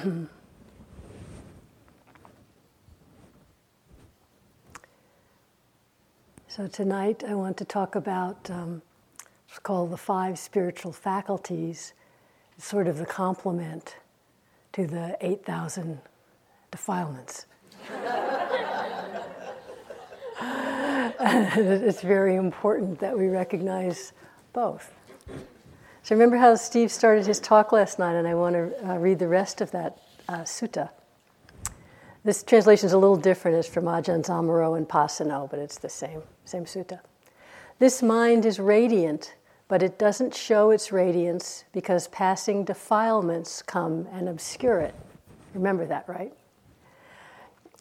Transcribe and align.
so, 6.48 6.66
tonight 6.68 7.22
I 7.26 7.34
want 7.34 7.58
to 7.58 7.64
talk 7.66 7.94
about 7.96 8.48
um, 8.50 8.80
what's 9.48 9.58
called 9.58 9.90
the 9.90 9.98
five 9.98 10.38
spiritual 10.38 10.92
faculties. 10.92 11.92
It's 12.56 12.66
sort 12.66 12.86
of 12.86 12.96
the 12.98 13.06
complement 13.06 13.96
to 14.72 14.86
the 14.86 15.18
8,000 15.20 15.98
defilements. 16.70 17.46
it's 21.20 22.00
very 22.00 22.36
important 22.36 23.00
that 23.00 23.18
we 23.18 23.26
recognize 23.28 24.12
both. 24.52 24.94
So 26.02 26.14
remember 26.14 26.36
how 26.36 26.54
Steve 26.54 26.90
started 26.90 27.26
his 27.26 27.40
talk 27.40 27.72
last 27.72 27.98
night, 27.98 28.14
and 28.14 28.26
I 28.26 28.34
want 28.34 28.54
to 28.54 28.90
uh, 28.90 28.96
read 28.96 29.18
the 29.18 29.28
rest 29.28 29.60
of 29.60 29.70
that 29.72 29.98
uh, 30.28 30.40
sutta. 30.40 30.90
This 32.24 32.42
translation 32.42 32.86
is 32.86 32.92
a 32.92 32.98
little 32.98 33.16
different. 33.16 33.56
It's 33.56 33.68
from 33.68 33.84
Ajahns 33.84 34.26
Amaro 34.28 34.76
and 34.76 34.88
Pasanno, 34.88 35.48
but 35.48 35.58
it's 35.58 35.78
the 35.78 35.88
same, 35.88 36.22
same 36.44 36.64
sutta. 36.64 37.00
This 37.78 38.02
mind 38.02 38.44
is 38.44 38.58
radiant, 38.58 39.34
but 39.68 39.82
it 39.82 39.98
doesn't 39.98 40.34
show 40.34 40.70
its 40.70 40.92
radiance 40.92 41.64
because 41.72 42.08
passing 42.08 42.64
defilements 42.64 43.62
come 43.62 44.06
and 44.12 44.28
obscure 44.28 44.80
it. 44.80 44.94
Remember 45.54 45.86
that, 45.86 46.08
right? 46.08 46.32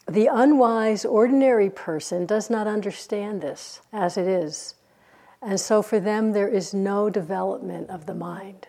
The 0.07 0.27
unwise, 0.27 1.05
ordinary 1.05 1.69
person 1.69 2.25
does 2.25 2.49
not 2.49 2.65
understand 2.65 3.41
this 3.41 3.81
as 3.91 4.17
it 4.17 4.27
is. 4.27 4.75
And 5.41 5.59
so 5.59 5.81
for 5.81 5.99
them, 5.99 6.33
there 6.33 6.47
is 6.47 6.73
no 6.73 7.09
development 7.09 7.89
of 7.89 8.05
the 8.05 8.13
mind. 8.13 8.67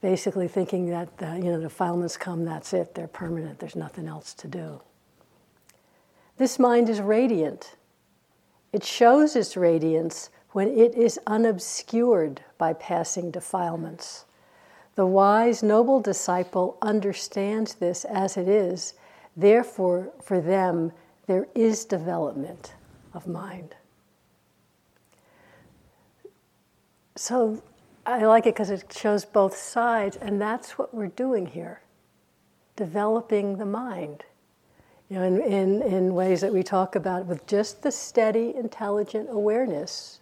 Basically, 0.00 0.48
thinking 0.48 0.88
that 0.90 1.18
the, 1.18 1.36
you 1.36 1.44
know, 1.44 1.58
the 1.58 1.64
defilements 1.64 2.16
come, 2.16 2.44
that's 2.44 2.72
it, 2.72 2.94
they're 2.94 3.06
permanent, 3.06 3.58
there's 3.58 3.76
nothing 3.76 4.08
else 4.08 4.34
to 4.34 4.48
do. 4.48 4.80
This 6.38 6.58
mind 6.58 6.88
is 6.88 7.00
radiant. 7.00 7.76
It 8.72 8.82
shows 8.82 9.36
its 9.36 9.56
radiance 9.56 10.30
when 10.50 10.68
it 10.68 10.94
is 10.94 11.20
unobscured 11.26 12.40
by 12.56 12.72
passing 12.72 13.30
defilements. 13.30 14.24
The 14.94 15.06
wise, 15.06 15.62
noble 15.62 16.00
disciple 16.00 16.78
understands 16.82 17.74
this 17.74 18.04
as 18.04 18.36
it 18.36 18.48
is 18.48 18.94
Therefore, 19.36 20.12
for 20.20 20.40
them, 20.40 20.92
there 21.26 21.48
is 21.54 21.84
development 21.84 22.74
of 23.14 23.26
mind. 23.26 23.74
So 27.20 27.62
I 28.06 28.24
like 28.24 28.46
it 28.46 28.54
because 28.54 28.70
it 28.70 28.90
shows 28.96 29.26
both 29.26 29.54
sides, 29.54 30.16
and 30.16 30.40
that's 30.40 30.78
what 30.78 30.94
we're 30.94 31.08
doing 31.08 31.44
here 31.44 31.82
developing 32.76 33.58
the 33.58 33.66
mind. 33.66 34.24
You 35.10 35.18
know, 35.18 35.24
in, 35.24 35.42
in, 35.42 35.82
in 35.82 36.14
ways 36.14 36.40
that 36.40 36.50
we 36.50 36.62
talk 36.62 36.96
about 36.96 37.26
with 37.26 37.46
just 37.46 37.82
the 37.82 37.92
steady, 37.92 38.54
intelligent 38.56 39.28
awareness. 39.30 40.20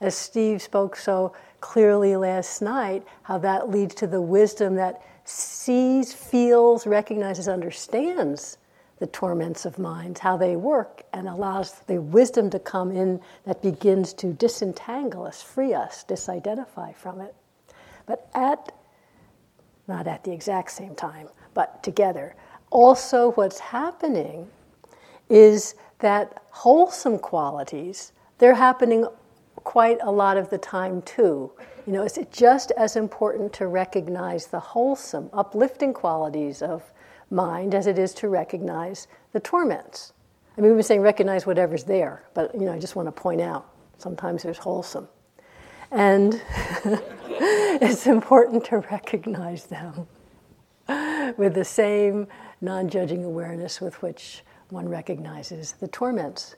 As 0.00 0.16
Steve 0.16 0.60
spoke 0.60 0.96
so 0.96 1.32
clearly 1.60 2.16
last 2.16 2.60
night, 2.60 3.04
how 3.22 3.38
that 3.38 3.70
leads 3.70 3.94
to 3.94 4.08
the 4.08 4.20
wisdom 4.20 4.74
that 4.74 5.02
sees, 5.22 6.12
feels, 6.12 6.88
recognizes, 6.88 7.46
understands 7.46 8.58
the 8.98 9.06
torments 9.06 9.66
of 9.66 9.78
minds, 9.78 10.20
how 10.20 10.36
they 10.36 10.56
work, 10.56 11.02
and 11.12 11.28
allows 11.28 11.72
the 11.86 12.00
wisdom 12.00 12.48
to 12.50 12.58
come 12.58 12.90
in 12.90 13.20
that 13.44 13.62
begins 13.62 14.14
to 14.14 14.32
disentangle 14.32 15.24
us, 15.24 15.42
free 15.42 15.74
us, 15.74 16.04
disidentify 16.08 16.94
from 16.94 17.20
it. 17.20 17.34
But 18.06 18.28
at, 18.34 18.72
not 19.86 20.06
at 20.06 20.24
the 20.24 20.32
exact 20.32 20.70
same 20.70 20.94
time, 20.94 21.28
but 21.52 21.82
together. 21.82 22.34
Also, 22.70 23.32
what's 23.32 23.58
happening 23.58 24.48
is 25.28 25.74
that 25.98 26.42
wholesome 26.50 27.18
qualities, 27.18 28.12
they're 28.38 28.54
happening 28.54 29.06
quite 29.56 29.98
a 30.02 30.10
lot 30.10 30.36
of 30.36 30.48
the 30.50 30.58
time 30.58 31.02
too. 31.02 31.50
You 31.86 31.92
know, 31.92 32.02
it's 32.02 32.18
just 32.30 32.70
as 32.72 32.96
important 32.96 33.52
to 33.54 33.66
recognize 33.66 34.46
the 34.46 34.60
wholesome, 34.60 35.28
uplifting 35.32 35.92
qualities 35.92 36.62
of 36.62 36.82
mind 37.30 37.74
as 37.74 37.86
it 37.86 37.98
is 37.98 38.14
to 38.14 38.28
recognize 38.28 39.08
the 39.32 39.40
torments. 39.40 40.12
I 40.56 40.60
mean, 40.60 40.70
we've 40.70 40.78
been 40.78 40.84
saying 40.84 41.00
recognize 41.02 41.46
whatever's 41.46 41.84
there, 41.84 42.24
but 42.34 42.54
you 42.54 42.62
know, 42.62 42.72
I 42.72 42.78
just 42.78 42.96
want 42.96 43.06
to 43.06 43.12
point 43.12 43.40
out 43.40 43.68
sometimes 43.98 44.42
there's 44.42 44.58
wholesome. 44.58 45.08
And 45.90 46.40
it's 47.26 48.06
important 48.06 48.64
to 48.66 48.78
recognize 48.78 49.66
them 49.66 50.06
with 51.36 51.54
the 51.54 51.64
same 51.64 52.26
non 52.60 52.88
judging 52.88 53.24
awareness 53.24 53.80
with 53.80 54.00
which 54.02 54.42
one 54.70 54.88
recognizes 54.88 55.72
the 55.72 55.88
torments. 55.88 56.56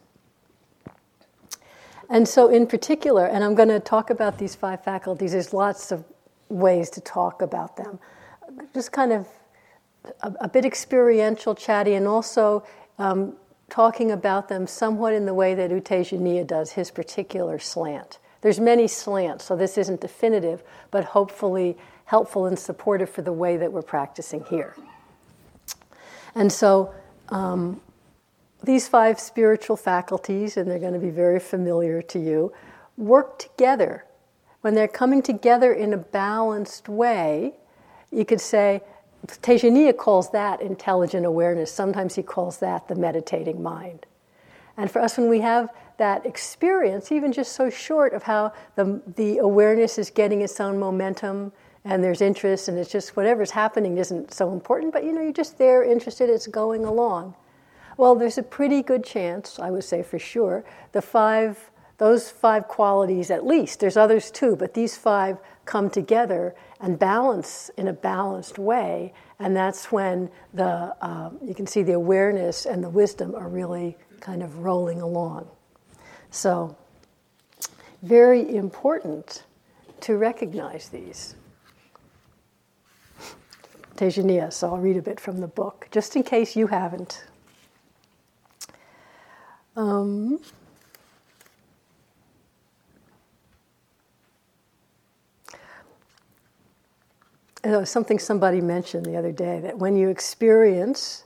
And 2.10 2.26
so, 2.26 2.48
in 2.48 2.66
particular, 2.66 3.26
and 3.26 3.44
I'm 3.44 3.54
going 3.54 3.68
to 3.68 3.80
talk 3.80 4.08
about 4.08 4.38
these 4.38 4.54
five 4.54 4.82
faculties, 4.82 5.32
there's 5.32 5.52
lots 5.52 5.92
of 5.92 6.04
ways 6.48 6.88
to 6.90 7.00
talk 7.02 7.42
about 7.42 7.76
them. 7.76 7.98
Just 8.72 8.92
kind 8.92 9.12
of 9.12 9.28
a, 10.22 10.32
a 10.40 10.48
bit 10.48 10.64
experiential, 10.64 11.54
chatty, 11.54 11.94
and 11.94 12.06
also 12.06 12.64
um, 12.98 13.34
talking 13.68 14.10
about 14.10 14.48
them 14.48 14.66
somewhat 14.66 15.12
in 15.12 15.26
the 15.26 15.34
way 15.34 15.54
that 15.54 15.70
U 15.70 15.80
Tejaniya 15.80 16.46
does, 16.46 16.72
his 16.72 16.90
particular 16.90 17.58
slant. 17.58 18.18
There's 18.40 18.60
many 18.60 18.86
slants, 18.86 19.44
so 19.44 19.56
this 19.56 19.76
isn't 19.76 20.00
definitive, 20.00 20.62
but 20.90 21.04
hopefully 21.04 21.76
helpful 22.04 22.46
and 22.46 22.58
supportive 22.58 23.10
for 23.10 23.22
the 23.22 23.32
way 23.32 23.56
that 23.56 23.72
we're 23.72 23.82
practicing 23.82 24.44
here. 24.44 24.74
And 26.34 26.52
so, 26.52 26.94
um, 27.28 27.80
these 28.62 28.88
five 28.88 29.20
spiritual 29.20 29.76
faculties, 29.76 30.56
and 30.56 30.70
they're 30.70 30.78
going 30.78 30.94
to 30.94 30.98
be 30.98 31.10
very 31.10 31.38
familiar 31.38 32.02
to 32.02 32.18
you, 32.18 32.52
work 32.96 33.38
together. 33.38 34.04
When 34.62 34.74
they're 34.74 34.88
coming 34.88 35.22
together 35.22 35.72
in 35.72 35.92
a 35.92 35.98
balanced 35.98 36.88
way, 36.88 37.54
you 38.10 38.24
could 38.24 38.40
say, 38.40 38.82
Tejaniya 39.26 39.96
calls 39.96 40.30
that 40.30 40.60
intelligent 40.60 41.26
awareness. 41.26 41.72
Sometimes 41.72 42.14
he 42.14 42.22
calls 42.22 42.58
that 42.58 42.88
the 42.88 42.94
meditating 42.94 43.62
mind. 43.62 44.06
And 44.76 44.90
for 44.90 45.00
us, 45.00 45.18
when 45.18 45.28
we 45.28 45.40
have 45.40 45.70
that 45.98 46.24
experience, 46.24 47.10
even 47.10 47.32
just 47.32 47.52
so 47.52 47.68
short 47.68 48.14
of 48.14 48.22
how 48.22 48.52
the, 48.76 49.02
the 49.16 49.38
awareness 49.38 49.98
is 49.98 50.08
getting 50.08 50.40
its 50.40 50.60
own 50.60 50.78
momentum 50.78 51.52
and 51.84 52.02
there's 52.02 52.20
interest 52.20 52.68
and 52.68 52.78
it's 52.78 52.90
just 52.90 53.16
whatever's 53.16 53.50
happening 53.50 53.98
isn't 53.98 54.32
so 54.32 54.52
important, 54.52 54.92
but 54.92 55.04
you 55.04 55.12
know, 55.12 55.20
you're 55.20 55.32
just 55.32 55.58
there, 55.58 55.82
interested, 55.82 56.30
it's 56.30 56.46
going 56.46 56.84
along. 56.84 57.34
Well, 57.96 58.14
there's 58.14 58.38
a 58.38 58.42
pretty 58.42 58.82
good 58.82 59.04
chance, 59.04 59.58
I 59.58 59.70
would 59.70 59.82
say 59.82 60.04
for 60.04 60.20
sure, 60.20 60.64
the 60.92 61.02
five, 61.02 61.70
those 61.98 62.30
five 62.30 62.68
qualities 62.68 63.30
at 63.30 63.44
least, 63.44 63.80
there's 63.80 63.96
others 63.96 64.30
too, 64.30 64.56
but 64.56 64.74
these 64.74 64.96
five 64.96 65.38
come 65.64 65.90
together 65.90 66.54
and 66.80 66.98
balance 66.98 67.70
in 67.76 67.88
a 67.88 67.92
balanced 67.92 68.58
way. 68.58 69.12
And 69.40 69.54
that's 69.54 69.92
when 69.92 70.30
the, 70.54 70.94
uh, 71.00 71.30
you 71.44 71.54
can 71.54 71.66
see 71.66 71.82
the 71.82 71.92
awareness 71.92 72.66
and 72.66 72.82
the 72.82 72.88
wisdom 72.88 73.34
are 73.34 73.48
really 73.48 73.96
kind 74.20 74.42
of 74.42 74.58
rolling 74.58 75.00
along. 75.00 75.48
So, 76.30 76.76
very 78.02 78.54
important 78.56 79.44
to 80.00 80.16
recognize 80.16 80.88
these. 80.88 81.34
Tejaniya, 83.96 84.52
so 84.52 84.68
I'll 84.68 84.78
read 84.78 84.96
a 84.96 85.02
bit 85.02 85.18
from 85.18 85.40
the 85.40 85.48
book, 85.48 85.88
just 85.90 86.14
in 86.14 86.22
case 86.22 86.54
you 86.54 86.68
haven't. 86.68 87.24
Um, 89.74 90.40
something 97.84 98.18
somebody 98.18 98.60
mentioned 98.60 99.06
the 99.06 99.16
other 99.16 99.32
day 99.32 99.60
that 99.60 99.78
when 99.78 99.96
you 99.96 100.08
experience, 100.08 101.24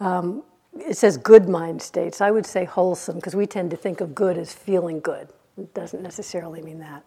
um, 0.00 0.42
it 0.74 0.96
says 0.96 1.16
good 1.16 1.48
mind 1.48 1.82
states. 1.82 2.20
I 2.20 2.30
would 2.30 2.46
say 2.46 2.64
wholesome 2.64 3.16
because 3.16 3.34
we 3.34 3.46
tend 3.46 3.70
to 3.72 3.76
think 3.76 4.00
of 4.00 4.14
good 4.14 4.38
as 4.38 4.52
feeling 4.52 5.00
good. 5.00 5.28
It 5.56 5.74
doesn't 5.74 6.02
necessarily 6.02 6.62
mean 6.62 6.78
that. 6.80 7.06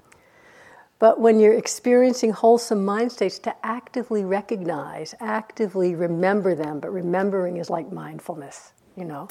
But 1.00 1.20
when 1.20 1.40
you're 1.40 1.58
experiencing 1.58 2.32
wholesome 2.32 2.86
mind 2.86 3.12
states, 3.12 3.40
to 3.40 3.56
actively 3.66 4.24
recognize, 4.24 5.16
actively 5.20 5.96
remember 5.96 6.54
them, 6.54 6.80
but 6.80 6.92
remembering 6.92 7.58
is 7.58 7.70
like 7.70 7.92
mindfulness, 7.92 8.74
you 8.96 9.06
know 9.06 9.28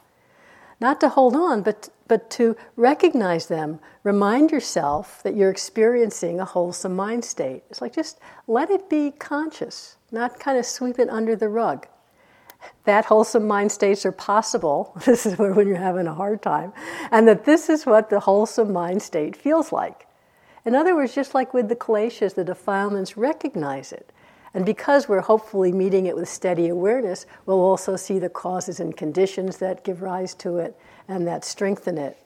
not 0.80 1.00
to 1.00 1.10
hold 1.10 1.36
on, 1.36 1.62
but, 1.62 1.90
but 2.08 2.30
to 2.30 2.56
recognize 2.74 3.46
them. 3.46 3.80
Remind 4.02 4.50
yourself 4.50 5.22
that 5.22 5.36
you're 5.36 5.50
experiencing 5.50 6.40
a 6.40 6.44
wholesome 6.44 6.96
mind 6.96 7.24
state. 7.24 7.62
It's 7.70 7.82
like 7.82 7.94
just 7.94 8.18
let 8.46 8.70
it 8.70 8.88
be 8.88 9.10
conscious, 9.10 9.96
not 10.10 10.40
kind 10.40 10.58
of 10.58 10.64
sweep 10.64 10.98
it 10.98 11.10
under 11.10 11.36
the 11.36 11.48
rug. 11.48 11.86
That 12.84 13.06
wholesome 13.06 13.46
mind 13.46 13.72
states 13.72 14.04
are 14.06 14.12
possible. 14.12 14.92
This 15.04 15.26
is 15.26 15.38
when 15.38 15.68
you're 15.68 15.76
having 15.76 16.06
a 16.06 16.14
hard 16.14 16.42
time. 16.42 16.72
And 17.10 17.28
that 17.28 17.44
this 17.44 17.68
is 17.68 17.86
what 17.86 18.10
the 18.10 18.20
wholesome 18.20 18.72
mind 18.72 19.02
state 19.02 19.36
feels 19.36 19.72
like. 19.72 20.06
In 20.64 20.74
other 20.74 20.94
words, 20.94 21.14
just 21.14 21.34
like 21.34 21.54
with 21.54 21.68
the 21.68 21.76
kleshas, 21.76 22.34
the 22.34 22.44
defilements, 22.44 23.16
recognize 23.16 23.92
it 23.92 24.12
And 24.52 24.66
because 24.66 25.08
we're 25.08 25.20
hopefully 25.20 25.72
meeting 25.72 26.06
it 26.06 26.16
with 26.16 26.28
steady 26.28 26.68
awareness, 26.68 27.26
we'll 27.46 27.60
also 27.60 27.96
see 27.96 28.18
the 28.18 28.28
causes 28.28 28.80
and 28.80 28.96
conditions 28.96 29.58
that 29.58 29.84
give 29.84 30.02
rise 30.02 30.34
to 30.36 30.58
it 30.58 30.76
and 31.06 31.26
that 31.26 31.44
strengthen 31.44 31.98
it. 31.98 32.18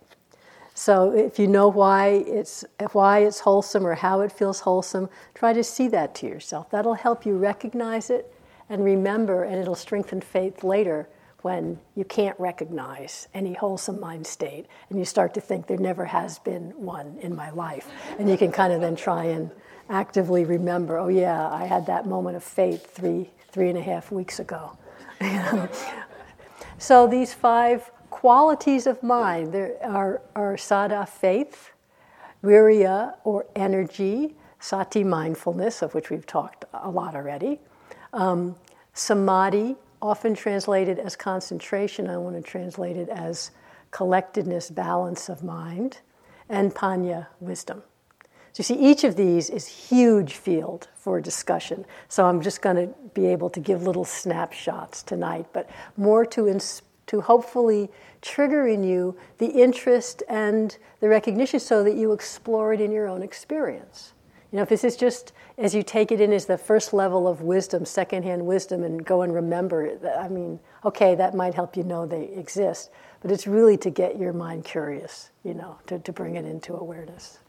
So 0.74 1.12
if 1.12 1.38
you 1.38 1.46
know 1.46 1.68
why 1.68 2.24
it's 2.26 2.64
why 2.92 3.20
it's 3.20 3.40
wholesome 3.40 3.86
or 3.86 3.94
how 3.94 4.22
it 4.22 4.32
feels 4.32 4.60
wholesome, 4.60 5.08
try 5.34 5.52
to 5.52 5.62
see 5.62 5.86
that 5.88 6.14
to 6.16 6.26
yourself. 6.26 6.70
That'll 6.70 6.94
help 6.94 7.24
you 7.24 7.36
recognize 7.36 8.10
it 8.10 8.34
and 8.68 8.84
remember 8.84 9.44
and 9.44 9.56
it'll 9.56 9.76
strengthen 9.76 10.20
faith 10.20 10.64
later 10.64 11.08
when 11.42 11.78
you 11.94 12.04
can't 12.04 12.38
recognize 12.40 13.28
any 13.34 13.52
wholesome 13.52 14.00
mind 14.00 14.26
state 14.26 14.66
and 14.88 14.98
you 14.98 15.04
start 15.04 15.34
to 15.34 15.40
think 15.40 15.66
there 15.66 15.76
never 15.76 16.06
has 16.06 16.38
been 16.38 16.70
one 16.70 17.18
in 17.20 17.36
my 17.36 17.50
life. 17.50 17.86
And 18.18 18.28
you 18.28 18.38
can 18.38 18.50
kind 18.50 18.72
of 18.72 18.80
then 18.80 18.96
try 18.96 19.26
and 19.26 19.50
actively 19.88 20.44
remember, 20.44 20.98
oh 20.98 21.08
yeah, 21.08 21.48
I 21.48 21.66
had 21.66 21.86
that 21.86 22.06
moment 22.06 22.36
of 22.36 22.44
faith 22.44 22.94
three, 22.94 23.30
three 23.50 23.68
and 23.68 23.78
a 23.78 23.82
half 23.82 24.10
weeks 24.10 24.40
ago. 24.40 24.76
so 26.78 27.06
these 27.06 27.32
five 27.32 27.90
qualities 28.10 28.86
of 28.86 29.02
mind 29.02 29.52
there 29.52 29.76
are, 29.82 30.22
are 30.34 30.54
saddha, 30.54 31.08
faith, 31.08 31.72
virya, 32.42 33.14
or 33.24 33.46
energy, 33.56 34.34
sati, 34.60 35.04
mindfulness, 35.04 35.82
of 35.82 35.94
which 35.94 36.10
we've 36.10 36.26
talked 36.26 36.64
a 36.72 36.90
lot 36.90 37.14
already, 37.14 37.58
um, 38.12 38.54
samadhi, 38.92 39.76
often 40.00 40.34
translated 40.34 40.98
as 40.98 41.16
concentration, 41.16 42.08
I 42.08 42.16
want 42.18 42.36
to 42.36 42.42
translate 42.42 42.96
it 42.96 43.08
as 43.08 43.50
collectedness, 43.90 44.70
balance 44.70 45.28
of 45.28 45.42
mind, 45.42 45.98
and 46.48 46.74
panya, 46.74 47.28
wisdom. 47.40 47.82
So 48.54 48.60
you 48.60 48.64
see, 48.64 48.88
each 48.88 49.02
of 49.02 49.16
these 49.16 49.50
is 49.50 49.66
huge 49.66 50.34
field 50.34 50.86
for 50.94 51.20
discussion. 51.20 51.84
So 52.08 52.24
I'm 52.24 52.40
just 52.40 52.62
going 52.62 52.76
to 52.76 52.94
be 53.12 53.26
able 53.26 53.50
to 53.50 53.58
give 53.58 53.82
little 53.82 54.04
snapshots 54.04 55.02
tonight, 55.02 55.46
but 55.52 55.68
more 55.96 56.24
to 56.26 56.46
ins- 56.46 56.82
to 57.06 57.20
hopefully 57.20 57.90
trigger 58.22 58.68
in 58.68 58.84
you 58.84 59.16
the 59.38 59.48
interest 59.48 60.22
and 60.28 60.78
the 61.00 61.08
recognition, 61.08 61.58
so 61.58 61.82
that 61.82 61.96
you 61.96 62.12
explore 62.12 62.72
it 62.72 62.80
in 62.80 62.92
your 62.92 63.08
own 63.08 63.22
experience. 63.24 64.12
You 64.52 64.58
know, 64.58 64.62
if 64.62 64.68
this 64.68 64.84
is 64.84 64.96
just 64.96 65.32
as 65.58 65.74
you 65.74 65.82
take 65.82 66.12
it 66.12 66.20
in 66.20 66.32
as 66.32 66.46
the 66.46 66.56
first 66.56 66.92
level 66.92 67.26
of 67.26 67.42
wisdom, 67.42 67.84
secondhand 67.84 68.46
wisdom, 68.46 68.84
and 68.84 69.04
go 69.04 69.22
and 69.22 69.34
remember, 69.34 69.84
it, 69.84 70.00
I 70.16 70.28
mean, 70.28 70.60
okay, 70.84 71.16
that 71.16 71.34
might 71.34 71.54
help 71.54 71.76
you 71.76 71.82
know 71.82 72.06
they 72.06 72.26
exist, 72.26 72.90
but 73.20 73.32
it's 73.32 73.48
really 73.48 73.76
to 73.78 73.90
get 73.90 74.16
your 74.16 74.32
mind 74.32 74.64
curious, 74.64 75.30
you 75.42 75.54
know, 75.54 75.78
to, 75.88 75.98
to 75.98 76.12
bring 76.12 76.36
it 76.36 76.44
into 76.44 76.72
awareness. 76.74 77.40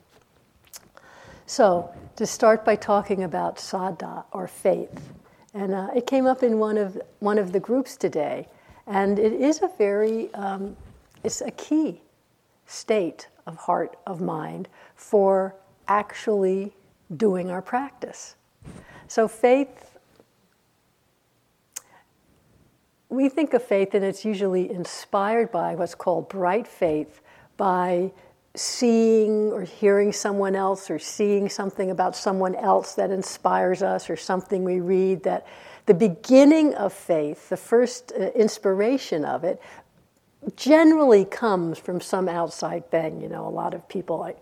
So, 1.48 1.94
to 2.16 2.26
start 2.26 2.66
by 2.66 2.76
talking 2.76 3.24
about 3.24 3.58
saddha 3.58 4.26
or 4.32 4.48
faith, 4.48 5.14
and 5.54 5.74
uh, 5.76 5.90
it 5.96 6.08
came 6.08 6.26
up 6.26 6.42
in 6.42 6.58
one 6.58 6.78
of 6.78 7.00
one 7.20 7.38
of 7.38 7.52
the 7.52 7.60
groups 7.60 7.96
today, 7.98 8.48
and 8.88 9.20
it 9.20 9.34
is 9.34 9.62
a 9.62 9.70
very 9.78 10.34
um, 10.34 10.76
it's 11.24 11.42
a 11.42 11.52
key 11.52 12.02
state 12.66 13.28
of 13.46 13.58
heart 13.58 13.96
of 14.08 14.22
mind 14.22 14.68
for 14.96 15.56
actually 15.88 16.74
doing 17.16 17.52
our 17.52 17.62
practice. 17.62 18.36
So 19.08 19.28
faith. 19.28 19.92
We 23.10 23.30
think 23.30 23.54
of 23.54 23.64
faith, 23.64 23.94
and 23.94 24.04
it's 24.04 24.26
usually 24.26 24.70
inspired 24.72 25.52
by 25.52 25.76
what's 25.76 25.94
called 25.94 26.28
bright 26.28 26.68
faith, 26.68 27.22
by 27.56 28.12
seeing 28.56 29.52
or 29.52 29.62
hearing 29.62 30.12
someone 30.12 30.56
else 30.56 30.90
or 30.90 31.00
seeing 31.00 31.50
something 31.50 31.92
about 31.92 32.16
someone 32.16 32.56
else 32.56 32.94
that 32.96 33.12
inspires 33.12 33.82
us 33.82 34.10
or 34.10 34.16
something 34.16 34.64
we 34.64 34.80
read 34.80 35.24
that 35.24 35.46
the 35.86 35.94
beginning 35.94 36.74
of 36.76 36.94
faith, 36.94 37.50
the 37.50 37.58
first 37.58 38.12
uh, 38.18 38.32
inspiration 38.32 39.24
of 39.24 39.44
it, 39.44 39.62
generally 40.56 41.26
comes 41.26 41.78
from 41.78 42.00
some 42.00 42.28
outside 42.28 42.90
thing. 42.90 43.22
You 43.22 43.30
know, 43.30 43.48
a 43.48 43.50
lot 43.50 43.74
of 43.74 43.88
people 43.88 44.18
like 44.18 44.38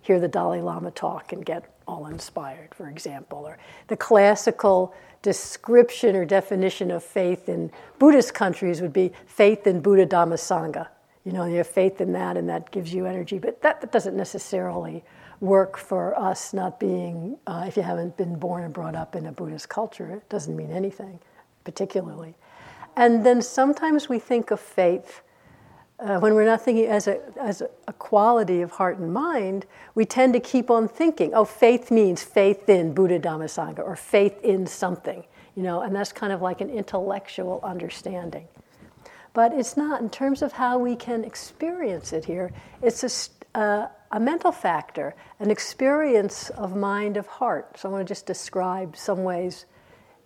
hear 0.00 0.20
the 0.20 0.28
Dalai 0.28 0.60
Lama 0.60 0.90
talk 0.90 1.32
and 1.32 1.44
get 1.44 1.74
all 1.86 2.06
inspired, 2.06 2.74
for 2.74 2.88
example, 2.88 3.38
or 3.46 3.58
the 3.88 3.96
classical 3.96 4.94
description 5.22 6.14
or 6.14 6.24
definition 6.24 6.90
of 6.90 7.02
faith 7.02 7.48
in 7.48 7.70
Buddhist 7.98 8.34
countries 8.34 8.80
would 8.80 8.92
be 8.92 9.12
faith 9.26 9.66
in 9.66 9.80
Buddha 9.80 10.06
Dhamma 10.06 10.34
Sangha 10.34 10.88
you 11.28 11.34
know, 11.34 11.44
you 11.44 11.56
have 11.56 11.66
faith 11.66 12.00
in 12.00 12.12
that 12.12 12.38
and 12.38 12.48
that 12.48 12.70
gives 12.70 12.94
you 12.94 13.04
energy. 13.04 13.38
But 13.38 13.60
that, 13.60 13.82
that 13.82 13.92
doesn't 13.92 14.16
necessarily 14.16 15.04
work 15.40 15.76
for 15.76 16.18
us 16.18 16.54
not 16.54 16.80
being, 16.80 17.36
uh, 17.46 17.66
if 17.68 17.76
you 17.76 17.82
haven't 17.82 18.16
been 18.16 18.38
born 18.38 18.64
and 18.64 18.72
brought 18.72 18.94
up 18.94 19.14
in 19.14 19.26
a 19.26 19.32
Buddhist 19.32 19.68
culture, 19.68 20.10
it 20.10 20.26
doesn't 20.30 20.56
mean 20.56 20.70
anything 20.70 21.20
particularly. 21.64 22.34
And 22.96 23.26
then 23.26 23.42
sometimes 23.42 24.08
we 24.08 24.18
think 24.18 24.50
of 24.50 24.58
faith. 24.58 25.20
Uh, 25.98 26.18
when 26.18 26.32
we're 26.32 26.46
not 26.46 26.62
thinking 26.62 26.86
as 26.86 27.06
a, 27.06 27.20
as 27.38 27.62
a 27.86 27.92
quality 27.92 28.62
of 28.62 28.70
heart 28.70 28.96
and 28.96 29.12
mind, 29.12 29.66
we 29.94 30.06
tend 30.06 30.32
to 30.32 30.40
keep 30.40 30.70
on 30.70 30.88
thinking, 30.88 31.34
oh, 31.34 31.44
faith 31.44 31.90
means 31.90 32.22
faith 32.22 32.70
in 32.70 32.94
Buddha 32.94 33.20
Dhamma 33.20 33.44
Sangha 33.44 33.80
or 33.80 33.96
faith 33.96 34.42
in 34.42 34.66
something, 34.66 35.22
you 35.56 35.62
know, 35.62 35.82
and 35.82 35.94
that's 35.94 36.10
kind 36.10 36.32
of 36.32 36.40
like 36.40 36.62
an 36.62 36.70
intellectual 36.70 37.60
understanding. 37.62 38.48
But 39.38 39.52
it's 39.52 39.76
not 39.76 40.00
in 40.00 40.10
terms 40.10 40.42
of 40.42 40.50
how 40.50 40.80
we 40.80 40.96
can 40.96 41.22
experience 41.22 42.12
it 42.12 42.24
here. 42.24 42.50
It's 42.82 43.04
a, 43.54 43.56
uh, 43.56 43.86
a 44.10 44.18
mental 44.18 44.50
factor, 44.50 45.14
an 45.38 45.48
experience 45.48 46.50
of 46.50 46.74
mind 46.74 47.16
of 47.16 47.28
heart. 47.28 47.78
So 47.78 47.88
I 47.88 47.92
want 47.92 48.08
to 48.08 48.10
just 48.12 48.26
describe 48.26 48.96
some 48.96 49.22
ways 49.22 49.66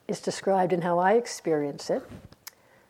it's 0.09 0.23
described 0.23 0.73
in 0.73 0.81
how 0.81 0.99
I 0.99 1.17
experience 1.17 1.91
it. 1.91 2.03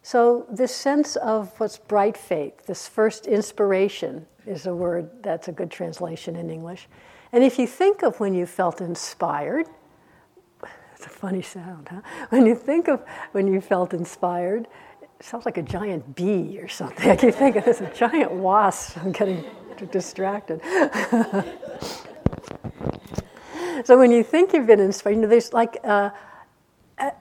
So, 0.05 0.47
this 0.49 0.73
sense 0.73 1.17
of 1.17 1.59
what's 1.59 1.79
bright 1.79 2.17
faith, 2.17 2.67
this 2.67 2.87
first 2.87 3.27
inspiration 3.27 4.25
is 4.47 4.67
a 4.67 4.75
word 4.77 5.11
that's 5.25 5.49
a 5.49 5.53
good 5.53 5.73
translation 5.73 6.37
in 6.37 6.51
English. 6.51 6.87
And 7.33 7.43
if 7.43 7.59
you 7.59 7.67
think 7.67 8.05
of 8.05 8.21
when 8.21 8.33
you 8.33 8.47
felt 8.47 8.81
inspired, 8.81 9.67
it's 10.95 11.05
a 11.05 11.09
funny 11.09 11.43
sound, 11.43 11.89
huh? 11.89 12.03
When 12.29 12.47
you 12.47 12.55
think 12.55 12.87
of 12.87 13.03
when 13.33 13.49
you 13.49 13.61
felt 13.61 13.93
inspired, 13.93 14.69
sounds 15.25 15.45
like 15.45 15.57
a 15.59 15.63
giant 15.63 16.15
bee 16.15 16.59
or 16.61 16.69
something. 16.69 17.09
I 17.11 17.17
keep 17.17 17.35
thinking 17.35 17.63
this 17.63 17.81
a 17.81 17.93
giant 17.95 18.33
wasp. 18.33 18.99
I'm 18.99 19.13
getting 19.13 19.45
distracted. 19.91 20.61
so 23.85 23.99
when 23.99 24.11
you 24.11 24.23
think 24.23 24.53
you've 24.53 24.67
been 24.67 24.81
inspired, 24.81 25.15
you 25.15 25.23
know, 25.23 25.29
there's 25.29 25.53
like 25.53 25.77
a, 25.85 26.13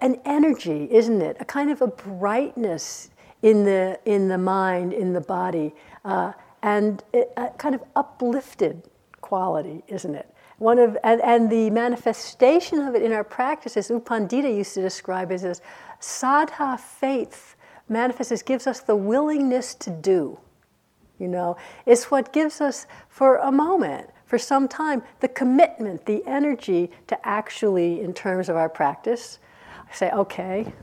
an 0.02 0.20
energy, 0.26 0.88
isn't 0.92 1.22
it? 1.22 1.38
A 1.40 1.46
kind 1.46 1.72
of 1.72 1.82
a 1.82 1.88
brightness 1.88 3.10
in 3.42 3.66
the 3.66 4.00
in 4.06 4.28
the 4.28 4.38
mind, 4.38 4.94
in 4.94 5.14
the 5.14 5.22
body, 5.22 5.74
uh, 6.06 6.34
and 6.62 7.04
it, 7.14 7.32
a 7.38 7.50
kind 7.58 7.74
of 7.74 7.84
uplifted 7.96 8.84
quality, 9.22 9.84
isn't 9.88 10.14
it? 10.14 10.28
One 10.60 10.78
of 10.78 10.98
and, 11.04 11.22
and 11.22 11.52
the 11.52 11.72
manifestation 11.72 12.80
of 12.80 12.94
it 12.94 13.02
in 13.02 13.12
our 13.14 13.24
practice, 13.24 13.78
as 13.78 13.90
U 13.90 14.00
Pandita 14.00 14.56
used 14.56 14.76
to 14.76 14.82
describe 14.82 15.32
it 15.32 15.44
as 15.44 15.62
saddha 16.00 16.80
faith 16.80 17.56
manifests 17.90 18.42
gives 18.42 18.68
us 18.68 18.80
the 18.80 18.96
willingness 18.96 19.76
to 19.76 19.90
do. 19.90 20.40
You 21.20 21.28
know, 21.28 21.58
it's 21.86 22.10
what 22.10 22.34
gives 22.34 22.62
us 22.62 22.88
for 23.08 23.38
a 23.38 23.52
moment, 23.52 24.10
for 24.26 24.40
some 24.40 24.68
time, 24.68 25.04
the 25.20 25.28
commitment, 25.28 26.06
the 26.06 26.24
energy 26.26 26.90
to 27.08 27.28
actually, 27.28 28.02
in 28.02 28.14
terms 28.14 28.50
of 28.50 28.56
our 28.56 28.70
practice, 28.70 29.38
say, 29.94 30.10
okay, 30.12 30.74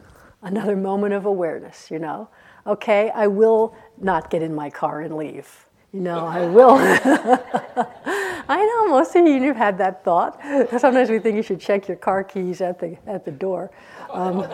another 0.42 0.76
moment 0.76 1.14
of 1.14 1.26
awareness, 1.26 1.90
you 1.90 1.98
know. 1.98 2.28
Okay, 2.66 3.10
I 3.14 3.26
will 3.26 3.74
not 4.00 4.30
get 4.30 4.42
in 4.42 4.54
my 4.54 4.70
car 4.70 5.00
and 5.00 5.16
leave. 5.16 5.66
You 5.92 6.00
know, 6.00 6.26
I 6.26 6.46
will. 6.56 6.76
I 8.50 8.64
know 8.64 8.88
most 8.88 9.16
of 9.16 9.26
you 9.26 9.42
have 9.42 9.56
had 9.56 9.78
that 9.78 10.04
thought. 10.04 10.40
Sometimes 10.78 11.10
we 11.10 11.18
think 11.18 11.36
you 11.36 11.42
should 11.42 11.60
check 11.60 11.88
your 11.88 11.96
car 11.96 12.22
keys 12.22 12.60
at 12.60 12.78
the 12.78 12.96
at 13.06 13.24
the 13.24 13.32
door. 13.32 13.70
Um, 14.10 14.48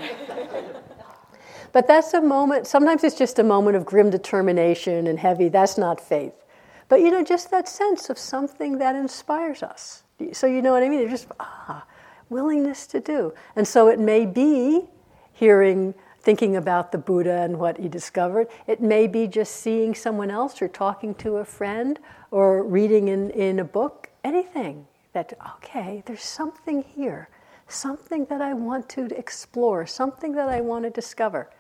but 1.74 1.88
that's 1.88 2.14
a 2.14 2.20
moment, 2.20 2.68
sometimes 2.68 3.02
it's 3.02 3.18
just 3.18 3.40
a 3.40 3.42
moment 3.42 3.76
of 3.76 3.84
grim 3.84 4.08
determination 4.08 5.08
and 5.08 5.18
heavy. 5.18 5.48
That's 5.48 5.76
not 5.76 6.00
faith. 6.00 6.32
But 6.88 7.00
you 7.00 7.10
know, 7.10 7.24
just 7.24 7.50
that 7.50 7.68
sense 7.68 8.08
of 8.08 8.16
something 8.16 8.78
that 8.78 8.94
inspires 8.94 9.60
us. 9.60 10.04
So 10.32 10.46
you 10.46 10.62
know 10.62 10.70
what 10.70 10.84
I 10.84 10.88
mean? 10.88 11.00
It's 11.00 11.10
just, 11.10 11.26
ah, 11.40 11.84
willingness 12.30 12.86
to 12.86 13.00
do. 13.00 13.34
And 13.56 13.66
so 13.66 13.88
it 13.88 13.98
may 13.98 14.24
be 14.24 14.82
hearing, 15.32 15.94
thinking 16.20 16.54
about 16.54 16.92
the 16.92 16.98
Buddha 16.98 17.42
and 17.42 17.58
what 17.58 17.78
he 17.78 17.88
discovered. 17.88 18.46
It 18.68 18.80
may 18.80 19.08
be 19.08 19.26
just 19.26 19.56
seeing 19.56 19.96
someone 19.96 20.30
else 20.30 20.62
or 20.62 20.68
talking 20.68 21.12
to 21.16 21.38
a 21.38 21.44
friend 21.44 21.98
or 22.30 22.62
reading 22.62 23.08
in, 23.08 23.30
in 23.30 23.58
a 23.58 23.64
book, 23.64 24.10
anything 24.22 24.86
that, 25.12 25.32
okay, 25.56 26.04
there's 26.06 26.22
something 26.22 26.84
here, 26.84 27.28
something 27.66 28.26
that 28.26 28.40
I 28.40 28.54
want 28.54 28.88
to 28.90 29.06
explore, 29.18 29.86
something 29.86 30.36
that 30.36 30.48
I 30.48 30.60
want 30.60 30.84
to 30.84 30.90
discover. 30.90 31.50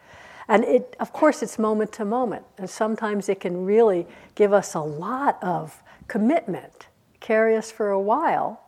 And 0.48 0.64
it, 0.64 0.96
of 1.00 1.12
course, 1.12 1.42
it's 1.42 1.58
moment 1.58 1.92
to 1.92 2.04
moment. 2.04 2.44
And 2.58 2.68
sometimes 2.68 3.28
it 3.28 3.40
can 3.40 3.64
really 3.64 4.06
give 4.34 4.52
us 4.52 4.74
a 4.74 4.80
lot 4.80 5.42
of 5.42 5.82
commitment, 6.08 6.88
carry 7.20 7.56
us 7.56 7.70
for 7.70 7.90
a 7.90 8.00
while. 8.00 8.60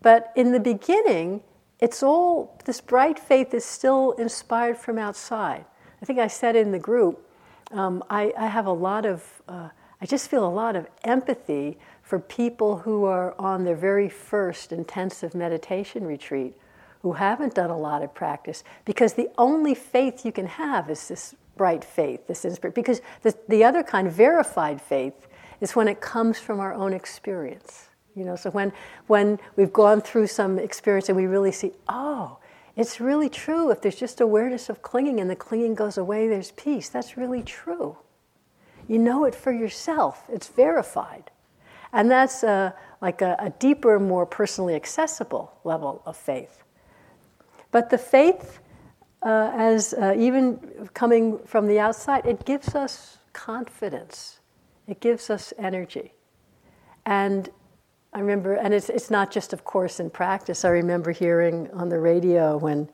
But 0.00 0.32
in 0.34 0.52
the 0.52 0.60
beginning, 0.60 1.42
it's 1.78 2.02
all, 2.02 2.58
this 2.64 2.80
bright 2.80 3.18
faith 3.18 3.54
is 3.54 3.64
still 3.64 4.12
inspired 4.12 4.76
from 4.76 4.98
outside. 4.98 5.64
I 6.00 6.04
think 6.04 6.18
I 6.18 6.26
said 6.26 6.56
in 6.56 6.72
the 6.72 6.78
group, 6.78 7.28
um, 7.70 8.02
I, 8.10 8.32
I, 8.36 8.48
have 8.48 8.66
a 8.66 8.72
lot 8.72 9.06
of, 9.06 9.42
uh, 9.48 9.68
I 10.00 10.06
just 10.06 10.28
feel 10.28 10.46
a 10.46 10.50
lot 10.50 10.76
of 10.76 10.86
empathy 11.04 11.78
for 12.02 12.18
people 12.18 12.78
who 12.78 13.04
are 13.04 13.34
on 13.40 13.64
their 13.64 13.76
very 13.76 14.08
first 14.08 14.72
intensive 14.72 15.34
meditation 15.34 16.06
retreat 16.06 16.54
who 17.02 17.12
haven't 17.12 17.54
done 17.54 17.70
a 17.70 17.78
lot 17.78 18.02
of 18.02 18.14
practice 18.14 18.64
because 18.84 19.14
the 19.14 19.28
only 19.36 19.74
faith 19.74 20.24
you 20.24 20.32
can 20.32 20.46
have 20.46 20.88
is 20.88 21.08
this 21.08 21.34
bright 21.56 21.84
faith, 21.84 22.26
this 22.26 22.44
inspiration. 22.44 22.74
Because 22.74 23.00
the, 23.22 23.36
the 23.48 23.64
other 23.64 23.82
kind, 23.82 24.10
verified 24.10 24.80
faith, 24.80 25.26
is 25.60 25.76
when 25.76 25.88
it 25.88 26.00
comes 26.00 26.38
from 26.38 26.60
our 26.60 26.72
own 26.72 26.92
experience. 26.92 27.88
You 28.14 28.24
know, 28.24 28.36
so 28.36 28.50
when, 28.50 28.72
when 29.06 29.38
we've 29.56 29.72
gone 29.72 30.00
through 30.00 30.26
some 30.26 30.58
experience 30.58 31.08
and 31.08 31.16
we 31.16 31.26
really 31.26 31.52
see, 31.52 31.72
oh, 31.88 32.38
it's 32.76 33.00
really 33.00 33.28
true. 33.28 33.70
If 33.70 33.82
there's 33.82 33.96
just 33.96 34.20
awareness 34.20 34.68
of 34.68 34.82
clinging 34.82 35.20
and 35.20 35.30
the 35.30 35.36
clinging 35.36 35.74
goes 35.74 35.98
away, 35.98 36.28
there's 36.28 36.52
peace. 36.52 36.88
That's 36.88 37.16
really 37.16 37.42
true. 37.42 37.96
You 38.88 38.98
know 38.98 39.24
it 39.24 39.34
for 39.34 39.52
yourself, 39.52 40.24
it's 40.28 40.48
verified. 40.48 41.30
And 41.92 42.10
that's 42.10 42.42
a, 42.42 42.74
like 43.00 43.20
a, 43.20 43.36
a 43.38 43.50
deeper, 43.50 44.00
more 44.00 44.26
personally 44.26 44.74
accessible 44.74 45.52
level 45.64 46.02
of 46.06 46.16
faith. 46.16 46.61
But 47.72 47.90
the 47.90 47.98
faith, 47.98 48.60
uh, 49.22 49.50
as 49.54 49.94
uh, 49.94 50.14
even 50.16 50.88
coming 50.94 51.38
from 51.44 51.66
the 51.66 51.80
outside, 51.80 52.24
it 52.26 52.44
gives 52.44 52.76
us 52.76 53.18
confidence, 53.32 54.38
it 54.86 55.00
gives 55.00 55.30
us 55.30 55.52
energy. 55.58 56.12
And 57.04 57.48
I 58.12 58.20
remember, 58.20 58.54
and 58.54 58.74
it's, 58.74 58.90
it's 58.90 59.10
not 59.10 59.32
just, 59.32 59.52
of 59.52 59.64
course, 59.64 59.98
in 59.98 60.10
practice. 60.10 60.64
I 60.64 60.68
remember 60.68 61.12
hearing 61.12 61.70
on 61.72 61.88
the 61.88 61.98
radio 61.98 62.58
when 62.58 62.90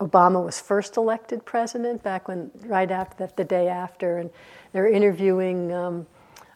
Obama 0.00 0.44
was 0.44 0.60
first 0.60 0.96
elected 0.96 1.44
president, 1.44 2.02
back 2.02 2.28
when, 2.28 2.50
right 2.64 2.90
after, 2.90 3.26
the, 3.26 3.32
the 3.36 3.44
day 3.44 3.68
after, 3.68 4.18
and 4.18 4.28
they 4.72 4.80
were 4.80 4.88
interviewing 4.88 5.72
um, 5.72 6.06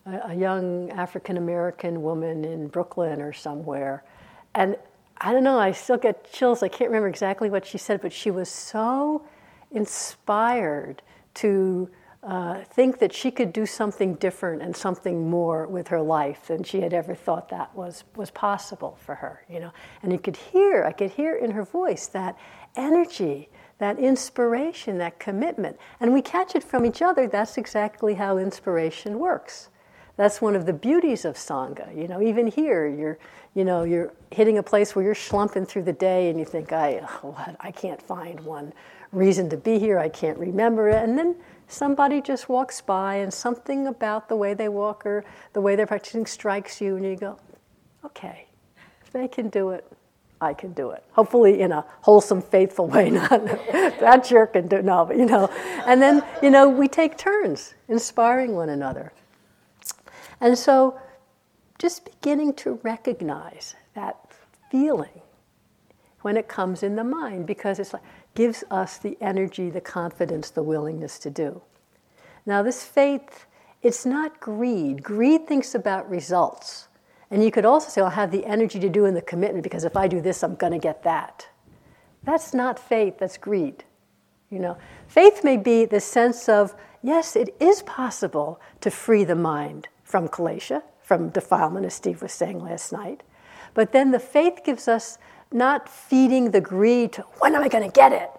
a, 0.06 0.30
a 0.30 0.34
young 0.34 0.90
African 0.90 1.36
American 1.36 2.02
woman 2.02 2.44
in 2.44 2.66
Brooklyn 2.66 3.22
or 3.22 3.32
somewhere. 3.32 4.02
And 4.56 4.76
I 5.20 5.32
don't 5.32 5.44
know, 5.44 5.58
I 5.58 5.72
still 5.72 5.98
get 5.98 6.32
chills. 6.32 6.62
I 6.62 6.68
can't 6.68 6.90
remember 6.90 7.08
exactly 7.08 7.50
what 7.50 7.66
she 7.66 7.76
said, 7.76 8.00
but 8.00 8.12
she 8.12 8.30
was 8.30 8.48
so 8.48 9.22
inspired 9.70 11.02
to 11.34 11.90
uh, 12.22 12.62
think 12.64 12.98
that 12.98 13.12
she 13.12 13.30
could 13.30 13.52
do 13.52 13.64
something 13.64 14.14
different 14.14 14.62
and 14.62 14.76
something 14.76 15.28
more 15.28 15.66
with 15.66 15.88
her 15.88 16.00
life 16.00 16.46
than 16.48 16.62
she 16.62 16.80
had 16.80 16.92
ever 16.92 17.14
thought 17.14 17.48
that 17.48 17.74
was, 17.74 18.04
was 18.16 18.30
possible 18.30 18.98
for 19.04 19.14
her, 19.14 19.44
you 19.48 19.60
know. 19.60 19.72
And 20.02 20.12
you 20.12 20.18
could 20.18 20.36
hear, 20.36 20.84
I 20.84 20.92
could 20.92 21.10
hear 21.10 21.36
in 21.36 21.50
her 21.50 21.64
voice 21.64 22.06
that 22.08 22.38
energy, 22.76 23.48
that 23.78 23.98
inspiration, 23.98 24.98
that 24.98 25.18
commitment. 25.18 25.78
And 26.00 26.12
we 26.12 26.20
catch 26.20 26.54
it 26.54 26.64
from 26.64 26.84
each 26.84 27.00
other. 27.00 27.26
That's 27.26 27.56
exactly 27.56 28.14
how 28.14 28.36
inspiration 28.38 29.18
works. 29.18 29.70
That's 30.16 30.42
one 30.42 30.54
of 30.54 30.66
the 30.66 30.74
beauties 30.74 31.24
of 31.24 31.36
Sangha. 31.36 31.96
You 31.96 32.06
know, 32.06 32.20
even 32.20 32.46
here, 32.46 32.86
you're, 32.86 33.18
you 33.54 33.64
know, 33.64 33.82
you're 33.82 34.12
hitting 34.30 34.58
a 34.58 34.62
place 34.62 34.94
where 34.94 35.04
you're 35.04 35.14
slumping 35.14 35.66
through 35.66 35.82
the 35.82 35.92
day 35.92 36.30
and 36.30 36.38
you 36.38 36.44
think, 36.44 36.72
I, 36.72 36.98
what, 37.22 37.56
I 37.60 37.70
can't 37.72 38.00
find 38.00 38.38
one 38.40 38.72
reason 39.12 39.48
to 39.50 39.56
be 39.56 39.78
here. 39.78 39.98
I 39.98 40.08
can't 40.08 40.38
remember 40.38 40.88
it. 40.88 41.02
And 41.02 41.18
then 41.18 41.34
somebody 41.66 42.20
just 42.20 42.48
walks 42.48 42.80
by 42.80 43.16
and 43.16 43.32
something 43.32 43.88
about 43.88 44.28
the 44.28 44.36
way 44.36 44.54
they 44.54 44.68
walk 44.68 45.04
or 45.04 45.24
the 45.52 45.60
way 45.60 45.74
they're 45.74 45.86
practicing 45.86 46.26
strikes 46.26 46.80
you 46.80 46.96
and 46.96 47.04
you 47.04 47.16
go, 47.16 47.38
okay, 48.04 48.46
if 49.02 49.10
they 49.12 49.26
can 49.26 49.48
do 49.48 49.70
it, 49.70 49.84
I 50.40 50.54
can 50.54 50.72
do 50.72 50.90
it. 50.90 51.04
Hopefully 51.12 51.60
in 51.60 51.72
a 51.72 51.84
wholesome, 52.02 52.40
faithful 52.40 52.86
way, 52.86 53.10
not 53.10 53.30
that 54.00 54.24
jerk 54.24 54.52
can 54.52 54.68
do 54.68 54.80
no, 54.80 55.04
but 55.04 55.16
you 55.16 55.26
know. 55.26 55.48
And 55.86 56.00
then, 56.00 56.22
you 56.40 56.50
know, 56.50 56.68
we 56.68 56.86
take 56.88 57.18
turns 57.18 57.74
inspiring 57.88 58.54
one 58.54 58.68
another. 58.68 59.12
And 60.40 60.56
so 60.56 60.98
just 61.80 62.04
beginning 62.04 62.52
to 62.52 62.78
recognize 62.82 63.74
that 63.94 64.16
feeling 64.70 65.22
when 66.20 66.36
it 66.36 66.46
comes 66.46 66.82
in 66.82 66.94
the 66.94 67.02
mind 67.02 67.46
because 67.46 67.78
it 67.78 67.90
like 67.94 68.02
gives 68.34 68.62
us 68.70 68.98
the 68.98 69.16
energy, 69.20 69.70
the 69.70 69.80
confidence, 69.80 70.50
the 70.50 70.62
willingness 70.62 71.18
to 71.18 71.30
do. 71.30 71.62
Now, 72.44 72.62
this 72.62 72.84
faith, 72.84 73.46
it's 73.82 74.04
not 74.04 74.40
greed. 74.40 75.02
Greed 75.02 75.48
thinks 75.48 75.74
about 75.74 76.08
results. 76.08 76.88
And 77.30 77.42
you 77.42 77.50
could 77.50 77.64
also 77.64 77.88
say, 77.88 78.02
I'll 78.02 78.10
have 78.10 78.30
the 78.30 78.44
energy 78.44 78.78
to 78.78 78.90
do 78.90 79.06
in 79.06 79.14
the 79.14 79.22
commitment 79.22 79.62
because 79.62 79.84
if 79.84 79.96
I 79.96 80.06
do 80.06 80.20
this, 80.20 80.42
I'm 80.42 80.56
going 80.56 80.72
to 80.72 80.78
get 80.78 81.02
that. 81.04 81.48
That's 82.24 82.52
not 82.52 82.78
faith, 82.78 83.18
that's 83.18 83.38
greed. 83.38 83.84
You 84.50 84.58
know, 84.58 84.76
faith 85.06 85.42
may 85.42 85.56
be 85.56 85.86
the 85.86 86.00
sense 86.00 86.46
of, 86.48 86.74
yes, 87.02 87.36
it 87.36 87.54
is 87.58 87.82
possible 87.82 88.60
to 88.82 88.90
free 88.90 89.24
the 89.24 89.36
mind 89.36 89.88
from 90.04 90.28
kilesha, 90.28 90.82
from 91.10 91.28
defilement, 91.30 91.84
as 91.84 91.94
Steve 91.94 92.22
was 92.22 92.30
saying 92.30 92.60
last 92.60 92.92
night. 92.92 93.24
But 93.74 93.90
then 93.90 94.12
the 94.12 94.20
faith 94.20 94.60
gives 94.64 94.86
us 94.86 95.18
not 95.50 95.88
feeding 95.88 96.52
the 96.52 96.60
greed 96.60 97.14
to 97.14 97.22
when 97.40 97.56
am 97.56 97.64
I 97.64 97.68
going 97.68 97.82
to 97.82 97.92
get 97.92 98.12
it, 98.12 98.30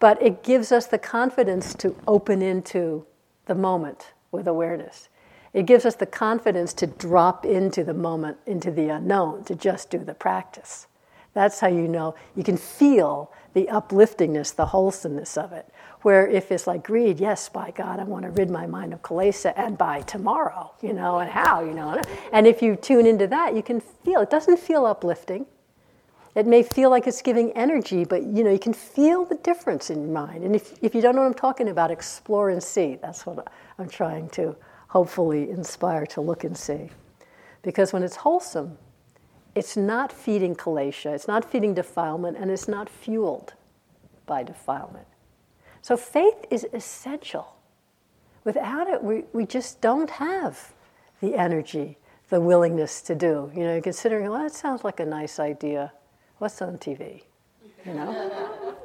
but 0.00 0.16
it 0.22 0.42
gives 0.42 0.72
us 0.72 0.86
the 0.86 0.96
confidence 0.96 1.74
to 1.74 1.94
open 2.06 2.40
into 2.40 3.04
the 3.44 3.54
moment 3.54 4.14
with 4.32 4.48
awareness. 4.48 5.10
It 5.52 5.66
gives 5.66 5.84
us 5.84 5.96
the 5.96 6.06
confidence 6.06 6.72
to 6.80 6.86
drop 6.86 7.44
into 7.44 7.84
the 7.84 7.92
moment, 7.92 8.38
into 8.46 8.70
the 8.70 8.88
unknown, 8.88 9.44
to 9.44 9.54
just 9.54 9.90
do 9.90 9.98
the 9.98 10.14
practice. 10.14 10.86
That's 11.34 11.60
how 11.60 11.68
you 11.68 11.86
know 11.88 12.14
you 12.34 12.42
can 12.42 12.56
feel 12.56 13.30
the 13.54 13.68
upliftingness, 13.68 14.54
the 14.54 14.66
wholesomeness 14.66 15.36
of 15.36 15.52
it. 15.52 15.68
Where 16.02 16.28
if 16.28 16.52
it's 16.52 16.66
like 16.66 16.84
greed, 16.84 17.18
yes, 17.18 17.48
by 17.48 17.72
God, 17.72 17.98
I 17.98 18.04
want 18.04 18.24
to 18.24 18.30
rid 18.30 18.50
my 18.50 18.66
mind 18.66 18.92
of 18.92 19.02
kilesa, 19.02 19.52
and 19.56 19.76
by 19.76 20.02
tomorrow, 20.02 20.72
you 20.80 20.92
know, 20.92 21.18
and 21.18 21.30
how, 21.30 21.60
you 21.62 21.74
know. 21.74 22.00
And 22.32 22.46
if 22.46 22.62
you 22.62 22.76
tune 22.76 23.06
into 23.06 23.26
that, 23.26 23.54
you 23.54 23.62
can 23.62 23.80
feel 23.80 24.20
it 24.20 24.30
doesn't 24.30 24.58
feel 24.58 24.86
uplifting. 24.86 25.46
It 26.34 26.46
may 26.46 26.62
feel 26.62 26.90
like 26.90 27.08
it's 27.08 27.20
giving 27.20 27.50
energy, 27.52 28.04
but 28.04 28.22
you 28.22 28.44
know, 28.44 28.50
you 28.50 28.60
can 28.60 28.74
feel 28.74 29.24
the 29.24 29.34
difference 29.36 29.90
in 29.90 30.02
your 30.02 30.12
mind. 30.12 30.44
And 30.44 30.54
if, 30.54 30.72
if 30.82 30.94
you 30.94 31.00
don't 31.00 31.16
know 31.16 31.22
what 31.22 31.28
I'm 31.28 31.34
talking 31.34 31.68
about, 31.68 31.90
explore 31.90 32.50
and 32.50 32.62
see. 32.62 32.96
That's 33.02 33.26
what 33.26 33.50
I'm 33.78 33.88
trying 33.88 34.28
to 34.30 34.54
hopefully 34.86 35.50
inspire 35.50 36.06
to 36.06 36.20
look 36.20 36.44
and 36.44 36.56
see. 36.56 36.90
Because 37.62 37.92
when 37.92 38.04
it's 38.04 38.16
wholesome, 38.16 38.78
it's 39.58 39.76
not 39.76 40.12
feeding 40.12 40.54
kilesha, 40.54 41.12
it's 41.12 41.26
not 41.26 41.44
feeding 41.44 41.74
defilement, 41.74 42.36
and 42.38 42.48
it's 42.48 42.68
not 42.68 42.88
fueled 42.88 43.54
by 44.24 44.44
defilement. 44.44 45.06
So 45.82 45.96
faith 45.96 46.44
is 46.48 46.64
essential. 46.72 47.56
Without 48.44 48.88
it, 48.88 49.02
we, 49.02 49.24
we 49.32 49.44
just 49.44 49.80
don't 49.80 50.10
have 50.10 50.72
the 51.20 51.34
energy, 51.34 51.98
the 52.28 52.40
willingness 52.40 53.02
to 53.02 53.16
do. 53.16 53.50
You 53.52 53.64
know, 53.64 53.72
you're 53.72 53.82
considering, 53.82 54.30
well, 54.30 54.42
that 54.42 54.52
sounds 54.52 54.84
like 54.84 55.00
a 55.00 55.04
nice 55.04 55.40
idea. 55.40 55.92
What's 56.38 56.62
on 56.62 56.78
TV? 56.78 57.22
You 57.84 57.94
know? 57.94 58.76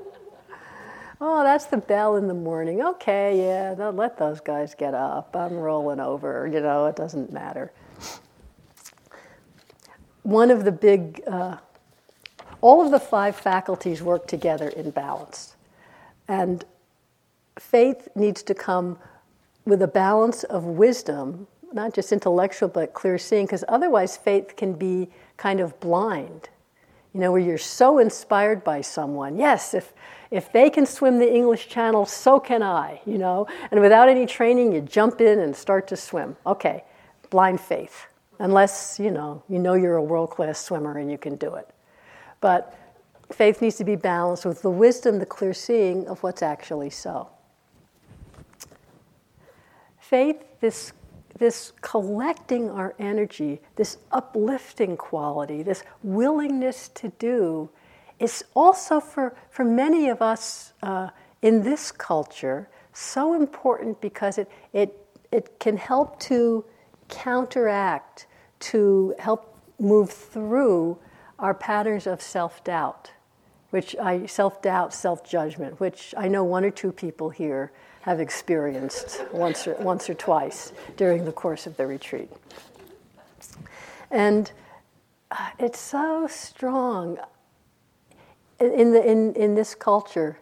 oh, 1.21 1.43
that's 1.43 1.65
the 1.65 1.77
bell 1.77 2.15
in 2.15 2.27
the 2.27 2.33
morning. 2.33 2.81
Okay, 2.81 3.45
yeah, 3.45 3.89
let 3.91 4.17
those 4.17 4.41
guys 4.41 4.73
get 4.73 4.95
up. 4.95 5.35
I'm 5.35 5.53
rolling 5.53 5.99
over. 5.99 6.49
You 6.51 6.61
know, 6.61 6.87
it 6.87 6.95
doesn't 6.95 7.31
matter. 7.31 7.71
One 10.23 10.51
of 10.51 10.63
the 10.65 10.71
big, 10.71 11.21
uh, 11.27 11.57
all 12.61 12.83
of 12.83 12.91
the 12.91 12.99
five 12.99 13.35
faculties 13.35 14.01
work 14.01 14.27
together 14.27 14.69
in 14.69 14.91
balance. 14.91 15.55
And 16.27 16.65
faith 17.59 18.07
needs 18.15 18.41
to 18.43 18.53
come 18.53 18.97
with 19.65 19.81
a 19.81 19.87
balance 19.87 20.43
of 20.43 20.65
wisdom, 20.65 21.47
not 21.71 21.93
just 21.93 22.11
intellectual, 22.11 22.69
but 22.69 22.93
clear 22.93 23.17
seeing, 23.17 23.45
because 23.45 23.63
otherwise 23.67 24.17
faith 24.17 24.55
can 24.55 24.73
be 24.73 25.09
kind 25.37 25.59
of 25.59 25.79
blind 25.79 26.49
you 27.13 27.19
know, 27.19 27.31
where 27.31 27.41
you're 27.41 27.57
so 27.57 27.99
inspired 27.99 28.63
by 28.63 28.81
someone. 28.81 29.37
Yes, 29.37 29.73
if, 29.73 29.93
if 30.31 30.51
they 30.51 30.69
can 30.69 30.85
swim 30.85 31.19
the 31.19 31.31
English 31.31 31.67
Channel, 31.69 32.05
so 32.07 32.39
can 32.39 32.63
I, 32.63 33.01
you 33.05 33.19
know. 33.19 33.47
And 33.69 33.79
without 33.79 34.09
any 34.09 34.25
training, 34.25 34.73
you 34.73 34.81
jump 34.81 35.21
in 35.21 35.39
and 35.39 35.55
start 35.55 35.87
to 35.89 35.95
swim. 35.95 36.35
Okay, 36.45 36.83
blind 37.29 37.61
faith, 37.61 38.07
unless, 38.43 38.99
you 38.99 39.09
know, 39.09 39.41
you 39.47 39.57
know 39.57 39.73
you're 39.73 39.95
a 39.95 40.03
world 40.03 40.29
class 40.29 40.59
swimmer 40.59 40.97
and 40.97 41.09
you 41.09 41.17
can 41.17 41.37
do 41.37 41.55
it. 41.55 41.69
But 42.41 42.77
faith 43.31 43.61
needs 43.61 43.77
to 43.77 43.85
be 43.85 43.95
balanced 43.95 44.45
with 44.45 44.61
the 44.61 44.69
wisdom, 44.69 45.19
the 45.19 45.25
clear 45.25 45.53
seeing 45.53 46.05
of 46.07 46.21
what's 46.21 46.41
actually 46.41 46.89
so. 46.89 47.29
Faith, 49.97 50.43
this 50.59 50.93
this 51.39 51.73
collecting 51.81 52.69
our 52.69 52.93
energy, 52.99 53.59
this 53.75 53.97
uplifting 54.11 54.95
quality, 54.95 55.63
this 55.63 55.83
willingness 56.03 56.89
to 56.89 57.09
do, 57.17 57.69
is 58.19 58.45
also 58.53 58.99
for, 58.99 59.35
for 59.49 59.65
many 59.65 60.09
of 60.09 60.21
us 60.21 60.73
uh, 60.83 61.09
in 61.41 61.63
this 61.63 61.91
culture 61.91 62.69
so 62.93 63.33
important 63.33 63.99
because 63.99 64.37
it, 64.37 64.49
it, 64.73 64.95
it 65.31 65.59
can 65.59 65.75
help 65.75 66.19
to 66.19 66.63
counteract, 67.09 68.27
to 68.71 69.15
help 69.19 69.57
move 69.79 70.09
through 70.11 70.97
our 71.39 71.53
patterns 71.53 72.07
of 72.07 72.21
self 72.21 72.63
doubt. 72.63 73.11
which 73.71 73.95
I 73.97 74.27
self 74.27 74.61
doubt, 74.61 74.93
self 74.93 75.27
judgment, 75.27 75.79
which 75.79 76.13
I 76.15 76.27
know 76.27 76.43
one 76.43 76.63
or 76.63 76.71
two 76.71 76.91
people 76.91 77.31
here 77.31 77.71
have 78.01 78.19
experienced 78.19 79.23
once 79.31 79.67
or, 79.67 79.73
once 79.75 80.09
or 80.09 80.13
twice 80.13 80.73
during 80.97 81.25
the 81.25 81.31
course 81.31 81.65
of 81.65 81.75
the 81.77 81.87
retreat. 81.87 82.29
And 84.11 84.51
uh, 85.31 85.49
it's 85.57 85.79
so 85.79 86.27
strong 86.29 87.17
in, 88.59 88.91
the, 88.91 89.03
in, 89.03 89.33
in 89.33 89.55
this 89.55 89.73
culture. 89.73 90.37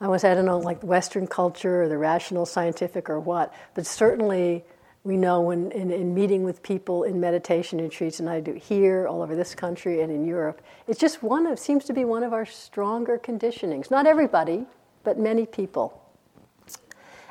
I 0.00 0.08
was, 0.08 0.22
I 0.24 0.34
don't 0.34 0.44
know, 0.44 0.58
like 0.58 0.82
Western 0.82 1.26
culture 1.26 1.82
or 1.82 1.88
the 1.88 1.98
rational 1.98 2.46
scientific 2.46 3.08
or 3.08 3.18
what, 3.18 3.54
but 3.74 3.86
certainly 3.86 4.64
we 5.08 5.16
know 5.16 5.40
when 5.40 5.72
in, 5.72 5.90
in, 5.90 6.12
meeting 6.12 6.44
with 6.44 6.62
people 6.62 7.04
in 7.04 7.18
meditation 7.18 7.80
retreats, 7.80 8.20
and 8.20 8.28
I 8.28 8.40
do 8.40 8.52
here, 8.52 9.08
all 9.08 9.22
over 9.22 9.34
this 9.34 9.54
country, 9.54 10.02
and 10.02 10.12
in 10.12 10.26
Europe, 10.26 10.60
it's 10.86 11.00
just 11.00 11.22
one 11.22 11.46
of 11.46 11.58
seems 11.58 11.86
to 11.86 11.94
be 11.94 12.04
one 12.04 12.22
of 12.22 12.34
our 12.34 12.44
stronger 12.44 13.18
conditionings. 13.18 13.90
Not 13.90 14.06
everybody, 14.06 14.66
but 15.04 15.18
many 15.18 15.46
people. 15.46 15.98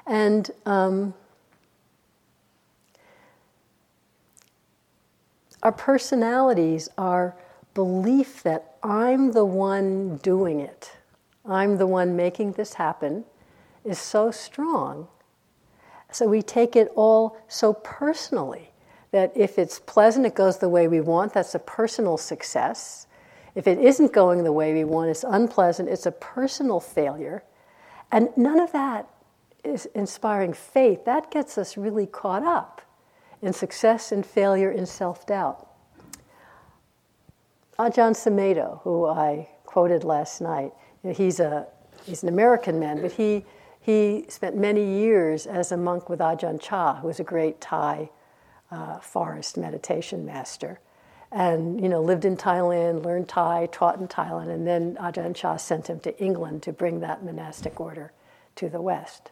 And 0.08 0.50
um, 0.66 1.14
our 5.62 5.72
personalities, 5.72 6.90
our 6.98 7.36
belief 7.76 8.42
that 8.42 8.78
I'm 8.82 9.34
the 9.34 9.46
one 9.46 10.18
doing 10.18 10.62
it, 10.62 10.94
I'm 11.46 11.78
the 11.78 11.86
one 11.86 12.16
making 12.16 12.54
this 12.54 12.74
happen, 12.74 13.26
is 13.86 14.00
so 14.00 14.32
strong 14.32 15.10
so 16.12 16.28
we 16.28 16.42
take 16.42 16.76
it 16.76 16.92
all 16.96 17.38
so 17.48 17.74
personally 17.74 18.72
that 19.12 19.32
if 19.36 19.58
it's 19.58 19.80
pleasant, 19.80 20.26
it 20.26 20.36
goes 20.36 20.58
the 20.58 20.70
way 20.70 20.88
we 20.88 21.02
want, 21.02 21.34
that's 21.34 21.56
a 21.56 21.60
personal 21.60 22.18
success. 22.18 23.08
If 23.56 23.68
it 23.68 23.80
isn't 23.80 24.14
going 24.14 24.44
the 24.44 24.52
way 24.52 24.74
we 24.74 24.84
want, 24.84 25.10
it's 25.10 25.26
unpleasant, 25.28 25.90
it's 25.90 26.06
a 26.06 26.12
personal 26.12 26.80
failure. 26.80 27.44
And 28.12 28.30
none 28.38 28.60
of 28.60 28.72
that 28.72 29.08
is 29.64 29.86
inspiring 29.88 30.54
faith. 30.54 31.06
That 31.06 31.32
gets 31.32 31.58
us 31.58 31.78
really 31.78 32.06
caught 32.06 32.44
up 32.44 32.82
in 33.42 33.54
success 33.54 34.12
and 34.12 34.26
failure 34.26 34.70
and 34.70 34.88
self 34.88 35.26
doubt. 35.26 35.68
Ajahn 37.80 38.12
ah 38.12 38.30
Sumedho, 38.30 38.82
who 38.82 39.06
I 39.06 39.50
quoted 39.66 40.04
last 40.04 40.42
night, 40.42 40.74
he's, 41.04 41.40
a, 41.40 41.68
he's 42.04 42.24
an 42.24 42.30
American 42.30 42.80
man, 42.80 43.02
but 43.02 43.12
he 43.12 43.46
he 43.88 44.26
spent 44.28 44.58
many 44.58 44.84
years 44.84 45.48
as 45.48 45.72
a 45.72 45.78
monk 45.78 46.10
with 46.10 46.20
Ajahn 46.20 46.60
Chah, 46.60 46.96
who 46.96 47.08
was 47.08 47.22
a 47.22 47.24
great 47.24 47.62
Thai 47.62 48.10
uh, 48.70 49.00
forest 49.00 49.56
meditation 49.56 50.26
master. 50.26 50.82
And, 51.32 51.80
you 51.80 51.88
know, 51.88 52.02
lived 52.02 52.26
in 52.26 52.36
Thailand, 52.36 53.06
learned 53.06 53.30
Thai, 53.30 53.70
taught 53.72 53.98
in 54.02 54.10
Thailand, 54.10 54.50
and 54.50 54.68
then 54.68 54.98
Ajahn 54.98 55.34
Chah 55.34 55.56
sent 55.56 55.88
him 55.88 56.02
to 56.02 56.22
England 56.22 56.64
to 56.64 56.74
bring 56.74 57.00
that 57.00 57.24
monastic 57.24 57.80
order 57.80 58.12
to 58.58 58.68
the 58.68 58.82
West. 58.82 59.32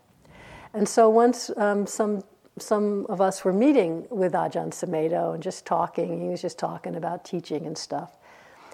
And 0.74 0.88
so 0.88 1.10
once 1.10 1.52
um, 1.58 1.86
some, 1.86 2.24
some 2.58 3.06
of 3.10 3.20
us 3.20 3.44
were 3.44 3.52
meeting 3.52 4.08
with 4.10 4.32
Ajahn 4.32 4.70
Sumedho 4.70 5.34
and 5.34 5.44
just 5.44 5.66
talking, 5.66 6.22
he 6.22 6.30
was 6.30 6.42
just 6.42 6.58
talking 6.58 6.96
about 6.96 7.26
teaching 7.26 7.66
and 7.66 7.78
stuff. 7.78 8.16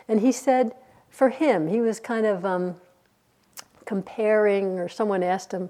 And 0.07 0.19
he 0.19 0.31
said, 0.31 0.75
for 1.09 1.29
him, 1.29 1.67
he 1.67 1.81
was 1.81 1.99
kind 1.99 2.27
of 2.27 2.45
um, 2.45 2.75
comparing, 3.85 4.79
or 4.79 4.87
someone 4.87 5.23
asked 5.23 5.51
him, 5.51 5.69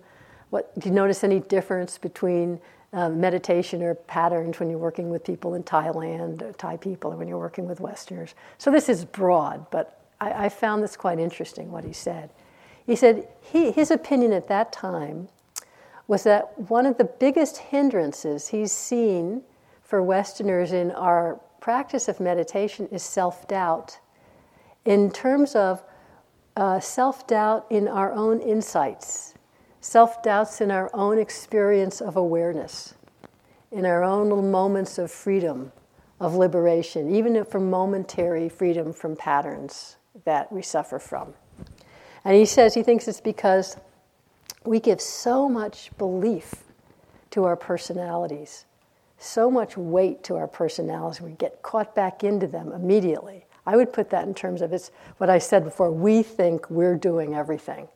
"What 0.49 0.77
do 0.79 0.89
you 0.89 0.95
notice 0.95 1.23
any 1.23 1.39
difference 1.39 1.97
between 1.97 2.59
um, 2.93 3.21
meditation 3.21 3.81
or 3.81 3.95
patterns 3.95 4.59
when 4.59 4.69
you're 4.69 4.79
working 4.79 5.09
with 5.09 5.23
people 5.23 5.55
in 5.55 5.63
Thailand, 5.63 6.41
or 6.41 6.51
Thai 6.53 6.77
people, 6.77 7.13
or 7.13 7.15
when 7.15 7.27
you're 7.27 7.37
working 7.37 7.67
with 7.67 7.79
Westerners?" 7.79 8.35
So 8.57 8.71
this 8.71 8.89
is 8.89 9.05
broad, 9.05 9.65
but 9.71 10.01
I, 10.19 10.45
I 10.45 10.49
found 10.49 10.83
this 10.83 10.95
quite 10.95 11.19
interesting. 11.19 11.71
What 11.71 11.83
he 11.83 11.93
said, 11.93 12.29
he 12.85 12.95
said 12.95 13.27
he, 13.41 13.71
his 13.71 13.91
opinion 13.91 14.33
at 14.33 14.47
that 14.47 14.71
time 14.71 15.29
was 16.07 16.23
that 16.23 16.59
one 16.69 16.85
of 16.85 16.97
the 16.97 17.05
biggest 17.05 17.57
hindrances 17.57 18.49
he's 18.49 18.71
seen 18.71 19.43
for 19.81 20.01
Westerners 20.01 20.71
in 20.71 20.91
our 20.91 21.39
practice 21.61 22.07
of 22.07 22.19
meditation 22.19 22.87
is 22.91 23.03
self 23.03 23.47
doubt 23.47 23.99
in 24.83 25.11
terms 25.11 25.55
of 25.55 25.83
uh, 26.55 26.79
self 26.79 27.27
doubt 27.27 27.65
in 27.69 27.87
our 27.87 28.11
own 28.13 28.39
insights, 28.39 29.33
self 29.79 30.21
doubts 30.23 30.61
in 30.61 30.71
our 30.71 30.89
own 30.93 31.17
experience 31.17 32.01
of 32.01 32.15
awareness, 32.15 32.93
in 33.71 33.85
our 33.85 34.03
own 34.03 34.29
little 34.29 34.43
moments 34.43 34.97
of 34.97 35.11
freedom, 35.11 35.71
of 36.19 36.35
liberation, 36.35 37.13
even 37.13 37.43
from 37.45 37.69
momentary 37.69 38.49
freedom 38.49 38.93
from 38.93 39.15
patterns 39.15 39.97
that 40.25 40.51
we 40.51 40.61
suffer 40.61 40.99
from. 40.99 41.33
And 42.23 42.35
he 42.35 42.45
says 42.45 42.73
he 42.73 42.83
thinks 42.83 43.07
it's 43.07 43.21
because 43.21 43.77
we 44.63 44.79
give 44.79 45.01
so 45.01 45.49
much 45.49 45.89
belief 45.97 46.53
to 47.31 47.45
our 47.45 47.55
personalities, 47.55 48.65
so 49.17 49.49
much 49.49 49.77
weight 49.77 50.23
to 50.25 50.35
our 50.35 50.47
personalities, 50.47 51.21
we 51.21 51.31
get 51.31 51.61
caught 51.61 51.95
back 51.95 52.23
into 52.23 52.45
them 52.45 52.71
immediately. 52.71 53.45
I 53.65 53.75
would 53.75 53.93
put 53.93 54.09
that 54.09 54.27
in 54.27 54.33
terms 54.33 54.61
of 54.61 54.73
it's 54.73 54.91
what 55.17 55.29
I 55.29 55.37
said 55.37 55.63
before 55.63 55.91
we 55.91 56.23
think 56.23 56.69
we're 56.69 56.95
doing 56.95 57.35
everything. 57.35 57.87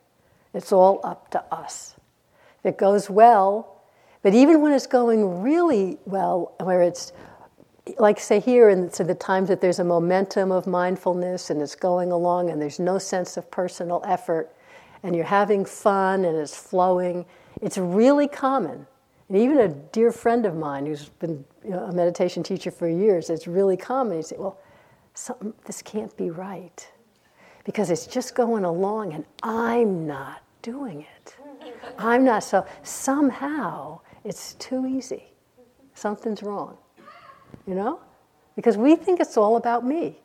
It's 0.53 0.71
all 0.71 1.01
up 1.03 1.31
to 1.31 1.43
us. 1.53 1.95
If 2.59 2.73
it 2.73 2.77
goes 2.77 3.09
well, 3.09 3.81
but 4.21 4.33
even 4.33 4.61
when 4.61 4.71
it's 4.71 4.87
going 4.87 5.41
really 5.41 5.97
well, 6.05 6.53
where 6.59 6.81
it's 6.81 7.13
like 7.99 8.19
say 8.19 8.39
here 8.39 8.69
in 8.69 8.91
so 8.91 9.03
the 9.03 9.13
times 9.13 9.49
that 9.49 9.61
there's 9.61 9.79
a 9.79 9.83
momentum 9.83 10.51
of 10.51 10.65
mindfulness 10.65 11.51
and 11.51 11.61
it's 11.61 11.75
going 11.75 12.11
along 12.11 12.49
and 12.49 12.59
there's 12.59 12.79
no 12.79 12.97
sense 12.97 13.37
of 13.37 13.49
personal 13.51 14.01
effort 14.05 14.51
and 15.03 15.15
you're 15.15 15.25
having 15.25 15.63
fun 15.63 16.25
and 16.25 16.35
it's 16.35 16.55
flowing, 16.55 17.25
it's 17.61 17.77
really 17.77 18.27
common. 18.27 18.87
And 19.29 19.37
even 19.37 19.59
a 19.59 19.67
dear 19.67 20.11
friend 20.11 20.45
of 20.45 20.55
mine 20.55 20.87
who's 20.87 21.09
been 21.09 21.45
you 21.63 21.71
know, 21.71 21.83
a 21.83 21.91
meditation 21.91 22.41
teacher 22.41 22.71
for 22.71 22.87
years, 22.87 23.29
it's 23.29 23.47
really 23.47 23.77
common. 23.77 24.17
You 24.17 24.23
say, 24.23 24.35
well, 24.39 24.59
something, 25.15 25.53
this 25.65 25.81
can't 25.81 26.15
be 26.15 26.29
right 26.29 26.87
because 27.63 27.89
it's 27.89 28.05
just 28.05 28.35
going 28.35 28.63
along 28.63 29.13
and 29.13 29.25
I'm 29.41 30.05
not 30.05 30.43
doing 30.61 31.01
it. 31.01 31.35
I'm 31.97 32.23
not 32.23 32.43
so, 32.43 32.65
somehow 32.83 34.01
it's 34.23 34.53
too 34.55 34.85
easy. 34.85 35.23
Something's 35.95 36.43
wrong, 36.43 36.77
you 37.65 37.73
know? 37.73 37.99
Because 38.55 38.77
we 38.77 38.95
think 38.95 39.19
it's 39.19 39.37
all 39.37 39.57
about 39.57 39.85
me. 39.85 40.19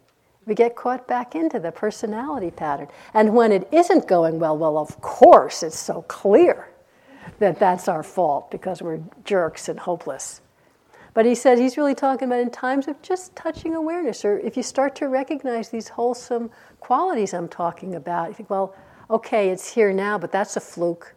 We 0.46 0.54
get 0.54 0.74
caught 0.74 1.06
back 1.06 1.34
into 1.34 1.60
the 1.60 1.70
personality 1.70 2.50
pattern. 2.50 2.88
And 3.14 3.34
when 3.34 3.52
it 3.52 3.68
isn't 3.72 4.08
going 4.08 4.38
well, 4.38 4.56
well, 4.56 4.78
of 4.78 5.00
course, 5.00 5.62
it's 5.62 5.78
so 5.78 6.02
clear 6.02 6.68
that 7.38 7.58
that's 7.58 7.88
our 7.88 8.02
fault 8.02 8.50
because 8.50 8.82
we're 8.82 9.00
jerks 9.24 9.68
and 9.68 9.78
hopeless. 9.78 10.40
But 11.12 11.26
he 11.26 11.34
said 11.34 11.58
he's 11.58 11.76
really 11.76 11.94
talking 11.94 12.28
about 12.28 12.40
in 12.40 12.50
times 12.50 12.86
of 12.86 13.00
just 13.02 13.34
touching 13.34 13.74
awareness, 13.74 14.24
or 14.24 14.38
if 14.38 14.56
you 14.56 14.62
start 14.62 14.94
to 14.96 15.08
recognize 15.08 15.68
these 15.68 15.88
wholesome 15.88 16.50
qualities 16.78 17.34
I'm 17.34 17.48
talking 17.48 17.96
about, 17.96 18.28
you 18.28 18.34
think, 18.34 18.50
well, 18.50 18.74
okay, 19.08 19.50
it's 19.50 19.72
here 19.72 19.92
now, 19.92 20.18
but 20.18 20.30
that's 20.30 20.56
a 20.56 20.60
fluke. 20.60 21.14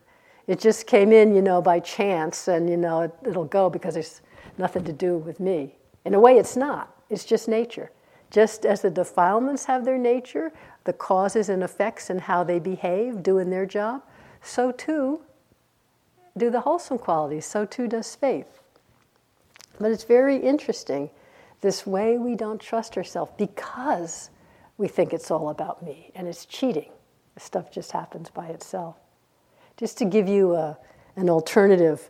It 0.48 0.60
just 0.60 0.88
came 0.88 1.12
in, 1.12 1.36
you 1.36 1.42
know, 1.42 1.62
by 1.62 1.80
chance, 1.80 2.48
and 2.48 2.70
you 2.70 2.78
know, 2.78 3.02
it, 3.02 3.14
it'll 3.26 3.46
go 3.46 3.70
because 3.70 3.94
there's 3.94 4.22
nothing 4.58 4.84
to 4.86 4.94
do 4.94 5.18
with 5.18 5.40
me. 5.40 5.76
In 6.06 6.14
a 6.14 6.20
way, 6.20 6.38
it's 6.38 6.58
not. 6.58 6.96
It's 7.10 7.24
just 7.24 7.48
nature. 7.48 7.92
Just 8.32 8.66
as 8.66 8.82
the 8.82 8.90
defilements 8.90 9.66
have 9.66 9.86
their 9.86 10.00
nature, 10.00 10.52
the 10.86 10.94
causes 10.94 11.50
and 11.50 11.62
effects 11.64 12.10
and 12.10 12.20
how 12.20 12.44
they 12.44 12.60
behave, 12.60 13.22
doing 13.22 13.52
their 13.52 13.66
job, 13.66 14.02
so 14.42 14.72
too 14.72 15.22
do 16.36 16.50
the 16.50 16.62
wholesome 16.62 16.98
qualities. 16.98 17.46
So 17.46 17.64
too 17.64 17.88
does 17.88 18.16
faith. 18.16 18.63
But 19.80 19.92
it's 19.92 20.04
very 20.04 20.38
interesting 20.38 21.10
this 21.62 21.88
way 21.88 22.18
we 22.18 22.36
don't 22.36 22.60
trust 22.60 22.98
ourselves 22.98 23.32
because 23.38 24.30
we 24.78 24.88
think 24.88 25.14
it's 25.14 25.32
all 25.32 25.50
about 25.50 25.82
me 25.82 26.12
and 26.16 26.28
it's 26.28 26.46
cheating. 26.46 26.92
Stuff 27.38 27.72
just 27.72 27.92
happens 27.92 28.30
by 28.30 28.48
itself. 28.48 28.98
Just 29.78 29.98
to 30.00 30.06
give 30.06 30.28
you 30.28 30.56
a, 30.56 30.78
an 31.16 31.30
alternative 31.30 32.10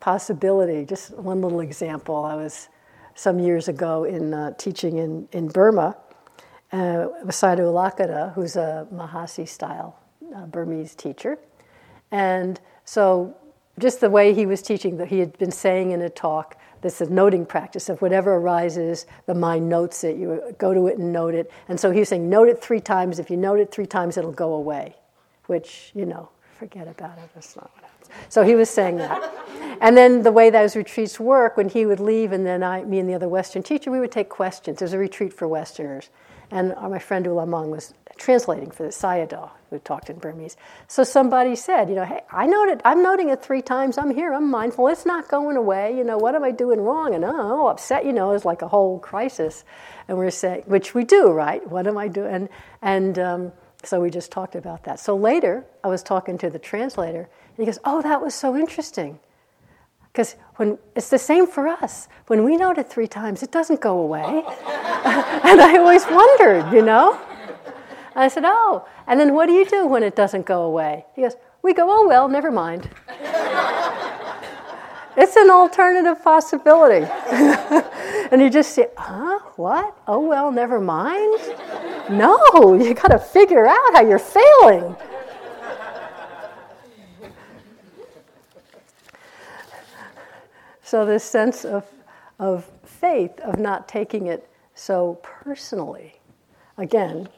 possibility, 0.00 0.84
just 0.84 1.16
one 1.16 1.40
little 1.40 1.60
example. 1.60 2.24
I 2.24 2.34
was 2.34 2.68
some 3.14 3.38
years 3.38 3.68
ago 3.68 4.04
in 4.04 4.34
uh, 4.34 4.52
teaching 4.52 4.98
in, 4.98 5.28
in 5.32 5.48
Burma 5.48 5.96
uh, 6.72 7.08
with 7.24 7.42
U 7.42 8.32
who's 8.34 8.56
a 8.56 8.88
Mahasi 8.92 9.46
style 9.46 9.98
uh, 10.34 10.46
Burmese 10.46 10.94
teacher. 10.94 11.38
And 12.10 12.60
so, 12.84 13.36
just 13.78 14.00
the 14.00 14.10
way 14.10 14.34
he 14.34 14.44
was 14.44 14.60
teaching, 14.60 14.96
that 14.98 15.08
he 15.08 15.18
had 15.18 15.38
been 15.38 15.50
saying 15.50 15.92
in 15.92 16.02
a 16.02 16.10
talk, 16.10 16.58
this 16.82 17.00
is 17.00 17.08
noting 17.08 17.46
practice 17.46 17.88
of 17.88 18.02
whatever 18.02 18.34
arises, 18.34 19.06
the 19.26 19.34
mind 19.34 19.68
notes 19.68 20.04
it. 20.04 20.16
You 20.16 20.54
go 20.58 20.74
to 20.74 20.88
it 20.88 20.98
and 20.98 21.12
note 21.12 21.34
it. 21.34 21.50
And 21.68 21.78
so 21.78 21.90
he's 21.90 22.08
saying, 22.08 22.28
note 22.28 22.48
it 22.48 22.60
three 22.60 22.80
times. 22.80 23.18
If 23.18 23.30
you 23.30 23.36
note 23.36 23.60
it 23.60 23.70
three 23.70 23.86
times, 23.86 24.16
it'll 24.16 24.32
go 24.32 24.54
away. 24.54 24.96
Which, 25.46 25.92
you 25.94 26.04
know, 26.04 26.28
forget 26.58 26.88
about 26.88 27.18
it. 27.18 27.30
That's 27.34 27.56
not 27.56 27.70
what 27.74 27.84
happens. 27.84 28.10
So 28.28 28.44
he 28.44 28.56
was 28.56 28.68
saying 28.68 28.96
that. 28.96 29.32
and 29.80 29.96
then 29.96 30.22
the 30.22 30.32
way 30.32 30.50
those 30.50 30.74
retreats 30.74 31.18
work, 31.20 31.56
when 31.56 31.68
he 31.68 31.86
would 31.86 32.00
leave, 32.00 32.32
and 32.32 32.44
then 32.44 32.62
I, 32.64 32.82
me 32.84 32.98
and 32.98 33.08
the 33.08 33.14
other 33.14 33.28
Western 33.28 33.62
teacher, 33.62 33.90
we 33.90 34.00
would 34.00 34.12
take 34.12 34.28
questions. 34.28 34.80
There's 34.80 34.92
a 34.92 34.98
retreat 34.98 35.32
for 35.32 35.46
Westerners. 35.46 36.10
And 36.50 36.74
my 36.90 36.98
friend 36.98 37.24
U 37.24 37.32
Lamang 37.32 37.68
was 37.68 37.94
translating 38.16 38.70
for 38.70 38.84
the 38.84 38.90
Sayadaw, 38.90 39.50
who 39.70 39.78
talked 39.78 40.10
in 40.10 40.18
Burmese. 40.18 40.56
So 40.88 41.04
somebody 41.04 41.56
said, 41.56 41.88
you 41.88 41.94
know, 41.94 42.04
hey, 42.04 42.20
I 42.30 42.46
noted, 42.46 42.80
I'm 42.84 43.02
noting 43.02 43.28
it 43.28 43.42
three 43.42 43.62
times. 43.62 43.98
I'm 43.98 44.14
here. 44.14 44.32
I'm 44.32 44.50
mindful. 44.50 44.88
It's 44.88 45.06
not 45.06 45.28
going 45.28 45.56
away. 45.56 45.96
You 45.96 46.04
know, 46.04 46.18
what 46.18 46.34
am 46.34 46.44
I 46.44 46.50
doing 46.50 46.80
wrong? 46.80 47.14
And 47.14 47.24
oh, 47.24 47.68
upset. 47.68 48.04
You 48.04 48.12
know, 48.12 48.32
is 48.32 48.44
like 48.44 48.62
a 48.62 48.68
whole 48.68 48.98
crisis. 48.98 49.64
And 50.08 50.18
we're 50.18 50.30
saying, 50.30 50.64
which 50.66 50.94
we 50.94 51.04
do, 51.04 51.30
right? 51.30 51.66
What 51.68 51.86
am 51.86 51.98
I 51.98 52.08
doing? 52.08 52.32
And 52.32 52.48
and 52.82 53.18
um, 53.18 53.52
so 53.84 54.00
we 54.00 54.10
just 54.10 54.30
talked 54.30 54.54
about 54.54 54.84
that. 54.84 55.00
So 55.00 55.16
later, 55.16 55.64
I 55.82 55.88
was 55.88 56.02
talking 56.02 56.38
to 56.38 56.50
the 56.50 56.58
translator, 56.58 57.20
and 57.22 57.56
he 57.56 57.64
goes, 57.64 57.78
"Oh, 57.84 58.02
that 58.02 58.20
was 58.20 58.34
so 58.34 58.56
interesting." 58.56 59.18
Because 60.12 60.36
when 60.56 60.78
it's 60.94 61.08
the 61.08 61.18
same 61.18 61.46
for 61.46 61.66
us. 61.66 62.06
When 62.26 62.44
we 62.44 62.56
note 62.56 62.76
it 62.78 62.90
three 62.90 63.06
times, 63.06 63.42
it 63.42 63.50
doesn't 63.50 63.80
go 63.80 63.98
away. 63.98 64.22
and 64.24 65.60
I 65.60 65.76
always 65.78 66.04
wondered, 66.06 66.70
you 66.72 66.82
know? 66.82 67.18
I 68.14 68.28
said, 68.28 68.44
Oh, 68.46 68.86
and 69.06 69.18
then 69.18 69.34
what 69.34 69.46
do 69.46 69.52
you 69.52 69.64
do 69.64 69.86
when 69.86 70.02
it 70.02 70.14
doesn't 70.14 70.46
go 70.46 70.62
away? 70.62 71.06
He 71.14 71.22
goes, 71.22 71.36
We 71.62 71.74
go, 71.74 71.86
Oh, 71.88 72.06
well, 72.06 72.28
never 72.28 72.50
mind. 72.50 72.90
it's 75.16 75.36
an 75.36 75.50
alternative 75.50 76.22
possibility. 76.22 77.06
and 78.30 78.40
you 78.40 78.50
just 78.50 78.74
say, 78.74 78.88
Huh? 78.96 79.38
What? 79.56 79.96
Oh, 80.06 80.20
well, 80.20 80.50
never 80.50 80.80
mind? 80.80 81.40
No, 82.10 82.74
you 82.74 82.94
got 82.94 83.08
to 83.08 83.18
figure 83.18 83.66
out 83.66 83.92
how 83.94 84.02
you're 84.02 84.18
failing. 84.18 84.96
So, 90.92 91.06
this 91.06 91.24
sense 91.24 91.64
of, 91.64 91.86
of 92.38 92.70
faith, 92.84 93.40
of 93.40 93.58
not 93.58 93.88
taking 93.88 94.26
it 94.26 94.46
so 94.74 95.18
personally, 95.22 96.20
again, 96.76 97.30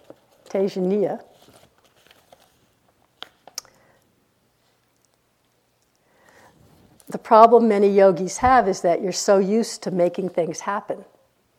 The 7.09 7.19
problem 7.19 7.69
many 7.69 7.89
yogis 7.89 8.39
have 8.39 8.67
is 8.67 8.81
that 8.81 9.03
you're 9.03 9.13
so 9.13 9.39
used 9.39 9.83
to 9.83 9.91
making 9.91 10.31
things 10.31 10.61
happen 10.61 11.05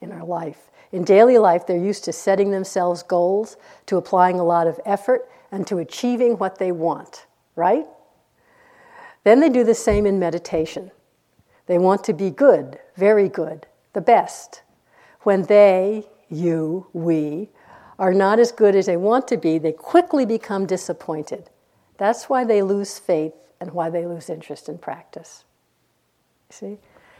in 0.01 0.11
our 0.11 0.25
life. 0.25 0.69
In 0.91 1.03
daily 1.03 1.37
life, 1.37 1.65
they're 1.65 1.77
used 1.77 2.03
to 2.05 2.13
setting 2.13 2.51
themselves 2.51 3.03
goals, 3.03 3.57
to 3.85 3.97
applying 3.97 4.39
a 4.39 4.43
lot 4.43 4.67
of 4.67 4.79
effort, 4.85 5.29
and 5.51 5.65
to 5.67 5.77
achieving 5.77 6.37
what 6.37 6.57
they 6.57 6.71
want, 6.71 7.25
right? 7.55 7.85
Then 9.23 9.39
they 9.39 9.49
do 9.49 9.63
the 9.63 9.75
same 9.75 10.05
in 10.05 10.19
meditation. 10.19 10.91
They 11.67 11.77
want 11.77 12.03
to 12.05 12.13
be 12.13 12.29
good, 12.29 12.79
very 12.95 13.27
good, 13.27 13.65
the 13.93 14.01
best. 14.01 14.61
When 15.21 15.43
they, 15.43 16.07
you, 16.29 16.87
we, 16.93 17.49
are 17.97 18.13
not 18.13 18.39
as 18.39 18.51
good 18.51 18.75
as 18.75 18.87
they 18.87 18.97
want 18.97 19.27
to 19.29 19.37
be, 19.37 19.57
they 19.57 19.71
quickly 19.71 20.25
become 20.25 20.65
disappointed. 20.65 21.49
That's 21.97 22.29
why 22.29 22.43
they 22.43 22.61
lose 22.61 22.99
faith 22.99 23.33
and 23.59 23.71
why 23.71 23.89
they 23.89 24.05
lose 24.05 24.29
interest 24.29 24.67
in 24.67 24.77
practice. 24.77 25.45
See? 26.49 26.77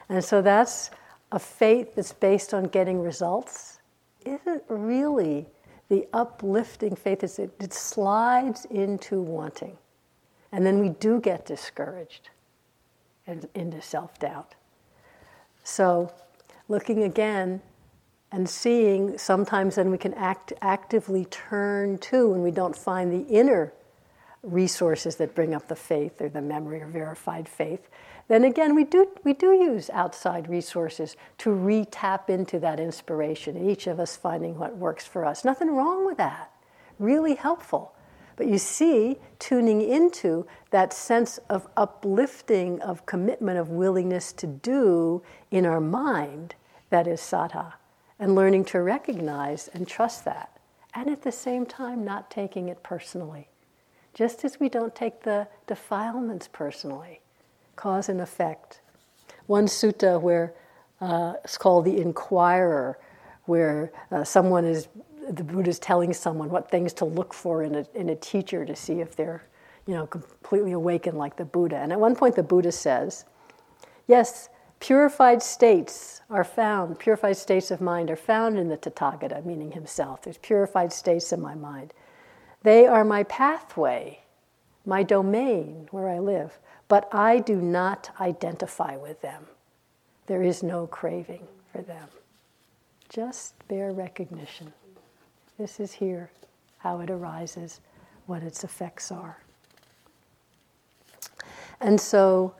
And 0.09 0.23
so 0.23 0.41
that's 0.41 0.91
a 1.31 1.39
faith 1.39 1.95
that's 1.95 2.13
based 2.13 2.53
on 2.53 2.65
getting 2.65 3.01
results 3.01 3.79
isn't 4.25 4.63
really 4.67 5.45
the 5.89 6.07
uplifting 6.13 6.95
faith. 6.95 7.23
It, 7.23 7.51
it 7.59 7.73
slides 7.73 8.65
into 8.65 9.21
wanting. 9.21 9.77
And 10.51 10.65
then 10.65 10.79
we 10.79 10.89
do 10.89 11.19
get 11.19 11.45
discouraged 11.45 12.29
and 13.27 13.47
into 13.53 13.81
self 13.81 14.17
doubt. 14.19 14.55
So, 15.63 16.13
looking 16.67 17.03
again 17.03 17.61
and 18.35 18.49
seeing, 18.49 19.17
sometimes 19.17 19.75
then 19.75 19.89
we 19.89 19.97
can 19.97 20.13
act, 20.15 20.51
actively 20.61 21.23
turn 21.25 21.97
to 21.99 22.27
when 22.27 22.41
we 22.41 22.51
don't 22.51 22.75
find 22.75 23.09
the 23.09 23.25
inner 23.33 23.71
resources 24.43 25.15
that 25.15 25.33
bring 25.33 25.55
up 25.55 25.69
the 25.69 25.75
faith 25.75 26.21
or 26.21 26.27
the 26.27 26.41
memory 26.41 26.81
or 26.81 26.87
verified 26.87 27.47
faith. 27.47 27.87
Then 28.27 28.43
again, 28.43 28.75
we 28.75 28.83
do, 28.83 29.07
we 29.23 29.31
do 29.31 29.53
use 29.53 29.89
outside 29.89 30.49
resources 30.49 31.15
to 31.37 31.51
re 31.51 31.85
tap 31.85 32.29
into 32.29 32.59
that 32.59 32.77
inspiration, 32.77 33.69
each 33.69 33.87
of 33.87 34.01
us 34.01 34.17
finding 34.17 34.59
what 34.59 34.75
works 34.75 35.07
for 35.07 35.23
us. 35.23 35.45
Nothing 35.45 35.73
wrong 35.73 36.05
with 36.05 36.17
that. 36.17 36.51
Really 36.99 37.35
helpful. 37.35 37.93
But 38.35 38.47
you 38.47 38.57
see, 38.57 39.15
tuning 39.39 39.81
into 39.81 40.45
that 40.71 40.91
sense 40.91 41.37
of 41.49 41.69
uplifting, 41.77 42.81
of 42.81 43.05
commitment, 43.05 43.59
of 43.59 43.69
willingness 43.69 44.33
to 44.33 44.45
do 44.45 45.23
in 45.51 45.65
our 45.65 45.79
mind, 45.79 46.55
that 46.89 47.07
is 47.07 47.21
saddha, 47.21 47.75
and 48.19 48.35
learning 48.35 48.65
to 48.65 48.81
recognize 48.81 49.67
and 49.69 49.87
trust 49.87 50.25
that. 50.25 50.57
And 50.93 51.09
at 51.09 51.23
the 51.23 51.31
same 51.31 51.65
time, 51.65 52.05
not 52.05 52.31
taking 52.31 52.69
it 52.69 52.81
personally. 52.83 53.49
Just 54.13 54.45
as 54.45 54.59
we 54.59 54.69
don't 54.69 54.95
take 54.95 55.23
the 55.23 55.47
defilements 55.67 56.47
personally, 56.47 57.19
cause 57.75 58.07
and 58.07 58.21
effect. 58.21 58.79
One 59.47 59.65
sutta 59.65 60.19
where 60.21 60.53
uh, 61.01 61.33
it's 61.43 61.57
called 61.57 61.83
the 61.83 61.99
Inquirer, 61.99 62.97
where 63.43 63.91
uh, 64.11 64.23
someone 64.23 64.63
is 64.65 64.87
the 65.29 65.43
Buddha 65.43 65.69
is 65.69 65.79
telling 65.79 66.13
someone 66.13 66.49
what 66.49 66.69
things 66.69 66.93
to 66.93 67.05
look 67.05 67.33
for 67.33 67.63
in 67.63 67.75
a, 67.75 67.85
in 67.95 68.09
a 68.09 68.15
teacher 68.15 68.63
to 68.63 68.75
see 68.75 69.01
if 69.01 69.15
they're, 69.15 69.43
you 69.87 69.95
know, 69.95 70.05
completely 70.05 70.71
awakened 70.71 71.17
like 71.17 71.35
the 71.35 71.45
Buddha. 71.45 71.77
And 71.77 71.91
at 71.91 71.99
one 71.99 72.15
point, 72.15 72.35
the 72.35 72.43
Buddha 72.43 72.71
says, 72.71 73.25
"Yes, 74.07 74.49
purified 74.79 75.41
states 75.41 76.21
are 76.29 76.43
found. 76.43 76.99
Purified 76.99 77.37
states 77.37 77.71
of 77.71 77.81
mind 77.81 78.09
are 78.09 78.15
found 78.15 78.57
in 78.57 78.69
the 78.69 78.77
Tathagata, 78.77 79.45
meaning 79.45 79.71
himself. 79.71 80.21
There's 80.21 80.37
purified 80.37 80.93
states 80.93 81.31
in 81.31 81.41
my 81.41 81.55
mind. 81.55 81.93
They 82.63 82.87
are 82.87 83.03
my 83.03 83.23
pathway, 83.23 84.21
my 84.85 85.03
domain 85.03 85.87
where 85.91 86.09
I 86.09 86.19
live. 86.19 86.59
But 86.87 87.07
I 87.13 87.39
do 87.39 87.61
not 87.61 88.11
identify 88.19 88.95
with 88.95 89.21
them. 89.21 89.47
There 90.27 90.43
is 90.43 90.63
no 90.63 90.87
craving 90.87 91.47
for 91.71 91.81
them. 91.81 92.09
Just 93.09 93.53
bare 93.67 93.91
recognition." 93.91 94.73
This 95.57 95.79
is 95.79 95.93
here, 95.93 96.29
how 96.79 96.99
it 96.99 97.09
arises, 97.09 97.79
what 98.25 98.43
its 98.43 98.63
effects 98.63 99.11
are. 99.11 99.37
And 101.79 101.99
so 101.99 102.55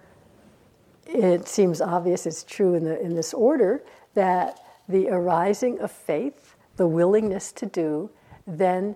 it 1.05 1.47
seems 1.47 1.81
obvious, 1.81 2.25
it's 2.25 2.43
true 2.43 2.75
in, 2.75 2.83
the, 2.83 2.99
in 3.01 3.15
this 3.15 3.33
order, 3.33 3.83
that 4.13 4.59
the 4.87 5.09
arising 5.09 5.79
of 5.79 5.91
faith, 5.91 6.55
the 6.77 6.87
willingness 6.87 7.51
to 7.53 7.65
do, 7.65 8.09
then 8.47 8.95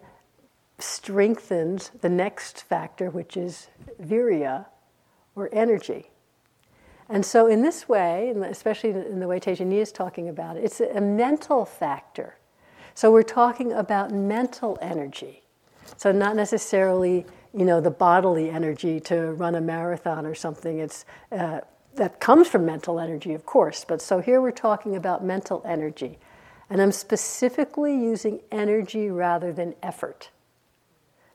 strengthens 0.78 1.92
the 2.02 2.10
next 2.10 2.64
factor, 2.64 3.10
which 3.10 3.36
is 3.36 3.68
virya, 4.02 4.66
or 5.36 5.50
energy. 5.52 6.10
And 7.10 7.26
so, 7.26 7.48
in 7.48 7.64
this 7.64 7.90
way, 7.90 8.30
especially 8.30 8.92
in 8.92 9.20
the 9.20 9.28
way 9.28 9.40
Tejaniya 9.40 9.82
is 9.82 9.92
talking 9.92 10.30
about 10.30 10.58
it, 10.58 10.64
it's 10.64 10.80
a 10.80 11.02
mental 11.02 11.66
factor. 11.66 12.36
So 13.00 13.12
we're 13.12 13.24
talking 13.24 13.72
about 13.72 14.12
mental 14.12 14.78
energy. 14.82 15.44
So 15.96 16.12
not 16.12 16.36
necessarily, 16.36 17.26
you 17.54 17.64
know, 17.64 17.80
the 17.80 17.92
bodily 17.92 18.50
energy 18.50 19.00
to 19.02 19.32
run 19.34 19.56
a 19.56 19.62
marathon 19.62 20.26
or 20.26 20.36
something. 20.36 20.80
It's 20.80 21.06
uh, 21.32 21.62
that 22.00 22.22
comes 22.22 22.48
from 22.48 22.66
mental 22.66 22.98
energy, 22.98 23.34
of 23.34 23.46
course. 23.46 23.84
But 23.86 24.02
so 24.02 24.20
here 24.20 24.42
we're 24.42 24.52
talking 24.52 24.96
about 24.96 25.22
mental 25.22 25.62
energy, 25.66 26.18
and 26.70 26.82
I'm 26.82 26.94
specifically 26.94 27.94
using 27.94 28.40
energy 28.54 29.10
rather 29.10 29.52
than 29.52 29.76
effort, 29.84 30.30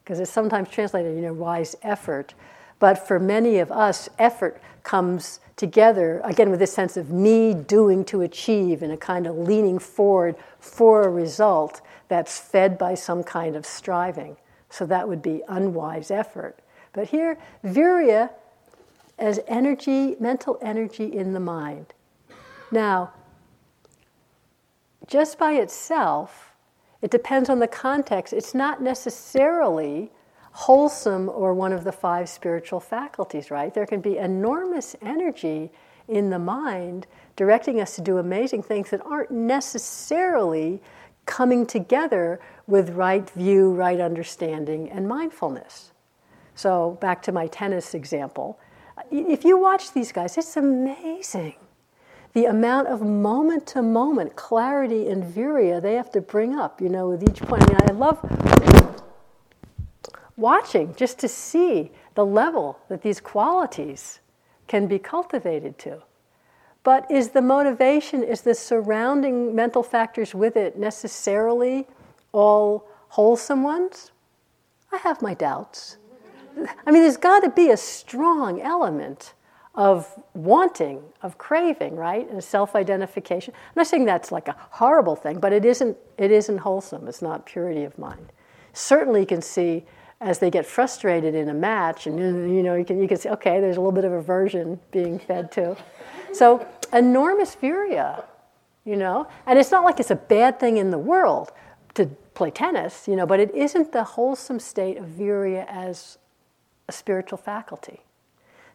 because 0.03 0.19
it's 0.19 0.31
sometimes 0.31 0.71
translated, 0.71 1.15
you 1.17 1.21
know, 1.21 1.35
wise 1.35 1.77
effort. 1.83 2.33
But 2.79 3.07
for 3.07 3.21
many 3.21 3.59
of 3.59 3.71
us, 3.71 4.09
effort 4.19 4.59
comes 4.83 5.39
together, 5.57 6.23
again, 6.25 6.49
with 6.51 6.61
this 6.61 6.73
sense 6.73 6.97
of 6.97 7.11
me 7.11 7.53
doing 7.53 8.03
to 8.07 8.23
achieve 8.23 8.83
and 8.83 8.91
a 8.91 8.97
kind 8.97 9.27
of 9.27 9.37
leaning 9.37 9.79
forward 9.79 10.35
for 10.59 11.03
a 11.03 11.11
result 11.11 11.83
that's 12.09 12.39
fed 12.39 12.79
by 12.79 12.95
some 12.95 13.23
kind 13.23 13.55
of 13.55 13.67
striving. 13.67 14.37
So 14.71 14.87
that 14.87 15.09
would 15.09 15.21
be 15.21 15.43
unwise 15.47 16.11
effort. 16.11 16.59
But 16.95 17.09
here, 17.09 17.37
virya 17.63 18.31
as 19.19 19.41
energy, 19.47 20.17
mental 20.19 20.59
energy 20.63 21.07
in 21.07 21.33
the 21.33 21.41
mind. 21.41 21.87
Now, 22.71 23.13
just 25.07 25.39
by 25.39 25.53
itself, 25.53 26.53
it 27.03 27.11
depends 27.11 27.49
on 27.49 27.59
the 27.59 27.69
context. 27.69 28.33
It's 28.33 28.55
not 28.55 28.83
necessarily 28.83 30.11
wholesome 30.53 31.29
or 31.29 31.53
one 31.53 31.73
of 31.73 31.85
the 31.85 31.93
five 31.93 32.29
spiritual 32.29 32.81
faculties, 32.81 33.51
right? 33.51 33.75
There 33.75 33.87
can 33.87 34.01
be 34.01 34.17
enormous 34.19 34.97
energy 35.03 35.71
in 36.09 36.31
the 36.31 36.39
mind 36.39 37.07
directing 37.37 37.81
us 37.81 37.97
to 37.97 38.01
do 38.01 38.19
amazing 38.19 38.63
things 38.63 38.91
that 38.91 39.05
aren't 39.05 39.31
necessarily 39.31 40.81
coming 41.27 41.67
together 41.67 42.41
with 42.67 42.91
right 42.91 43.29
view, 43.31 43.73
right 43.73 44.01
understanding, 44.01 44.91
and 44.91 45.09
mindfulness. 45.09 45.93
So, 46.55 46.99
back 47.01 47.21
to 47.23 47.33
my 47.33 47.49
tennis 47.49 47.95
example. 47.95 48.59
If 49.11 49.45
you 49.45 49.59
watch 49.59 49.93
these 49.93 50.13
guys, 50.13 50.39
it's 50.39 50.57
amazing 50.57 51.55
the 52.35 52.47
amount 52.47 52.89
of 52.89 53.01
moment 53.01 53.65
to 53.65 53.81
moment 53.81 54.35
clarity 54.35 55.09
and 55.09 55.23
virya 55.23 55.81
they 55.81 55.95
have 55.95 56.11
to 56.11 56.21
bring 56.21 56.55
up, 56.55 56.81
you 56.81 56.89
know, 56.89 57.09
with 57.09 57.23
each 57.29 57.41
point. 57.43 57.63
I, 57.63 57.69
mean, 57.69 57.91
I 57.91 57.93
love 57.93 58.19
watching 60.37 60.95
just 60.97 61.19
to 61.21 61.29
see 61.29 61.93
the 62.17 62.27
level 62.27 62.81
that 62.89 63.03
these 63.03 63.21
qualities 63.21 64.19
can 64.67 64.89
be 64.89 64.99
cultivated 64.99 65.79
to. 65.79 66.03
But 66.83 67.09
is 67.11 67.31
the 67.31 67.41
motivation, 67.41 68.23
is 68.23 68.43
the 68.43 68.55
surrounding 68.55 69.55
mental 69.55 69.83
factors 69.83 70.35
with 70.35 70.57
it 70.57 70.77
necessarily 70.77 71.87
all 72.33 72.87
wholesome 73.11 73.63
ones? 73.63 74.11
I 74.93 74.99
have 74.99 75.23
my 75.23 75.35
doubts. 75.35 75.99
I 76.87 76.91
mean, 76.91 77.03
there's 77.03 77.17
got 77.17 77.41
to 77.41 77.51
be 77.51 77.71
a 77.71 77.77
strong 77.77 78.61
element 78.61 79.35
of 79.75 80.09
wanting, 80.35 81.03
of 81.23 81.37
craving, 81.37 81.97
right? 81.97 82.29
And 82.31 82.43
self 82.43 82.77
identification. 82.77 83.53
I'm 83.55 83.73
not 83.77 83.87
saying 83.87 84.05
that's 84.05 84.31
like 84.31 84.49
a 84.49 84.57
horrible 84.71 85.17
thing, 85.17 85.41
but 85.41 85.53
it 85.53 85.65
isn't, 85.65 85.97
it 86.17 86.31
isn't 86.31 86.59
wholesome. 86.59 87.09
It's 87.09 87.23
not 87.23 87.45
purity 87.47 87.83
of 87.85 87.99
mind. 87.99 88.33
Certainly, 88.73 89.21
you 89.21 89.27
can 89.27 89.43
see 89.43 89.85
as 90.21 90.39
they 90.39 90.51
get 90.51 90.65
frustrated 90.65 91.35
in 91.35 91.49
a 91.49 91.55
match, 91.55 92.07
and 92.07 92.19
you 92.55 92.63
know, 92.63 92.75
you 92.75 92.85
can, 92.85 93.01
you 93.01 93.09
can 93.09 93.17
see, 93.17 93.29
okay, 93.29 93.61
there's 93.61 93.77
a 93.77 93.81
little 93.81 93.93
bit 93.93 94.05
of 94.05 94.13
aversion 94.13 94.79
being 94.91 95.19
fed 95.19 95.51
too. 95.51 95.77
So, 96.33 96.67
enormous 96.93 97.57
virya, 97.57 98.25
you 98.85 98.97
know, 98.97 99.27
and 99.47 99.59
it's 99.59 99.71
not 99.71 99.85
like 99.85 100.01
it's 100.01 100.11
a 100.11 100.17
bad 100.17 100.61
thing 100.61 100.77
in 100.77 100.91
the 100.91 100.99
world 100.99 101.53
to 101.95 102.07
play 102.35 102.51
tennis, 102.51 103.07
you 103.07 103.17
know, 103.17 103.27
but 103.27 103.41
it 103.41 103.55
isn't 103.55 103.93
the 103.93 104.05
wholesome 104.05 104.61
state 104.61 104.99
of 104.99 105.07
virya 105.07 105.67
as 105.69 106.19
a 106.89 106.93
spiritual 106.93 107.39
faculty. 107.39 108.01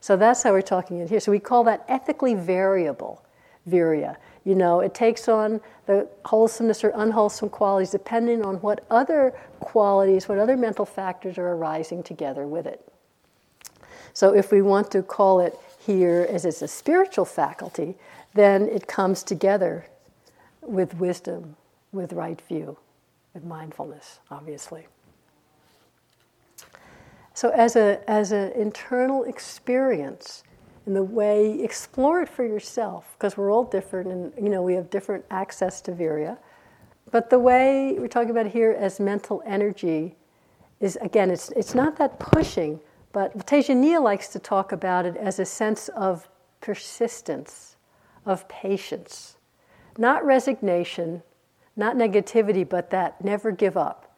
So 0.02 0.16
that's 0.16 0.44
how 0.44 0.52
we're 0.52 0.62
talking 0.62 1.00
it 1.00 1.10
here. 1.10 1.20
So 1.20 1.32
we 1.32 1.40
call 1.40 1.64
that 1.66 1.86
ethically 1.88 2.34
variable 2.34 3.24
virya. 3.68 4.16
You 4.46 4.56
know, 4.56 4.80
it 4.80 4.94
takes 4.94 5.28
on 5.28 5.62
the 5.86 6.08
wholesomeness 6.26 6.84
or 6.84 6.92
unwholesome 6.96 7.50
qualities 7.50 7.92
depending 7.92 8.44
on 8.44 8.56
what 8.58 8.86
other 8.90 9.34
qualities, 9.60 10.30
what 10.30 10.40
other 10.40 10.56
mental 10.56 10.86
factors 10.86 11.38
are 11.38 11.50
arising 11.50 12.04
together 12.04 12.48
with 12.48 12.66
it. 12.66 12.86
So 14.14 14.34
if 14.34 14.52
we 14.52 14.62
want 14.62 14.90
to 14.92 15.04
call 15.04 15.40
it 15.42 15.58
here 15.80 16.26
as 16.30 16.46
it's 16.46 16.62
a 16.62 16.68
spiritual 16.68 17.26
faculty, 17.26 17.96
then 18.34 18.64
it 18.64 18.88
comes 18.88 19.24
together 19.24 19.86
with 20.62 20.96
wisdom, 20.96 21.56
with 21.92 22.14
right 22.14 22.42
view, 22.42 22.78
with 23.34 23.44
mindfulness, 23.44 24.20
obviously. 24.30 24.88
So 27.40 27.52
as 27.52 27.78
a 27.78 28.02
as 28.06 28.34
an 28.34 28.52
internal 28.52 29.24
experience 29.24 30.44
in 30.86 30.94
the 30.94 31.04
way 31.04 31.62
explore 31.62 32.22
it 32.22 32.28
for 32.28 32.44
yourself, 32.44 33.16
because 33.18 33.38
we're 33.38 33.50
all 33.50 33.64
different 33.64 34.12
and 34.12 34.34
you 34.36 34.50
know 34.50 34.62
we 34.62 34.74
have 34.74 34.90
different 34.90 35.24
access 35.32 35.80
to 35.84 35.94
virya. 35.94 36.38
But 37.12 37.30
the 37.30 37.40
way 37.40 37.96
we're 37.98 38.10
talking 38.10 38.32
about 38.32 38.48
here 38.48 38.76
as 38.78 39.00
mental 39.00 39.42
energy 39.46 40.18
is 40.82 40.98
again 40.98 41.32
it's 41.32 41.50
it's 41.52 41.74
not 41.74 41.96
that 41.96 42.20
pushing, 42.20 42.82
but 43.14 43.38
Tejaniya 43.48 44.04
likes 44.04 44.28
to 44.34 44.40
talk 44.40 44.74
about 44.74 45.06
it 45.06 45.16
as 45.16 45.40
a 45.40 45.46
sense 45.46 45.88
of 45.96 46.28
persistence, 46.60 47.78
of 48.26 48.50
patience, 48.50 49.38
not 49.98 50.26
resignation, 50.26 51.24
not 51.78 51.96
negativity, 51.96 52.68
but 52.68 52.90
that 52.90 53.24
never 53.24 53.54
give 53.54 53.78
up. 53.78 54.09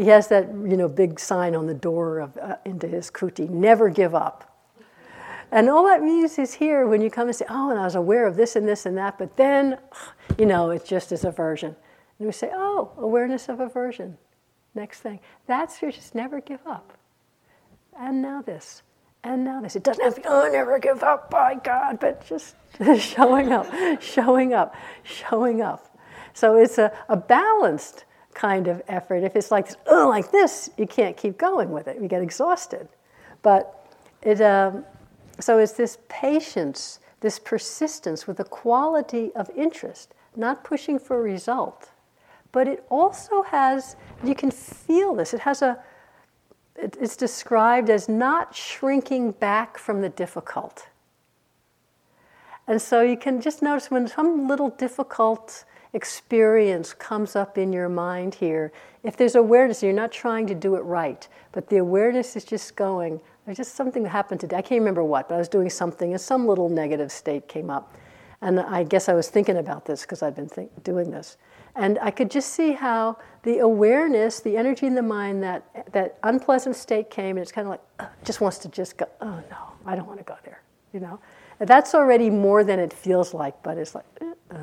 He 0.00 0.08
has 0.08 0.28
that 0.28 0.48
you 0.48 0.76
know 0.76 0.88
big 0.88 1.20
sign 1.20 1.54
on 1.54 1.66
the 1.66 1.74
door 1.74 2.20
of, 2.20 2.36
uh, 2.38 2.56
into 2.64 2.88
his 2.88 3.10
kuti, 3.10 3.48
never 3.48 3.90
give 3.90 4.14
up. 4.14 4.46
And 5.52 5.68
all 5.68 5.84
that 5.84 6.00
means 6.02 6.38
is 6.38 6.54
here 6.54 6.86
when 6.86 7.00
you 7.00 7.10
come 7.10 7.26
and 7.26 7.36
say, 7.36 7.44
oh, 7.50 7.70
and 7.70 7.78
I 7.78 7.84
was 7.84 7.96
aware 7.96 8.26
of 8.26 8.36
this 8.36 8.54
and 8.54 8.68
this 8.68 8.86
and 8.86 8.96
that, 8.96 9.18
but 9.18 9.36
then, 9.36 9.78
you 10.38 10.46
know, 10.46 10.70
it's 10.70 10.88
just 10.88 11.10
as 11.10 11.24
aversion. 11.24 11.74
And 12.18 12.26
we 12.26 12.32
say, 12.32 12.50
oh, 12.54 12.92
awareness 12.96 13.48
of 13.48 13.58
aversion. 13.58 14.16
Next 14.76 15.00
thing. 15.00 15.18
That's 15.48 15.82
your 15.82 15.90
just 15.90 16.14
never 16.14 16.40
give 16.40 16.64
up 16.66 16.96
and 18.00 18.22
now 18.22 18.42
this, 18.42 18.82
and 19.22 19.44
now 19.44 19.60
this. 19.60 19.76
It 19.76 19.84
doesn't 19.84 20.02
have 20.02 20.14
to 20.14 20.20
be, 20.22 20.26
oh, 20.26 20.48
never 20.50 20.78
give 20.78 21.02
up, 21.02 21.30
by 21.30 21.54
God, 21.56 22.00
but 22.00 22.26
just 22.26 22.56
showing 22.98 23.52
up, 23.52 23.66
showing 24.00 24.54
up, 24.54 24.74
showing 25.02 25.60
up. 25.60 25.98
So 26.32 26.56
it's 26.56 26.78
a, 26.78 26.92
a 27.08 27.16
balanced 27.16 28.04
kind 28.34 28.68
of 28.68 28.82
effort. 28.88 29.22
If 29.24 29.36
it's 29.36 29.50
like, 29.50 29.68
oh, 29.86 30.08
like 30.08 30.30
this, 30.30 30.70
you 30.76 30.86
can't 30.86 31.16
keep 31.16 31.38
going 31.38 31.70
with 31.70 31.88
it. 31.88 32.00
You 32.00 32.08
get 32.08 32.22
exhausted. 32.22 32.88
But 33.42 33.88
it, 34.22 34.40
um, 34.40 34.84
so 35.38 35.58
it's 35.58 35.72
this 35.72 35.98
patience, 36.08 37.00
this 37.20 37.38
persistence 37.38 38.26
with 38.26 38.40
a 38.40 38.44
quality 38.44 39.30
of 39.34 39.50
interest, 39.56 40.14
not 40.36 40.64
pushing 40.64 40.98
for 40.98 41.18
a 41.18 41.22
result. 41.22 41.90
But 42.52 42.68
it 42.68 42.84
also 42.90 43.42
has, 43.42 43.96
you 44.24 44.34
can 44.34 44.50
feel 44.50 45.14
this, 45.14 45.34
it 45.34 45.40
has 45.40 45.62
a, 45.62 45.78
it's 46.76 47.16
described 47.16 47.90
as 47.90 48.08
not 48.08 48.54
shrinking 48.54 49.32
back 49.32 49.76
from 49.76 50.00
the 50.00 50.08
difficult. 50.08 50.88
And 52.66 52.80
so 52.80 53.02
you 53.02 53.16
can 53.16 53.40
just 53.40 53.62
notice 53.62 53.90
when 53.90 54.08
some 54.08 54.48
little 54.48 54.70
difficult 54.70 55.64
experience 55.92 56.92
comes 56.92 57.36
up 57.36 57.58
in 57.58 57.72
your 57.72 57.88
mind 57.88 58.34
here, 58.34 58.72
if 59.02 59.16
there's 59.16 59.34
awareness, 59.34 59.82
you're 59.82 59.92
not 59.92 60.12
trying 60.12 60.46
to 60.46 60.54
do 60.54 60.76
it 60.76 60.80
right, 60.80 61.26
but 61.52 61.68
the 61.68 61.78
awareness 61.78 62.36
is 62.36 62.44
just 62.44 62.76
going, 62.76 63.20
there's 63.44 63.56
just 63.56 63.74
something 63.74 64.02
that 64.02 64.10
happened 64.10 64.40
today. 64.40 64.56
I 64.56 64.62
can't 64.62 64.80
remember 64.80 65.02
what, 65.02 65.28
but 65.28 65.34
I 65.34 65.38
was 65.38 65.48
doing 65.48 65.70
something 65.70 66.12
and 66.12 66.20
some 66.20 66.46
little 66.46 66.68
negative 66.68 67.10
state 67.10 67.48
came 67.48 67.70
up. 67.70 67.94
And 68.42 68.60
I 68.60 68.84
guess 68.84 69.08
I 69.08 69.14
was 69.14 69.28
thinking 69.28 69.58
about 69.58 69.84
this 69.84 70.02
because 70.02 70.22
I've 70.22 70.34
been 70.34 70.50
doing 70.82 71.10
this. 71.10 71.36
And 71.76 71.98
I 72.00 72.10
could 72.10 72.30
just 72.30 72.52
see 72.52 72.72
how 72.72 73.18
the 73.42 73.58
awareness, 73.58 74.40
the 74.40 74.56
energy 74.56 74.86
in 74.86 74.94
the 74.94 75.02
mind, 75.02 75.42
that, 75.42 75.92
that 75.92 76.18
unpleasant 76.22 76.76
state 76.76 77.10
came, 77.10 77.36
and 77.36 77.40
it's 77.40 77.52
kind 77.52 77.66
of 77.66 77.70
like, 77.70 77.80
uh, 77.98 78.06
just 78.24 78.40
wants 78.40 78.58
to 78.58 78.68
just 78.68 78.96
go, 78.96 79.06
oh 79.20 79.42
no, 79.50 79.72
I 79.86 79.94
don't 79.94 80.06
want 80.06 80.18
to 80.18 80.24
go 80.24 80.36
there, 80.44 80.62
you 80.92 81.00
know? 81.00 81.20
And 81.60 81.68
that's 81.68 81.94
already 81.94 82.30
more 82.30 82.64
than 82.64 82.78
it 82.78 82.92
feels 82.92 83.34
like, 83.34 83.62
but 83.62 83.78
it's 83.78 83.94
like, 83.94 84.06
uh, 84.50 84.56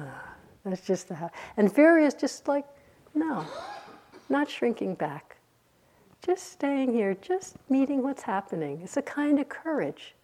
that's 0.72 0.86
just 0.86 1.08
the, 1.08 1.16
how. 1.16 1.32
and 1.58 1.72
fear 1.72 1.98
is 1.98 2.14
just 2.14 2.48
like, 2.48 2.66
no, 3.14 3.46
not 4.30 4.50
shrinking 4.50 4.96
back. 4.96 5.38
Just 6.26 6.52
staying 6.52 6.94
here, 6.94 7.16
just 7.22 7.56
meeting 7.70 8.04
what's 8.04 8.24
happening. 8.24 8.82
It's 8.84 8.98
a 8.98 9.02
kind 9.02 9.40
of 9.40 9.50
courage. 9.50 10.16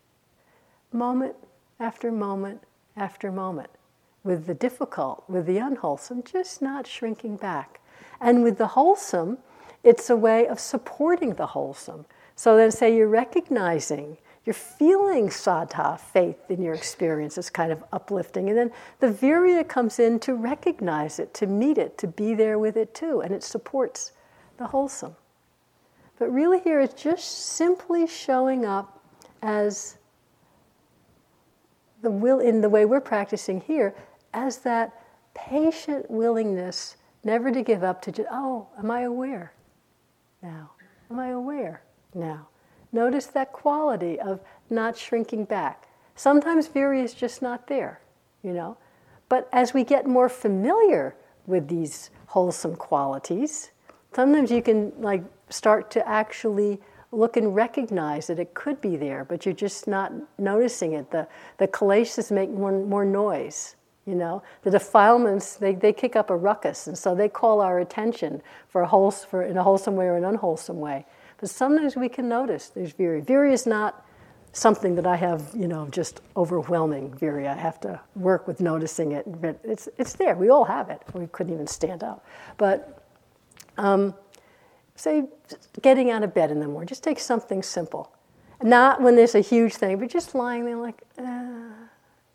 Moment 0.91 1.35
after 1.79 2.11
moment 2.11 2.61
after 2.95 3.31
moment 3.31 3.69
with 4.23 4.45
the 4.45 4.53
difficult, 4.53 5.23
with 5.27 5.45
the 5.45 5.57
unwholesome, 5.57 6.23
just 6.23 6.61
not 6.61 6.87
shrinking 6.87 7.37
back. 7.37 7.79
And 8.21 8.43
with 8.43 8.57
the 8.57 8.67
wholesome, 8.67 9.37
it's 9.83 10.09
a 10.09 10.15
way 10.15 10.47
of 10.47 10.59
supporting 10.59 11.35
the 11.35 11.47
wholesome. 11.47 12.05
So 12.35 12.55
then, 12.55 12.71
say 12.71 12.95
you're 12.95 13.07
recognizing, 13.07 14.17
you're 14.45 14.53
feeling 14.53 15.29
saddha, 15.29 15.99
faith 15.99 16.49
in 16.49 16.61
your 16.61 16.73
experience, 16.73 17.37
is 17.37 17.49
kind 17.49 17.71
of 17.71 17.83
uplifting. 17.93 18.49
And 18.49 18.57
then 18.57 18.71
the 18.99 19.07
virya 19.07 19.67
comes 19.67 19.99
in 19.99 20.19
to 20.21 20.35
recognize 20.35 21.17
it, 21.17 21.33
to 21.35 21.47
meet 21.47 21.77
it, 21.77 21.97
to 21.99 22.07
be 22.07 22.33
there 22.33 22.59
with 22.59 22.75
it 22.75 22.93
too, 22.93 23.21
and 23.21 23.33
it 23.33 23.43
supports 23.43 24.11
the 24.57 24.67
wholesome. 24.67 25.15
But 26.19 26.31
really, 26.31 26.59
here 26.59 26.81
it's 26.81 27.01
just 27.01 27.53
simply 27.53 28.05
showing 28.05 28.65
up 28.65 29.01
as 29.41 29.97
the 32.01 32.11
will 32.11 32.39
in 32.39 32.59
the 32.59 32.69
way 32.69 32.85
we're 32.85 33.01
practicing 33.01 33.61
here 33.61 33.95
as 34.33 34.59
that 34.59 34.91
patient 35.33 36.09
willingness 36.11 36.97
never 37.23 37.49
to 37.51 37.61
give 37.61 37.83
up 37.83 38.01
to 38.01 38.11
just, 38.11 38.27
oh, 38.29 38.67
am 38.77 38.91
I 38.91 39.01
aware 39.01 39.53
now? 40.41 40.71
Am 41.09 41.17
I 41.17 41.29
aware 41.29 41.81
now? 42.13 42.47
Notice 42.93 43.25
that 43.25 43.51
quality 43.51 44.19
of 44.19 44.39
not 44.69 44.95
shrinking 44.95 45.45
back. 45.45 45.89
Sometimes 46.15 46.67
virya 46.67 47.03
is 47.03 47.13
just 47.13 47.41
not 47.41 47.67
there, 47.67 47.99
you 48.43 48.53
know. 48.53 48.77
But 49.29 49.49
as 49.51 49.73
we 49.73 49.83
get 49.83 50.05
more 50.05 50.29
familiar 50.29 51.15
with 51.47 51.67
these 51.67 52.11
wholesome 52.27 52.75
qualities, 52.75 53.71
sometimes 54.15 54.51
you 54.51 54.61
can 54.61 54.93
like 54.99 55.23
start 55.49 55.89
to 55.91 56.07
actually 56.07 56.79
look 57.11 57.35
and 57.35 57.55
recognize 57.55 58.27
that 58.27 58.39
it 58.39 58.53
could 58.53 58.79
be 58.79 58.95
there, 58.95 59.25
but 59.25 59.45
you're 59.45 59.55
just 59.55 59.87
not 59.87 60.11
noticing 60.37 60.93
it. 60.93 61.09
The, 61.11 61.27
the 61.57 61.67
kileshas 61.67 62.31
make 62.31 62.49
more, 62.49 62.71
more 62.71 63.05
noise. 63.05 63.75
You 64.05 64.15
know, 64.15 64.43
the 64.63 64.71
defilements 64.71 65.55
they, 65.55 65.75
they 65.75 65.93
kick 65.93 66.17
up 66.17 66.29
a 66.29 66.35
ruckus, 66.35 66.87
and 66.87 66.97
so 66.97 67.15
they 67.15 67.29
call 67.29 67.61
our 67.61 67.79
attention 67.79 68.41
for 68.67 68.81
a 68.81 68.87
whole, 68.87 69.11
for 69.11 69.43
in 69.43 69.55
a 69.55 69.63
wholesome 69.63 69.95
way 69.95 70.05
or 70.05 70.17
an 70.17 70.25
unwholesome 70.25 70.79
way. 70.79 71.05
But 71.43 71.49
sometimes 71.49 71.97
we 71.97 72.07
can 72.07 72.29
notice 72.29 72.69
there's 72.69 72.93
virya. 72.93 73.25
Virya 73.25 73.51
is 73.51 73.67
not 73.67 74.05
something 74.53 74.95
that 74.95 75.05
I 75.05 75.17
have, 75.17 75.51
you 75.53 75.67
know, 75.67 75.89
just 75.89 76.21
overwhelming 76.37 77.11
virya. 77.11 77.49
I 77.49 77.55
have 77.55 77.81
to 77.81 77.99
work 78.15 78.47
with 78.47 78.61
noticing 78.61 79.11
it. 79.11 79.25
But 79.41 79.59
it's 79.61 79.89
it's 79.97 80.13
there. 80.13 80.35
We 80.35 80.47
all 80.47 80.63
have 80.63 80.89
it. 80.89 81.01
We 81.13 81.27
couldn't 81.27 81.53
even 81.53 81.67
stand 81.67 82.01
up. 82.01 82.25
But 82.57 83.03
um, 83.77 84.13
say 84.95 85.25
getting 85.81 86.11
out 86.11 86.23
of 86.23 86.33
bed 86.33 86.49
in 86.49 86.61
the 86.61 86.67
morning. 86.69 86.87
Just 86.87 87.03
take 87.03 87.19
something 87.19 87.61
simple. 87.61 88.09
Not 88.61 89.01
when 89.01 89.17
there's 89.17 89.35
a 89.35 89.41
huge 89.41 89.73
thing, 89.73 89.99
but 89.99 90.09
just 90.09 90.35
lying 90.35 90.63
there 90.63 90.77
like, 90.77 91.01
uh, 91.17 91.23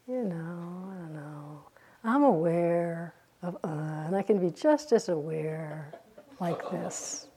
you 0.07 0.23
know, 0.23 0.93
I 0.93 0.99
don't 0.99 1.15
know. 1.15 1.63
I'm 2.05 2.25
aware 2.25 3.15
of, 3.41 3.57
uh, 3.65 3.69
and 3.69 4.15
I 4.15 4.21
can 4.21 4.39
be 4.39 4.51
just 4.51 4.93
as 4.93 5.09
aware 5.09 5.95
like 6.41 6.61
this. 6.71 7.29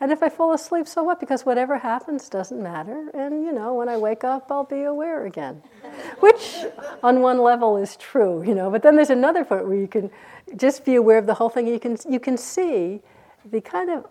And 0.00 0.10
if 0.10 0.22
I 0.22 0.28
fall 0.28 0.52
asleep, 0.52 0.88
so 0.88 1.02
what? 1.02 1.20
Because 1.20 1.46
whatever 1.46 1.78
happens 1.78 2.28
doesn't 2.28 2.62
matter. 2.62 3.10
And, 3.14 3.44
you 3.44 3.52
know, 3.52 3.74
when 3.74 3.88
I 3.88 3.96
wake 3.96 4.24
up, 4.24 4.50
I'll 4.50 4.64
be 4.64 4.82
aware 4.82 5.26
again. 5.26 5.62
Which, 6.20 6.64
on 7.02 7.20
one 7.20 7.38
level, 7.38 7.76
is 7.76 7.96
true, 7.96 8.42
you 8.42 8.54
know. 8.54 8.70
But 8.70 8.82
then 8.82 8.96
there's 8.96 9.10
another 9.10 9.44
point 9.44 9.66
where 9.66 9.76
you 9.76 9.88
can 9.88 10.10
just 10.56 10.84
be 10.84 10.96
aware 10.96 11.18
of 11.18 11.26
the 11.26 11.34
whole 11.34 11.48
thing. 11.48 11.66
You 11.66 11.78
can, 11.78 11.96
you 12.08 12.20
can 12.20 12.36
see 12.36 13.00
the 13.50 13.60
kind 13.60 13.90
of 13.90 14.06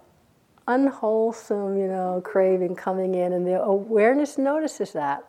unwholesome, 0.67 1.77
you 1.77 1.87
know, 1.87 2.21
craving 2.23 2.75
coming 2.75 3.15
in, 3.15 3.33
and 3.33 3.45
the 3.45 3.61
awareness 3.61 4.37
notices 4.37 4.93
that. 4.93 5.27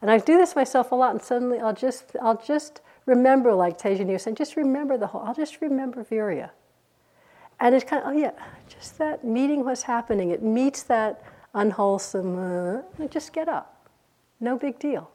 And 0.00 0.10
I 0.10 0.18
do 0.18 0.36
this 0.36 0.56
myself 0.56 0.90
a 0.92 0.94
lot, 0.94 1.12
and 1.12 1.22
suddenly 1.22 1.60
I'll 1.60 1.74
just, 1.74 2.16
I'll 2.20 2.42
just 2.42 2.80
remember, 3.06 3.52
like 3.54 3.78
Tejani 3.78 4.12
was 4.12 4.22
saying, 4.22 4.36
just 4.36 4.56
remember 4.56 4.96
the 4.96 5.06
whole, 5.06 5.22
I'll 5.22 5.34
just 5.34 5.60
remember 5.60 6.02
Virya. 6.02 6.50
And 7.62 7.76
it's 7.76 7.84
kind 7.84 8.02
of, 8.02 8.08
oh 8.08 8.18
yeah, 8.18 8.32
just 8.68 8.98
that 8.98 9.22
meeting 9.22 9.64
what's 9.64 9.84
happening. 9.84 10.30
It 10.30 10.42
meets 10.42 10.82
that 10.82 11.22
unwholesome, 11.54 12.36
uh, 12.36 13.06
just 13.06 13.32
get 13.32 13.48
up. 13.48 13.88
No 14.40 14.58
big 14.58 14.80
deal, 14.80 15.08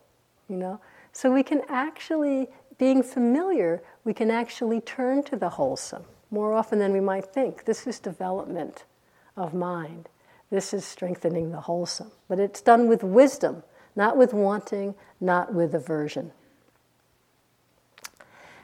you 0.48 0.56
know? 0.56 0.80
So 1.12 1.30
we 1.30 1.44
can 1.44 1.62
actually, 1.68 2.48
being 2.78 3.04
familiar, 3.04 3.84
we 4.06 4.14
can 4.14 4.32
actually 4.32 4.80
turn 4.80 5.24
to 5.24 5.36
the 5.36 5.50
wholesome 5.50 6.06
more 6.32 6.54
often 6.54 6.80
than 6.80 6.94
we 6.94 7.02
might 7.02 7.26
think. 7.26 7.66
This 7.66 7.86
is 7.86 8.00
development 8.00 8.86
of 9.36 9.54
mind. 9.54 10.08
This 10.50 10.74
is 10.74 10.86
strengthening 10.86 11.52
the 11.52 11.60
wholesome. 11.60 12.12
But 12.30 12.40
it's 12.40 12.62
done 12.62 12.88
with 12.88 13.04
wisdom, 13.04 13.62
not 13.98 14.16
with 14.16 14.34
wanting, 14.34 14.96
not 15.20 15.54
with 15.54 15.76
aversion. 15.76 16.32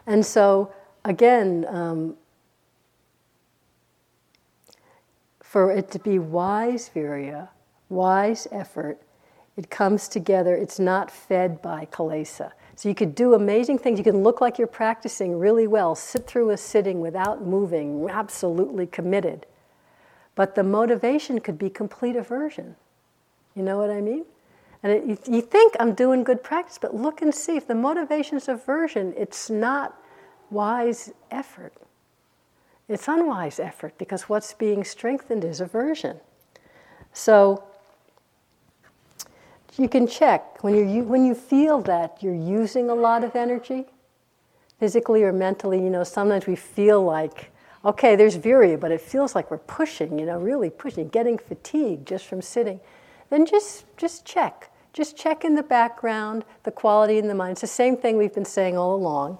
And 0.07 0.25
so, 0.25 0.71
again, 1.03 1.65
um, 1.67 2.15
for 5.53 5.69
it 5.69 5.91
to 5.91 5.99
be 5.99 6.17
wise 6.17 6.89
virya, 6.95 7.47
wise 7.87 8.47
effort, 8.51 8.99
it 9.55 9.69
comes 9.69 10.07
together, 10.07 10.55
it's 10.55 10.79
not 10.79 11.11
fed 11.11 11.61
by 11.61 11.85
kilesa. 11.91 12.51
So 12.75 12.89
you 12.89 12.95
could 12.95 13.13
do 13.13 13.35
amazing 13.35 13.77
things. 13.77 13.99
You 13.99 14.03
can 14.03 14.23
look 14.23 14.41
like 14.41 14.57
you're 14.57 14.65
practicing 14.65 15.37
really 15.37 15.67
well, 15.67 15.93
sit 15.93 16.25
through 16.25 16.49
a 16.49 16.57
sitting 16.57 17.01
without 17.01 17.45
moving, 17.45 18.09
absolutely 18.09 18.87
committed. 18.87 19.45
But 20.33 20.55
the 20.55 20.63
motivation 20.63 21.39
could 21.39 21.59
be 21.59 21.69
complete 21.69 22.15
aversion. 22.15 22.75
You 23.53 23.61
know 23.61 23.77
what 23.77 23.91
I 23.91 24.01
mean? 24.01 24.25
And 24.81 24.91
it, 24.91 25.05
you, 25.05 25.35
you 25.35 25.41
think 25.43 25.75
I'm 25.79 25.93
doing 25.93 26.23
good 26.23 26.41
practice, 26.41 26.79
but 26.79 26.95
look 26.95 27.21
and 27.21 27.31
see 27.31 27.57
if 27.57 27.67
the 27.67 27.75
motivation 27.75 28.37
is 28.37 28.47
aversion, 28.49 29.13
it's 29.15 29.51
not 29.51 30.01
wise 30.49 31.11
effort. 31.29 31.73
It's 32.93 33.07
unwise 33.07 33.59
effort 33.59 33.97
because 33.97 34.23
what's 34.23 34.53
being 34.53 34.83
strengthened 34.83 35.43
is 35.43 35.59
aversion. 35.61 36.19
So 37.13 37.63
you 39.77 39.89
can 39.89 40.07
check 40.07 40.63
when 40.63 40.75
you 40.75 41.03
when 41.03 41.25
you 41.25 41.33
feel 41.33 41.81
that 41.81 42.21
you're 42.21 42.33
using 42.35 42.89
a 42.89 42.95
lot 42.95 43.23
of 43.23 43.35
energy, 43.35 43.85
physically 44.79 45.23
or 45.23 45.33
mentally. 45.33 45.81
You 45.83 45.89
know, 45.89 46.03
sometimes 46.03 46.45
we 46.45 46.55
feel 46.55 47.03
like 47.03 47.51
okay, 47.85 48.15
there's 48.15 48.37
virya, 48.37 48.79
but 48.79 48.91
it 48.91 49.01
feels 49.01 49.35
like 49.35 49.51
we're 49.51 49.57
pushing. 49.57 50.19
You 50.19 50.25
know, 50.25 50.37
really 50.37 50.69
pushing, 50.69 51.09
getting 51.09 51.37
fatigued 51.37 52.07
just 52.07 52.25
from 52.25 52.41
sitting. 52.41 52.79
Then 53.29 53.45
just 53.45 53.85
just 53.97 54.25
check. 54.25 54.69
Just 54.93 55.17
check 55.17 55.43
in 55.43 55.55
the 55.55 55.63
background, 55.63 56.45
the 56.63 56.71
quality 56.71 57.17
in 57.17 57.27
the 57.27 57.33
mind. 57.33 57.53
It's 57.53 57.61
the 57.61 57.67
same 57.67 57.97
thing 57.97 58.15
we've 58.15 58.33
been 58.33 58.45
saying 58.45 58.77
all 58.77 58.95
along. 58.95 59.39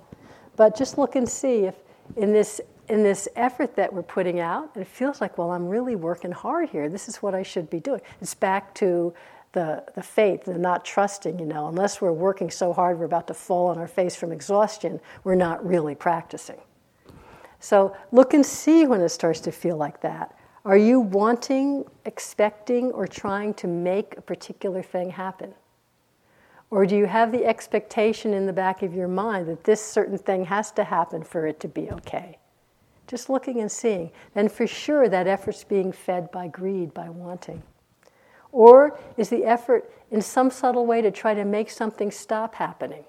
But 0.55 0.75
just 0.75 0.97
look 0.97 1.15
and 1.15 1.29
see 1.29 1.65
if 1.65 1.75
in 2.15 2.33
this 2.33 2.59
in 2.89 3.03
this 3.03 3.27
effort 3.35 3.75
that 3.75 3.93
we're 3.93 4.03
putting 4.03 4.39
out, 4.39 4.71
it 4.75 4.87
feels 4.87 5.21
like, 5.21 5.37
well, 5.37 5.51
I'm 5.51 5.67
really 5.67 5.95
working 5.95 6.31
hard 6.31 6.69
here. 6.69 6.89
This 6.89 7.07
is 7.07 7.17
what 7.17 7.33
I 7.33 7.43
should 7.43 7.69
be 7.69 7.79
doing. 7.79 8.01
It's 8.21 8.33
back 8.33 8.73
to 8.75 9.13
the, 9.53 9.83
the 9.95 10.01
faith, 10.01 10.45
the 10.45 10.57
not 10.57 10.83
trusting, 10.83 11.39
you 11.39 11.45
know, 11.45 11.67
unless 11.67 12.01
we're 12.01 12.11
working 12.11 12.49
so 12.49 12.73
hard 12.73 12.99
we're 12.99 13.05
about 13.05 13.27
to 13.27 13.33
fall 13.33 13.67
on 13.67 13.77
our 13.77 13.87
face 13.87 14.15
from 14.15 14.31
exhaustion, 14.31 14.99
we're 15.23 15.35
not 15.35 15.65
really 15.65 15.95
practicing. 15.95 16.59
So 17.59 17.95
look 18.11 18.33
and 18.33 18.45
see 18.45 18.85
when 18.85 18.99
it 18.99 19.09
starts 19.09 19.39
to 19.41 19.51
feel 19.51 19.77
like 19.77 20.01
that. 20.01 20.35
Are 20.65 20.77
you 20.77 20.99
wanting, 20.99 21.85
expecting, 22.05 22.91
or 22.91 23.07
trying 23.07 23.53
to 23.55 23.67
make 23.67 24.17
a 24.17 24.21
particular 24.21 24.81
thing 24.81 25.11
happen? 25.11 25.53
Or 26.69 26.85
do 26.85 26.97
you 26.97 27.05
have 27.05 27.31
the 27.31 27.45
expectation 27.45 28.33
in 28.33 28.47
the 28.47 28.53
back 28.53 28.81
of 28.81 28.95
your 28.95 29.07
mind 29.07 29.47
that 29.47 29.63
this 29.63 29.81
certain 29.81 30.17
thing 30.17 30.45
has 30.45 30.71
to 30.71 30.83
happen 30.83 31.23
for 31.23 31.45
it 31.45 31.59
to 31.59 31.67
be 31.67 31.91
okay? 31.91 32.39
Just 33.07 33.29
looking 33.29 33.59
and 33.59 33.71
seeing. 33.71 34.11
Then 34.33 34.49
for 34.49 34.65
sure 34.65 35.09
that 35.09 35.27
effort's 35.27 35.63
being 35.63 35.91
fed 35.91 36.31
by 36.31 36.47
greed, 36.47 36.93
by 36.93 37.09
wanting. 37.09 37.63
Or 38.51 38.99
is 39.17 39.29
the 39.29 39.45
effort 39.45 39.91
in 40.11 40.21
some 40.21 40.51
subtle 40.51 40.85
way 40.85 41.01
to 41.01 41.11
try 41.11 41.33
to 41.33 41.43
make 41.43 41.69
something 41.69 42.11
stop 42.11 42.55
happening? 42.55 43.03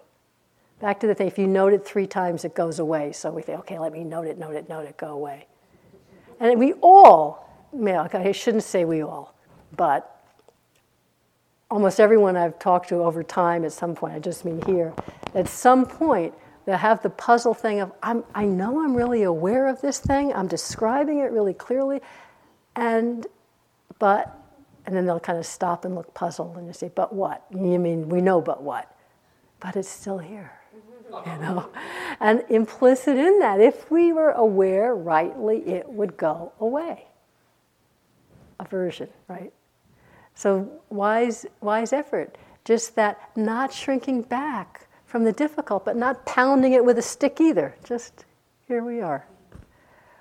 Back 0.81 1.01
to 1.01 1.07
the 1.07 1.15
thing, 1.15 1.29
if 1.29 1.39
you 1.39 1.47
note 1.47 1.73
it 1.73 1.85
three 1.85 2.07
times, 2.07 2.45
it 2.45 2.55
goes 2.55 2.79
away. 2.79 3.13
So 3.13 3.31
we 3.31 3.43
think, 3.43 3.61
okay, 3.61 3.79
let 3.79 3.93
me 3.93 4.05
note 4.05 4.27
it, 4.27 4.39
note 4.39 4.57
it, 4.57 4.69
note 4.69 4.87
it, 4.87 4.97
go 4.97 5.09
away. 5.09 5.47
And 6.41 6.59
we 6.59 6.73
all, 6.75 7.49
I 7.73 8.33
shouldn't 8.33 8.65
say 8.65 8.85
we 8.85 9.03
all, 9.03 9.35
but 9.77 10.11
almost 11.71 12.01
everyone 12.01 12.37
I've 12.37 12.59
talked 12.59 12.89
to 12.89 12.97
over 12.97 13.23
time 13.23 13.65
at 13.65 13.73
some 13.73 13.95
point, 13.95 14.15
I 14.15 14.19
just 14.19 14.45
mean 14.45 14.61
here, 14.63 14.93
at 15.35 15.49
some 15.49 15.87
point 15.87 16.35
they 16.67 16.77
have 16.77 17.03
the 17.03 17.11
puzzle 17.11 17.55
thing 17.55 17.81
of, 17.81 17.93
I'm, 18.03 18.25
I 18.35 18.45
know 18.45 18.83
I'm 18.83 18.95
really 18.95 19.23
aware 19.23 19.67
of 19.67 19.81
this 19.81 19.99
thing, 19.99 20.33
I'm 20.33 20.49
describing 20.49 21.19
it 21.19 21.31
really 21.31 21.53
clearly, 21.53 22.01
and, 22.75 23.27
but, 23.99 24.37
and 24.87 24.97
then 24.97 25.05
they'll 25.05 25.21
kind 25.21 25.39
of 25.39 25.47
stop 25.47 25.85
and 25.85 25.95
look 25.95 26.15
puzzled 26.15 26.57
and 26.57 26.67
you 26.67 26.73
say, 26.73 26.91
but 26.95 27.13
what? 27.13 27.45
You 27.51 27.79
mean, 27.79 28.09
we 28.09 28.21
know 28.21 28.41
but 28.41 28.63
what? 28.63 28.97
But 29.61 29.77
it's 29.77 29.89
still 29.89 30.19
here, 30.19 30.53
you 31.13 31.23
know? 31.41 31.71
And 32.21 32.43
implicit 32.49 33.17
in 33.19 33.41
that, 33.41 33.61
if 33.61 33.91
we 33.91 34.13
were 34.13 34.31
aware 34.31 34.95
rightly, 34.95 35.59
it 35.67 35.89
would 35.89 36.17
go 36.17 36.53
away. 36.61 37.09
Aversion, 38.59 39.09
right? 39.29 39.53
So, 40.35 40.69
wise, 40.89 41.47
wise 41.61 41.93
effort, 41.93 42.37
just 42.65 42.97
that 42.97 43.31
not 43.37 43.73
shrinking 43.73 44.23
back 44.23 44.84
from 45.15 45.23
the 45.23 45.33
difficult, 45.33 45.85
but 45.85 45.97
not 45.97 46.27
pounding 46.27 46.73
it 46.73 46.85
with 46.85 46.99
a 46.99 47.03
stick 47.03 47.41
either. 47.41 47.77
Just 47.85 48.25
here 48.67 48.83
we 48.83 49.01
are. 49.01 49.25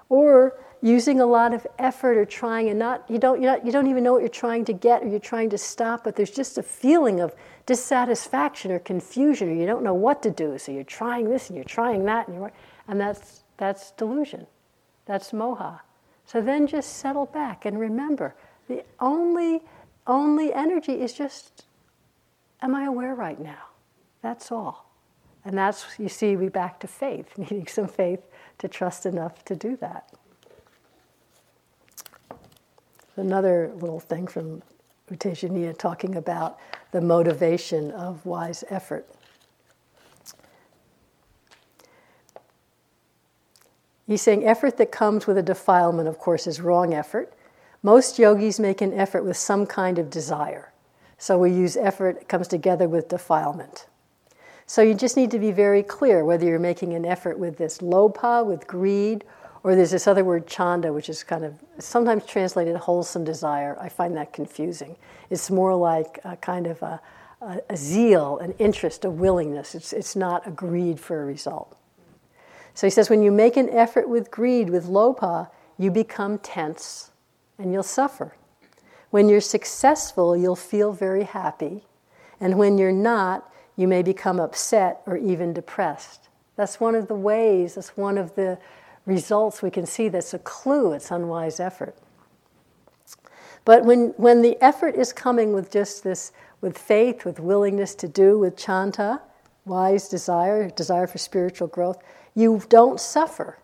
Or 0.08 0.56
using 0.84 1.20
a 1.20 1.26
lot 1.26 1.52
of 1.52 1.66
effort 1.80 2.16
or 2.16 2.26
trying 2.26 2.70
and 2.70 2.78
not 2.78 3.04
you 3.10 3.18
don't, 3.18 3.42
not, 3.42 3.66
you 3.66 3.72
don't 3.72 3.88
even 3.88 4.04
know 4.04 4.14
what 4.14 4.20
you're 4.20 4.30
trying 4.30 4.64
to 4.66 4.72
get 4.72 5.02
or 5.02 5.08
you're 5.08 5.20
trying 5.20 5.50
to 5.50 5.58
stop, 5.58 6.04
but 6.04 6.16
there's 6.16 6.30
just 6.30 6.60
a 6.60 6.62
feeling 6.62 7.22
of 7.22 7.34
dissatisfaction 7.66 8.72
or 8.72 8.78
confusion 8.78 9.50
or 9.50 9.54
you 9.56 9.66
don't 9.66 9.82
know 9.82 9.96
what 9.96 10.22
to 10.22 10.30
do. 10.30 10.60
So 10.60 10.72
you're 10.72 10.84
trying 10.84 11.28
this 11.28 11.50
and 11.50 11.58
you're 11.58 11.66
trying 11.66 12.06
that 12.06 12.28
and 12.28 12.38
you're 12.38 12.52
and 12.88 13.02
that's 13.02 13.46
that's 13.58 13.94
delusion. 13.94 14.46
That's 15.08 15.32
moha. 15.32 15.80
So 16.28 16.40
then 16.40 16.68
just 16.68 16.98
settle 16.98 17.26
back 17.26 17.66
and 17.66 17.80
remember 17.80 18.36
the 18.68 18.84
only 19.00 19.64
only 20.06 20.54
energy 20.54 21.02
is 21.02 21.14
just, 21.14 21.66
am 22.62 22.76
I 22.76 22.86
aware 22.86 23.16
right 23.16 23.40
now? 23.40 23.73
That's 24.24 24.52
all. 24.52 24.90
And 25.46 25.56
that's, 25.58 25.86
you 26.00 26.10
see, 26.10 26.36
we 26.36 26.48
back 26.48 26.80
to 26.80 26.88
faith, 26.88 27.28
needing 27.38 27.68
some 27.68 27.88
faith 27.88 28.22
to 28.58 28.68
trust 28.68 29.06
enough 29.06 29.46
to 29.46 29.56
do 29.56 29.78
that. 29.78 30.12
Another 33.16 33.72
little 33.76 34.00
thing 34.00 34.26
from 34.26 34.64
U 35.12 35.18
Tejaniya 35.18 35.78
talking 35.78 36.16
about 36.16 36.58
the 36.92 37.02
motivation 37.02 37.92
of 37.92 38.26
wise 38.26 38.64
effort. 38.70 39.08
He's 44.08 44.22
saying 44.22 44.46
effort 44.46 44.78
that 44.78 44.92
comes 44.92 45.28
with 45.28 45.38
a 45.38 45.44
defilement, 45.44 46.08
of 46.08 46.18
course, 46.18 46.48
is 46.48 46.60
wrong 46.60 46.94
effort. 46.94 47.34
Most 47.84 48.18
yogis 48.18 48.60
make 48.60 48.82
an 48.82 48.94
effort 48.94 49.24
with 49.24 49.38
some 49.38 49.66
kind 49.66 50.00
of 50.00 50.10
desire. 50.10 50.72
So 51.18 51.38
we 51.38 51.52
use 51.52 51.78
effort, 51.78 52.18
it 52.22 52.28
comes 52.28 52.48
together 52.48 52.88
with 52.88 53.10
defilement. 53.10 53.86
So 54.74 54.82
you 54.82 54.96
just 54.96 55.18
need 55.18 55.30
to 55.30 55.38
be 55.38 55.52
very 55.52 55.84
clear 55.84 56.26
whether 56.26 56.48
you're 56.48 56.58
making 56.58 56.96
an 56.96 57.06
effort 57.06 57.38
with 57.38 57.60
this 57.60 57.78
lobha, 57.78 58.44
with 58.44 58.66
greed, 58.66 59.24
or 59.62 59.76
there's 59.76 59.92
this 59.92 60.08
other 60.08 60.24
word 60.24 60.48
chanda, 60.48 60.92
which 60.92 61.10
is 61.10 61.24
kind 61.24 61.46
of 61.46 61.54
sometimes 61.78 62.26
translated 62.26 62.76
wholesome 62.78 63.24
desire. 63.24 63.78
I 63.80 63.88
find 63.88 64.18
that 64.18 64.34
confusing. 64.34 64.96
It's 65.30 65.52
more 65.52 65.76
like 65.76 66.20
a 66.24 66.38
kind 66.38 66.66
of 66.66 66.82
a, 66.82 67.00
a, 67.42 67.62
a 67.70 67.78
zeal, 67.78 68.40
an 68.40 68.56
interest, 68.58 69.06
a 69.06 69.12
willingness. 69.12 69.76
It's, 69.76 69.94
it's 69.94 70.16
not 70.16 70.48
a 70.48 70.50
greed 70.50 71.00
for 71.00 71.22
a 71.22 71.26
result. 71.28 71.78
So 72.74 72.88
he 72.88 72.90
says 72.90 73.12
when 73.12 73.22
you 73.22 73.32
make 73.32 73.58
an 73.58 73.70
effort 73.70 74.10
with 74.10 74.32
greed, 74.32 74.72
with 74.72 74.88
lobha, 74.88 75.52
you 75.78 75.92
become 75.92 76.40
tense 76.40 77.12
and 77.60 77.72
you'll 77.72 77.84
suffer. 77.84 78.34
When 79.12 79.30
you're 79.30 79.40
successful, 79.40 80.36
you'll 80.36 80.56
feel 80.56 80.94
very 80.94 81.26
happy. 81.26 81.84
And 82.40 82.58
when 82.58 82.80
you're 82.80 82.92
not, 82.92 83.53
you 83.76 83.88
may 83.88 84.04
become 84.04 84.40
upset 84.40 85.02
or 85.06 85.18
even 85.18 85.54
depressed. 85.54 86.30
That's 86.56 86.80
one 86.80 86.96
of 86.96 87.08
the 87.08 87.16
ways, 87.16 87.76
that's 87.76 87.98
one 87.98 88.18
of 88.18 88.36
the 88.36 88.58
results 89.06 89.62
we 89.62 89.72
can 89.72 89.86
see 89.86 90.08
that's 90.08 90.34
a 90.34 90.40
clue 90.40 90.94
it's 90.94 91.12
unwise 91.12 91.60
effort. 91.60 91.96
But 93.66 93.86
when, 93.86 94.10
when 94.18 94.42
the 94.42 94.62
effort 94.62 94.96
is 94.96 95.14
coming 95.14 95.54
with 95.54 95.72
just 95.72 96.04
this, 96.04 96.32
with 96.62 96.78
faith, 96.78 97.26
with 97.26 97.40
willingness 97.40 97.96
to 97.96 98.08
do, 98.08 98.38
with 98.38 98.58
chanda, 98.58 99.22
wise 99.66 100.10
desire, 100.10 100.70
desire 100.70 101.08
for 101.08 101.18
spiritual 101.18 101.68
growth, 101.68 101.98
you 102.36 102.62
don't 102.70 103.00
suffer. 103.00 103.58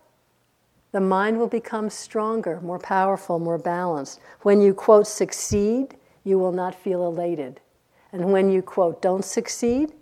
The 0.92 1.00
mind 1.00 1.38
will 1.38 1.48
become 1.48 1.90
stronger, 1.90 2.60
more 2.60 2.78
powerful, 2.78 3.38
more 3.38 3.58
balanced. 3.58 4.20
When 4.42 4.60
you, 4.60 4.74
quote, 4.74 5.06
succeed, 5.06 5.96
you 6.24 6.38
will 6.38 6.52
not 6.52 6.74
feel 6.74 7.06
elated. 7.06 7.60
And 8.12 8.32
when 8.32 8.50
you, 8.50 8.62
quote, 8.62 9.00
don't 9.00 9.24
succeed, 9.24 9.92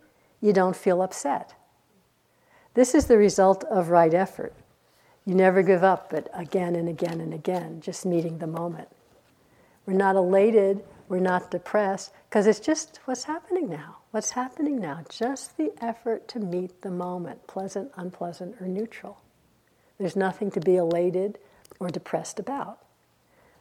you 0.41 0.53
don't 0.53 0.77
feel 0.77 1.03
upset. 1.03 1.55
This 2.75 2.95
is 2.95 3.07
the 3.07 3.19
result 3.19 3.65
of 3.65 3.89
right 3.89 4.15
effort. 4.15 4.55
You 5.25 5.35
never 5.35 5.63
give 5.63 5.85
up, 5.85 6.11
but 6.11 6.29
again 6.33 6.77
and 6.77 6.89
again 6.89 7.21
and 7.21 7.35
again, 7.35 7.81
just 7.81 8.07
meeting 8.07 8.39
the 8.39 8.47
moment. 8.47 8.89
We're 9.85 9.95
not 9.95 10.17
elated, 10.17 10.85
we're 11.09 11.19
not 11.19 11.51
depressed, 11.51 12.13
because 12.29 12.47
it's 12.47 12.61
just 12.61 13.01
what's 13.05 13.25
happening 13.25 13.69
now. 13.69 13.97
What's 14.11 14.31
happening 14.31 14.81
now? 14.81 15.05
Just 15.09 15.57
the 15.57 15.73
effort 15.81 16.29
to 16.29 16.39
meet 16.39 16.83
the 16.83 16.91
moment, 16.91 17.47
pleasant, 17.47 17.91
unpleasant, 17.97 18.57
or 18.61 18.67
neutral. 18.67 19.21
There's 19.99 20.17
nothing 20.17 20.51
to 20.53 20.61
be 20.61 20.77
elated 20.77 21.39
or 21.81 21.89
depressed 21.89 22.39
about. 22.39 22.79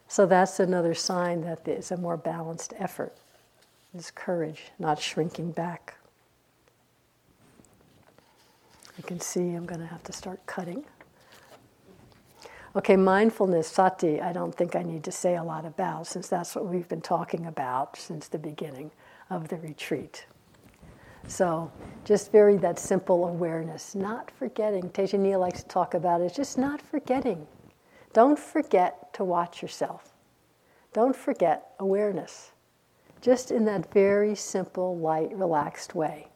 So 0.08 0.26
that's 0.26 0.60
another 0.60 0.94
sign 0.94 1.42
that 1.42 1.66
there's 1.66 1.92
a 1.92 1.98
more 1.98 2.18
balanced 2.18 2.74
effort. 2.78 3.18
It's 3.94 4.12
courage, 4.12 4.72
not 4.80 5.02
shrinking 5.02 5.52
back. 5.52 5.96
You 8.98 9.04
can 9.04 9.20
see 9.20 9.54
I'm 9.54 9.66
going 9.66 9.80
to 9.80 9.88
have 9.88 10.04
to 10.04 10.14
start 10.14 10.46
cutting. 10.46 10.84
Okay, 12.76 12.96
mindfulness, 12.96 13.68
sati, 13.68 14.22
I 14.22 14.34
don't 14.34 14.54
think 14.54 14.76
I 14.76 14.84
need 14.84 15.04
to 15.06 15.12
say 15.12 15.36
a 15.36 15.44
lot 15.44 15.66
about 15.66 16.06
since 16.08 16.28
that's 16.28 16.56
what 16.56 16.66
we've 16.66 16.88
been 16.88 17.02
talking 17.02 17.46
about 17.46 17.98
since 17.98 18.28
the 18.28 18.38
beginning 18.38 18.92
of 19.30 19.48
the 19.48 19.58
retreat. 19.58 20.26
So, 21.28 21.72
just 22.06 22.32
very 22.32 22.58
that 22.58 22.80
simple 22.80 23.28
awareness, 23.28 23.96
not 23.96 24.32
forgetting. 24.32 24.90
Tejaniya 24.90 25.40
likes 25.40 25.64
to 25.64 25.68
talk 25.68 25.94
about 25.94 26.22
it, 26.22 26.34
just 26.34 26.58
not 26.58 26.82
forgetting. 26.82 27.48
Don't 28.14 28.40
forget 28.40 29.14
to 29.14 29.24
watch 29.24 29.62
yourself. 29.62 30.14
Don't 30.94 31.16
forget 31.16 31.72
awareness. 31.80 32.52
Just 33.22 33.52
in 33.52 33.66
that 33.66 33.92
very 33.92 34.36
simple, 34.36 34.98
light, 34.98 35.36
relaxed 35.36 35.96
way. 35.96 36.28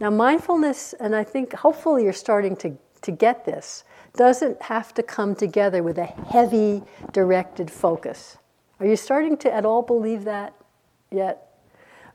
Now, 0.00 0.10
mindfulness, 0.10 0.94
and 1.00 1.14
I 1.16 1.24
think 1.24 1.52
hopefully 1.54 2.04
you're 2.04 2.12
starting 2.12 2.54
to, 2.56 2.76
to 3.02 3.10
get 3.10 3.44
this, 3.44 3.84
doesn't 4.16 4.62
have 4.62 4.94
to 4.94 5.02
come 5.02 5.34
together 5.34 5.82
with 5.82 5.98
a 5.98 6.06
heavy, 6.06 6.82
directed 7.12 7.70
focus. 7.70 8.38
Are 8.80 8.86
you 8.86 8.96
starting 8.96 9.36
to 9.38 9.52
at 9.52 9.66
all 9.66 9.82
believe 9.82 10.24
that 10.24 10.54
yet? 11.10 11.48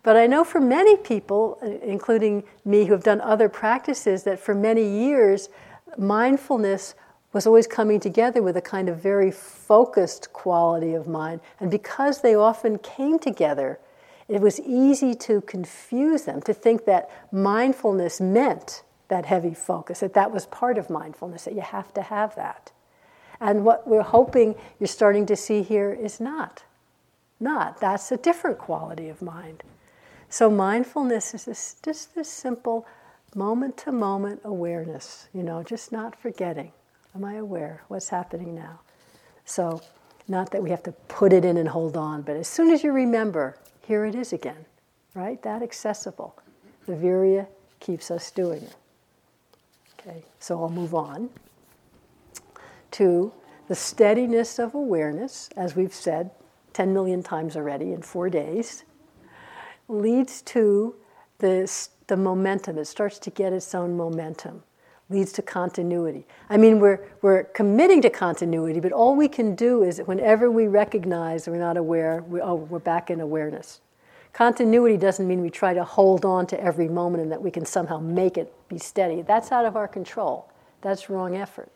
But 0.02 0.18
I 0.18 0.28
know 0.28 0.44
for 0.44 0.60
many 0.60 0.98
people, 0.98 1.58
uh, 1.62 1.68
including 1.86 2.44
me 2.66 2.86
who 2.86 2.94
have 2.94 3.04
done 3.04 3.22
other 3.22 3.50
practices, 3.50 4.24
that 4.24 4.40
for 4.40 4.54
many 4.54 4.84
years, 4.84 5.50
mindfulness 5.98 6.96
was 7.32 7.48
always 7.48 7.68
coming 7.68 8.00
together 8.00 8.42
with 8.42 8.56
a 8.58 8.62
kind 8.62 8.90
of 8.90 8.98
very 8.98 9.32
focused 9.32 10.32
quality 10.34 10.94
of 10.94 11.08
mind. 11.08 11.42
And 11.60 11.72
because 11.72 12.22
they 12.22 12.36
often 12.36 12.78
came 12.80 13.18
together, 13.18 13.80
it 14.28 14.42
was 14.42 14.60
easy 14.62 15.14
to 15.16 15.42
confuse 15.42 16.24
them, 16.24 16.42
to 16.42 16.54
think 16.54 16.86
that 16.86 17.10
mindfulness 17.32 18.22
meant 18.22 18.84
that 19.10 19.26
heavy 19.26 19.54
focus, 19.54 20.00
that 20.00 20.14
that 20.14 20.32
was 20.32 20.46
part 20.46 20.78
of 20.78 20.90
mindfulness, 20.90 21.46
that 21.46 21.56
you 21.56 21.62
have 21.62 21.94
to 21.94 22.02
have 22.02 22.36
that. 22.36 22.72
And 23.40 23.66
what 23.66 23.88
we're 23.88 24.02
hoping 24.02 24.56
you're 24.80 24.88
starting 24.88 25.26
to 25.26 25.36
see 25.36 25.62
here 25.62 25.92
is 25.92 26.20
not. 26.20 26.64
Not. 27.40 27.80
That's 27.80 28.12
a 28.12 28.18
different 28.18 28.58
quality 28.58 29.10
of 29.10 29.22
mind. 29.22 29.64
So 30.30 30.50
mindfulness 30.50 31.34
is 31.34 31.46
this, 31.46 31.76
just 31.84 32.16
this 32.16 32.30
simple 32.30 32.88
moment 33.36 33.78
to 33.78 33.92
moment 33.92 34.42
awareness, 34.44 35.28
you 35.34 35.44
know, 35.44 35.62
just 35.64 35.92
not 35.92 36.20
forgetting. 36.20 36.72
Am 37.16 37.24
I 37.26 37.36
aware? 37.36 37.84
What's 37.88 38.10
happening 38.10 38.56
now? 38.56 38.80
So, 39.46 39.82
not 40.28 40.52
that 40.52 40.64
we 40.64 40.70
have 40.70 40.84
to 40.84 40.94
put 41.10 41.34
it 41.34 41.44
in 41.44 41.58
and 41.58 41.68
hold 41.68 41.98
on, 41.98 42.22
but 42.22 42.38
as 42.38 42.48
soon 42.48 42.72
as 42.72 42.84
you 42.84 42.94
remember, 42.94 43.58
here 43.86 44.06
it 44.06 44.16
is 44.16 44.34
again, 44.34 44.66
right? 45.14 45.42
That 45.44 45.62
accessible. 45.62 46.36
The 46.86 46.94
virya 46.94 47.48
keeps 47.80 48.12
us 48.12 48.32
doing 48.32 48.64
it. 48.64 48.76
Okay, 50.00 50.24
so 50.40 50.62
I'll 50.62 50.70
move 50.70 50.94
on 50.94 51.30
to 52.92 53.32
the 53.68 53.76
steadiness 53.76 54.60
of 54.60 54.74
awareness, 54.74 55.50
as 55.56 55.76
we've 55.76 55.94
said 55.94 56.32
10 56.74 56.94
million 56.94 57.24
times 57.24 57.56
already 57.56 57.94
in 57.94 58.02
four 58.02 58.30
days, 58.30 58.84
leads 59.88 60.42
to 60.42 60.96
this, 61.40 61.90
the 62.08 62.18
momentum. 62.18 62.78
It 62.78 62.86
starts 62.86 63.20
to 63.20 63.30
get 63.30 63.54
its 63.54 63.74
own 63.74 63.96
momentum, 63.96 64.64
leads 65.14 65.32
to 65.34 65.42
continuity. 65.42 66.26
I 66.50 66.58
mean, 66.58 66.80
we're, 66.80 67.00
we're 67.22 67.44
committing 67.46 68.02
to 68.02 68.10
continuity, 68.10 68.80
but 68.80 68.92
all 68.92 69.16
we 69.16 69.28
can 69.28 69.56
do 69.56 69.84
is 69.84 70.00
whenever 70.00 70.50
we 70.50 70.68
recognize 70.68 71.48
we're 71.48 71.58
not 71.58 71.78
aware, 71.78 72.24
we, 72.28 72.42
oh, 72.42 72.56
we're 72.56 72.80
back 72.80 73.10
in 73.10 73.22
awareness. 73.22 73.80
Continuity 74.34 74.98
doesn't 74.98 75.28
mean 75.28 75.42
we 75.42 75.52
try 75.52 75.76
to 75.76 75.84
hold 75.84 76.26
on 76.26 76.48
to 76.48 76.60
every 76.60 76.90
moment 76.90 77.22
and 77.22 77.32
that 77.32 77.42
we 77.42 77.52
can 77.52 77.66
somehow 77.66 78.00
make 78.00 78.38
it 78.38 78.52
be 78.68 78.80
steady. 78.80 79.22
That's 79.22 79.52
out 79.52 79.66
of 79.66 79.76
our 79.76 79.88
control. 79.88 80.52
That's 80.82 81.10
wrong 81.10 81.38
effort. 81.38 81.72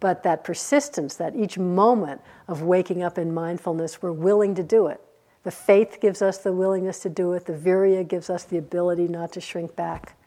But 0.00 0.24
that 0.24 0.42
persistence, 0.42 1.14
that 1.14 1.36
each 1.36 1.56
moment 1.56 2.20
of 2.48 2.62
waking 2.62 3.02
up 3.02 3.16
in 3.16 3.32
mindfulness, 3.32 4.02
we're 4.02 4.12
willing 4.12 4.54
to 4.56 4.64
do 4.64 4.88
it. 4.88 5.00
The 5.44 5.52
faith 5.52 5.98
gives 6.00 6.22
us 6.22 6.38
the 6.38 6.52
willingness 6.52 6.98
to 7.00 7.08
do 7.08 7.32
it. 7.34 7.46
The 7.46 7.52
virya 7.52 8.06
gives 8.06 8.28
us 8.28 8.42
the 8.42 8.58
ability 8.58 9.06
not 9.06 9.32
to 9.32 9.40
shrink 9.40 9.76
back. 9.76 10.18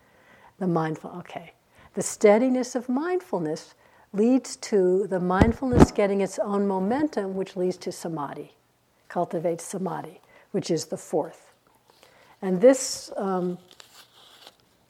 The 0.59 0.67
mindful, 0.67 1.11
okay. 1.19 1.53
The 1.99 2.03
steadiness 2.03 2.75
of 2.75 2.87
mindfulness 2.87 3.75
leads 4.13 4.55
to 4.55 5.05
the 5.07 5.19
mindfulness 5.19 5.91
getting 5.91 6.21
its 6.21 6.39
own 6.39 6.65
momentum, 6.65 7.35
which 7.35 7.57
leads 7.57 7.75
to 7.75 7.91
samadhi, 7.91 8.55
cultivates 9.09 9.65
samadhi, 9.65 10.21
which 10.51 10.71
is 10.71 10.85
the 10.85 10.95
fourth. 10.95 11.51
And 12.41 12.61
this 12.61 13.11
um, 13.17 13.57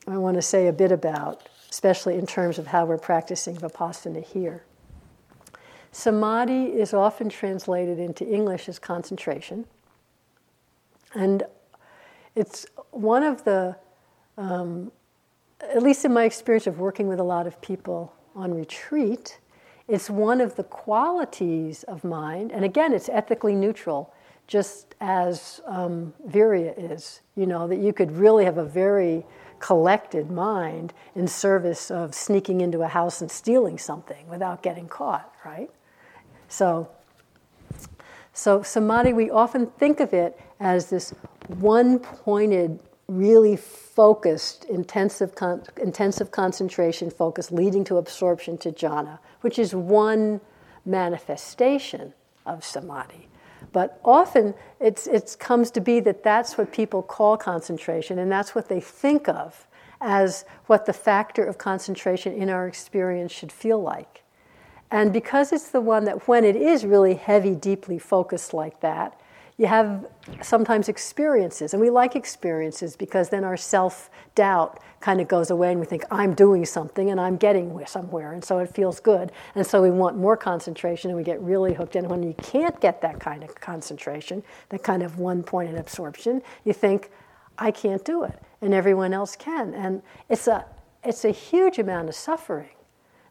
I 0.06 0.18
want 0.18 0.36
to 0.36 0.42
say 0.42 0.68
a 0.68 0.72
bit 0.72 0.92
about, 0.92 1.48
especially 1.68 2.14
in 2.14 2.28
terms 2.28 2.60
of 2.60 2.68
how 2.68 2.84
we're 2.84 2.96
practicing 2.96 3.56
Vipassana 3.56 4.24
here. 4.24 4.62
Samadhi 5.90 6.66
is 6.66 6.94
often 6.94 7.28
translated 7.28 7.98
into 7.98 8.24
English 8.24 8.68
as 8.68 8.78
concentration. 8.78 9.64
And 11.16 11.42
it's 12.36 12.66
one 12.92 13.24
of 13.24 13.42
the, 13.42 13.74
um, 14.38 14.92
at 15.62 15.82
least 15.82 16.04
in 16.04 16.12
my 16.12 16.24
experience 16.24 16.66
of 16.66 16.78
working 16.78 17.08
with 17.08 17.20
a 17.20 17.24
lot 17.24 17.46
of 17.46 17.60
people 17.60 18.12
on 18.34 18.54
retreat, 18.54 19.38
it's 19.88 20.08
one 20.08 20.40
of 20.40 20.56
the 20.56 20.64
qualities 20.64 21.82
of 21.84 22.04
mind, 22.04 22.52
and 22.52 22.64
again, 22.64 22.92
it's 22.92 23.08
ethically 23.08 23.54
neutral 23.54 24.14
just 24.46 24.94
as 25.00 25.60
um, 25.66 26.12
Virya 26.28 26.74
is. 26.76 27.20
You 27.36 27.46
know, 27.46 27.68
that 27.68 27.78
you 27.78 27.92
could 27.92 28.12
really 28.12 28.44
have 28.44 28.58
a 28.58 28.64
very 28.64 29.24
collected 29.60 30.30
mind 30.30 30.92
in 31.14 31.28
service 31.28 31.90
of 31.90 32.14
sneaking 32.14 32.60
into 32.60 32.80
a 32.82 32.88
house 32.88 33.20
and 33.20 33.30
stealing 33.30 33.78
something 33.78 34.28
without 34.28 34.62
getting 34.62 34.88
caught, 34.88 35.32
right? 35.44 35.70
So, 36.48 36.88
so 38.32 38.62
samadhi, 38.62 39.12
we 39.12 39.30
often 39.30 39.66
think 39.66 40.00
of 40.00 40.12
it 40.12 40.38
as 40.58 40.90
this 40.90 41.14
one-pointed, 41.46 42.80
really 43.10 43.56
focused, 43.56 44.64
intensive, 44.66 45.34
con- 45.34 45.64
intensive 45.82 46.30
concentration 46.30 47.10
focus 47.10 47.50
leading 47.50 47.82
to 47.84 47.96
absorption 47.96 48.56
to 48.56 48.70
jhana, 48.70 49.18
which 49.40 49.58
is 49.58 49.74
one 49.74 50.40
manifestation 50.86 52.14
of 52.46 52.64
samadhi. 52.64 53.28
But 53.72 54.00
often 54.04 54.54
it's, 54.78 55.08
it 55.08 55.36
comes 55.40 55.70
to 55.72 55.80
be 55.80 55.98
that 56.00 56.22
that's 56.22 56.56
what 56.56 56.72
people 56.72 57.02
call 57.02 57.36
concentration, 57.36 58.18
and 58.18 58.30
that's 58.30 58.54
what 58.54 58.68
they 58.68 58.80
think 58.80 59.28
of 59.28 59.66
as 60.00 60.44
what 60.66 60.86
the 60.86 60.92
factor 60.92 61.44
of 61.44 61.58
concentration 61.58 62.32
in 62.32 62.48
our 62.48 62.66
experience 62.66 63.32
should 63.32 63.52
feel 63.52 63.82
like. 63.82 64.22
And 64.90 65.12
because 65.12 65.52
it's 65.52 65.70
the 65.70 65.80
one 65.80 66.04
that, 66.04 66.26
when 66.26 66.44
it 66.44 66.56
is 66.56 66.84
really 66.84 67.14
heavy, 67.14 67.54
deeply 67.54 67.98
focused 67.98 68.54
like 68.54 68.80
that, 68.80 69.20
you 69.60 69.66
have 69.66 70.06
sometimes 70.40 70.88
experiences, 70.88 71.74
and 71.74 71.82
we 71.82 71.90
like 71.90 72.16
experiences 72.16 72.96
because 72.96 73.28
then 73.28 73.44
our 73.44 73.58
self 73.58 74.08
doubt 74.34 74.80
kind 75.00 75.20
of 75.20 75.28
goes 75.28 75.50
away 75.50 75.70
and 75.70 75.78
we 75.78 75.84
think, 75.84 76.02
I'm 76.10 76.32
doing 76.32 76.64
something 76.64 77.10
and 77.10 77.20
I'm 77.20 77.36
getting 77.36 77.78
somewhere, 77.84 78.32
and 78.32 78.42
so 78.42 78.60
it 78.60 78.74
feels 78.74 79.00
good. 79.00 79.32
And 79.54 79.66
so 79.66 79.82
we 79.82 79.90
want 79.90 80.16
more 80.16 80.34
concentration 80.34 81.10
and 81.10 81.18
we 81.18 81.22
get 81.24 81.42
really 81.42 81.74
hooked 81.74 81.94
in. 81.94 82.08
When 82.08 82.22
you 82.22 82.32
can't 82.42 82.80
get 82.80 83.02
that 83.02 83.20
kind 83.20 83.44
of 83.44 83.54
concentration, 83.54 84.42
that 84.70 84.82
kind 84.82 85.02
of 85.02 85.18
one 85.18 85.42
pointed 85.42 85.76
absorption, 85.76 86.40
you 86.64 86.72
think, 86.72 87.10
I 87.58 87.70
can't 87.70 88.02
do 88.02 88.24
it, 88.24 88.40
and 88.62 88.72
everyone 88.72 89.12
else 89.12 89.36
can. 89.36 89.74
And 89.74 90.00
it's 90.30 90.46
a, 90.46 90.64
it's 91.04 91.26
a 91.26 91.32
huge 91.32 91.78
amount 91.78 92.08
of 92.08 92.14
suffering. 92.14 92.70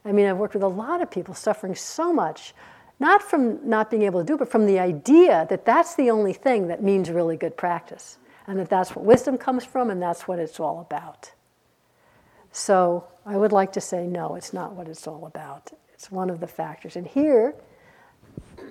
I 0.06 0.12
mean, 0.12 0.28
I've 0.28 0.38
worked 0.38 0.54
with 0.54 0.62
a 0.62 0.68
lot 0.68 1.02
of 1.02 1.10
people 1.10 1.34
suffering 1.34 1.74
so 1.74 2.14
much 2.14 2.54
Not 3.00 3.24
from 3.24 3.68
not 3.68 3.89
being 3.89 4.04
able 4.04 4.20
to 4.22 4.26
do 4.26 4.38
but 4.38 4.52
from 4.52 4.66
the 4.66 4.80
idea 4.80 5.47
that 5.50 5.66
that's 5.66 5.95
the 5.95 6.10
only 6.10 6.34
thing 6.34 6.68
that 6.68 6.84
means 6.84 7.10
really 7.10 7.38
good 7.38 7.56
practice. 7.58 8.18
And 8.47 8.60
that 8.60 8.70
that's 8.70 8.95
what 8.95 9.06
wisdom 9.06 9.38
comes 9.38 9.64
from 9.64 9.89
and 9.89 10.02
that's 10.02 10.28
what 10.28 10.39
it's 10.39 10.60
all 10.60 10.82
about. 10.82 11.32
So 12.52 13.06
I 13.26 13.38
would 13.38 13.52
like 13.52 13.72
to 13.74 13.82
say, 13.82 14.08
no, 14.08 14.36
it's 14.36 14.54
not 14.54 14.74
what 14.74 14.88
it's 14.88 15.08
all 15.08 15.26
about. 15.26 15.72
It's 15.93 16.12
one 16.12 16.30
of 16.30 16.39
the 16.39 16.47
factors. 16.47 16.95
And 16.95 17.06
here, 17.06 17.54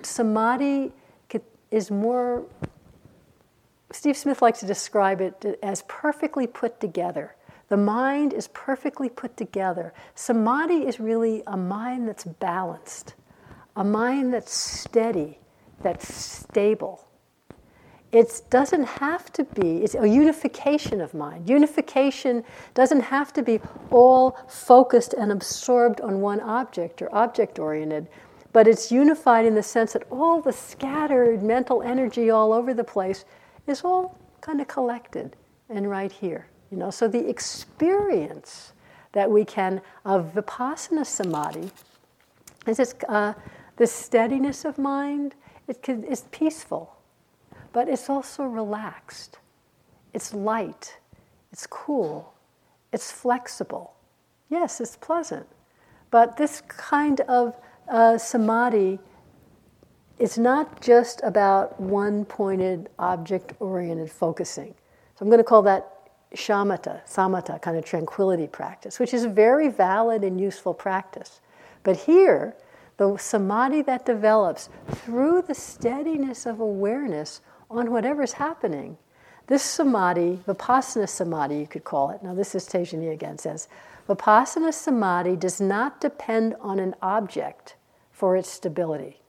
samadhi 0.01 0.91
is 1.71 1.91
more, 1.91 2.45
Steve 3.91 4.17
Smith 4.17 4.41
likes 4.41 4.59
to 4.59 4.65
describe 4.65 5.21
it 5.21 5.59
as 5.61 5.83
perfectly 5.87 6.47
put 6.47 6.79
together. 6.79 7.35
The 7.69 7.77
mind 7.77 8.33
is 8.33 8.47
perfectly 8.47 9.09
put 9.09 9.37
together. 9.37 9.93
Samadhi 10.15 10.87
is 10.87 10.99
really 10.99 11.43
a 11.45 11.55
mind 11.55 12.07
that's 12.07 12.23
balanced, 12.23 13.13
a 13.75 13.83
mind 13.83 14.33
that's 14.33 14.53
steady, 14.53 15.39
that's 15.81 16.13
stable. 16.13 17.05
It 18.11 18.41
doesn't 18.49 18.85
have 18.85 19.31
to 19.33 19.43
be, 19.43 19.83
it's 19.83 19.93
a 19.93 20.07
unification 20.07 20.99
of 20.99 21.13
mind. 21.13 21.47
Unification 21.47 22.43
doesn't 22.73 23.01
have 23.01 23.31
to 23.33 23.43
be 23.43 23.59
all 23.91 24.31
focused 24.47 25.13
and 25.13 25.31
absorbed 25.31 26.01
on 26.01 26.19
one 26.19 26.39
object 26.39 27.03
or 27.03 27.13
object 27.13 27.59
oriented, 27.59 28.07
but 28.51 28.67
it's 28.67 28.91
unified 28.91 29.45
in 29.45 29.53
the 29.53 29.61
sense 29.61 29.93
that 29.93 30.03
all 30.09 30.41
the 30.41 30.51
scattered 30.51 31.43
mental 31.43 31.83
energy 31.83 32.31
all 32.31 32.51
over 32.51 32.73
the 32.73 32.83
place 32.83 33.25
is 33.67 33.81
all 33.83 34.17
kind 34.41 34.59
of 34.59 34.67
collected 34.67 35.35
and 35.69 35.87
right 35.87 36.11
here. 36.11 36.47
You 36.71 36.77
know, 36.77 36.89
so 36.89 37.07
the 37.07 37.29
experience 37.29 38.73
that 39.11 39.29
we 39.29 39.45
can 39.45 39.81
of 40.05 40.33
vipassana 40.33 41.05
samadhi 41.05 41.71
is 42.65 42.77
this, 42.77 42.95
uh, 43.07 43.33
the 43.79 43.87
steadiness 43.87 44.65
of 44.65 44.77
mind. 44.77 45.33
It 45.67 45.81
can, 45.81 46.03
peaceful, 46.31 46.95
but 47.73 47.87
it's 47.87 48.09
also 48.09 48.43
relaxed. 48.43 49.39
It's 50.13 50.33
light. 50.33 50.97
It's 51.51 51.65
cool. 51.65 52.33
It's 52.91 53.11
flexible. 53.11 53.93
Yes, 54.49 54.81
it's 54.81 54.95
pleasant. 54.97 55.47
But 56.11 56.37
this 56.37 56.61
kind 56.67 57.21
of 57.21 57.55
uh, 57.87 58.17
samadhi 58.17 58.99
is 60.17 60.37
not 60.37 60.81
just 60.81 61.21
about 61.23 61.79
one 61.79 62.25
pointed, 62.25 62.89
object 62.99 63.53
oriented 63.59 64.11
focusing. 64.11 64.73
So 65.15 65.23
I'm 65.23 65.29
going 65.29 65.37
to 65.37 65.43
call 65.43 65.61
that 65.61 66.09
shamatha, 66.35 67.07
samatha, 67.07 67.61
kind 67.61 67.77
of 67.77 67.85
tranquility 67.85 68.47
practice, 68.47 68.99
which 68.99 69.13
is 69.13 69.23
a 69.23 69.29
very 69.29 69.69
valid 69.69 70.23
and 70.23 70.41
useful 70.41 70.73
practice. 70.73 71.39
But 71.83 71.95
here, 71.95 72.55
the 72.99 73.15
samadhi 73.17 73.81
that 73.81 74.05
develops 74.05 74.69
through 74.89 75.41
the 75.41 75.55
steadiness 75.55 76.45
of 76.45 76.59
awareness 76.59 77.39
on 77.71 77.91
whatever's 77.91 78.33
happening, 78.33 78.97
this 79.47 79.63
samadhi, 79.63 80.39
vipassana 80.45 81.07
samadhi, 81.07 81.59
you 81.59 81.65
could 81.65 81.85
call 81.85 82.09
it. 82.09 82.21
Now, 82.21 82.35
this 82.35 82.53
is 82.53 82.67
Tejaniya 82.67 83.13
again, 83.13 83.37
says 83.37 83.69
Vipassana 84.07 84.73
samadhi 84.73 85.37
does 85.37 85.61
not 85.61 86.01
depend 86.01 86.55
on 86.59 86.77
an 86.77 86.93
object 87.01 87.75
for 88.11 88.35
its 88.35 88.49
stability. 88.49 89.21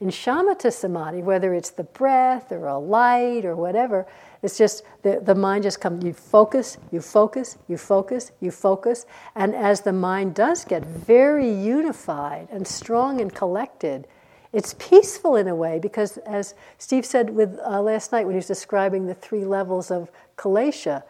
In 0.00 0.08
shamatha 0.08 0.72
samadhi, 0.72 1.22
whether 1.22 1.52
it's 1.52 1.70
the 1.70 1.84
breath 1.84 2.50
or 2.52 2.66
a 2.66 2.78
light 2.78 3.44
or 3.44 3.54
whatever, 3.54 4.06
it's 4.42 4.56
just 4.56 4.82
the, 5.02 5.20
the 5.22 5.34
mind 5.34 5.64
just 5.64 5.78
comes, 5.78 6.02
you 6.02 6.14
focus, 6.14 6.78
you 6.90 7.02
focus, 7.02 7.58
you 7.68 7.76
focus, 7.76 8.32
you 8.40 8.50
focus. 8.50 9.04
And 9.34 9.54
as 9.54 9.82
the 9.82 9.92
mind 9.92 10.34
does 10.34 10.64
get 10.64 10.86
very 10.86 11.52
unified 11.52 12.48
and 12.50 12.66
strong 12.66 13.20
and 13.20 13.34
collected, 13.34 14.06
it's 14.54 14.74
peaceful 14.78 15.36
in 15.36 15.46
a 15.46 15.54
way 15.54 15.78
because, 15.78 16.16
as 16.18 16.54
Steve 16.78 17.04
said 17.04 17.30
with, 17.30 17.58
uh, 17.64 17.82
last 17.82 18.10
night 18.10 18.24
when 18.24 18.32
he 18.32 18.38
was 18.38 18.46
describing 18.46 19.06
the 19.06 19.14
three 19.14 19.44
levels 19.44 19.90
of 19.90 20.10
kilesa, 20.38 21.02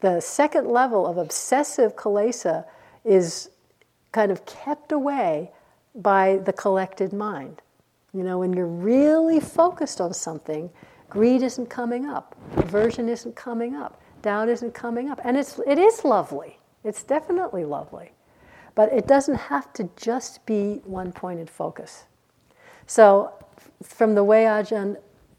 the 0.00 0.20
second 0.20 0.68
level 0.68 1.06
of 1.06 1.18
obsessive 1.18 1.96
kilesa 1.96 2.64
is 3.04 3.50
kind 4.12 4.32
of 4.32 4.46
kept 4.46 4.90
away 4.90 5.50
by 5.94 6.38
the 6.38 6.52
collected 6.52 7.12
mind. 7.12 7.60
You 8.14 8.22
know, 8.22 8.38
when 8.38 8.52
you're 8.52 8.66
really 8.66 9.40
focused 9.40 10.00
on 10.00 10.14
something, 10.14 10.70
greed 11.10 11.42
isn't 11.42 11.66
coming 11.66 12.06
up, 12.06 12.36
aversion 12.56 13.08
isn't 13.08 13.36
coming 13.36 13.74
up, 13.74 14.00
doubt 14.22 14.48
isn't 14.48 14.74
coming 14.74 15.10
up. 15.10 15.20
And 15.24 15.36
it's, 15.36 15.60
it 15.66 15.78
is 15.78 16.04
lovely. 16.04 16.58
It's 16.84 17.02
definitely 17.02 17.64
lovely. 17.64 18.12
But 18.74 18.92
it 18.92 19.06
doesn't 19.06 19.34
have 19.34 19.72
to 19.74 19.90
just 19.96 20.44
be 20.46 20.80
one 20.84 21.12
pointed 21.12 21.50
focus. 21.50 22.04
So, 22.86 23.32
from 23.82 24.14
the 24.14 24.24
way 24.24 24.44
Ajahn 24.44 24.96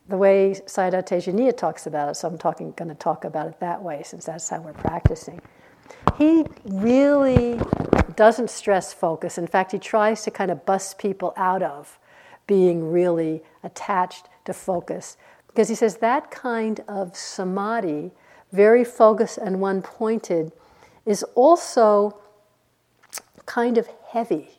the 0.10 0.18
way 0.18 0.56
Sayadaw 0.66 1.06
Tejaniya 1.06 1.56
talks 1.56 1.86
about 1.86 2.10
it, 2.10 2.16
so 2.16 2.28
I'm 2.28 2.38
talking, 2.38 2.72
going 2.72 2.90
to 2.90 2.96
talk 2.96 3.26
about 3.26 3.48
it 3.48 3.60
that 3.60 3.82
way 3.82 4.02
since 4.04 4.26
that's 4.26 4.50
how 4.50 4.60
we're 4.60 4.74
practicing. 4.74 5.40
He 6.18 6.46
really 6.66 7.60
doesn't 8.16 8.50
stress 8.50 8.92
focus. 8.92 9.38
In 9.38 9.46
fact, 9.46 9.72
he 9.72 9.78
tries 9.78 10.24
to 10.24 10.32
kind 10.32 10.50
of 10.50 10.66
bust 10.66 10.98
people 10.98 11.32
out 11.38 11.62
of 11.62 12.00
being 12.50 12.92
really 12.92 13.44
attached 13.64 14.28
to 14.46 14.54
focus 14.54 15.18
because 15.50 15.68
he 15.68 15.76
says 15.76 15.98
that 15.98 16.32
kind 16.32 16.80
of 16.88 17.16
samadhi, 17.16 18.12
very 18.52 18.84
focused 18.84 19.38
and 19.38 19.60
one 19.60 19.82
pointed, 19.82 20.52
is 21.06 21.22
also 21.36 22.18
kind 23.46 23.78
of 23.78 23.88
heavy. 24.08 24.52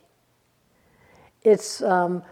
It's 1.42 1.80
um, 1.80 2.22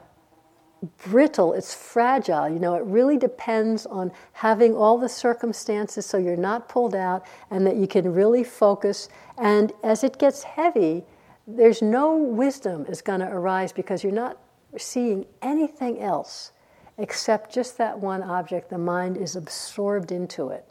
brittle, 1.06 1.54
it's 1.54 1.72
fragile. 1.72 2.48
You 2.48 2.58
know, 2.58 2.74
it 2.74 2.84
really 2.84 3.16
depends 3.16 3.86
on 3.86 4.12
having 4.32 4.76
all 4.76 4.98
the 4.98 5.08
circumstances 5.08 6.04
so 6.04 6.18
you're 6.18 6.36
not 6.36 6.68
pulled 6.68 6.94
out 6.94 7.24
and 7.50 7.66
that 7.66 7.76
you 7.76 7.86
can 7.86 8.12
really 8.12 8.44
focus. 8.44 9.08
And 9.38 9.72
as 9.82 10.04
it 10.04 10.18
gets 10.18 10.42
heavy, 10.42 11.04
there's 11.46 11.80
no 11.80 12.16
wisdom 12.16 12.84
is 12.88 13.00
going 13.00 13.20
to 13.20 13.28
arise 13.28 13.72
because 13.72 14.04
you're 14.04 14.12
not 14.12 14.36
seeing 14.76 15.26
anything 15.42 16.00
else 16.00 16.52
except 16.98 17.52
just 17.52 17.78
that 17.78 17.98
one 17.98 18.22
object. 18.22 18.70
The 18.70 18.78
mind 18.78 19.16
is 19.16 19.36
absorbed 19.36 20.12
into 20.12 20.48
it. 20.48 20.66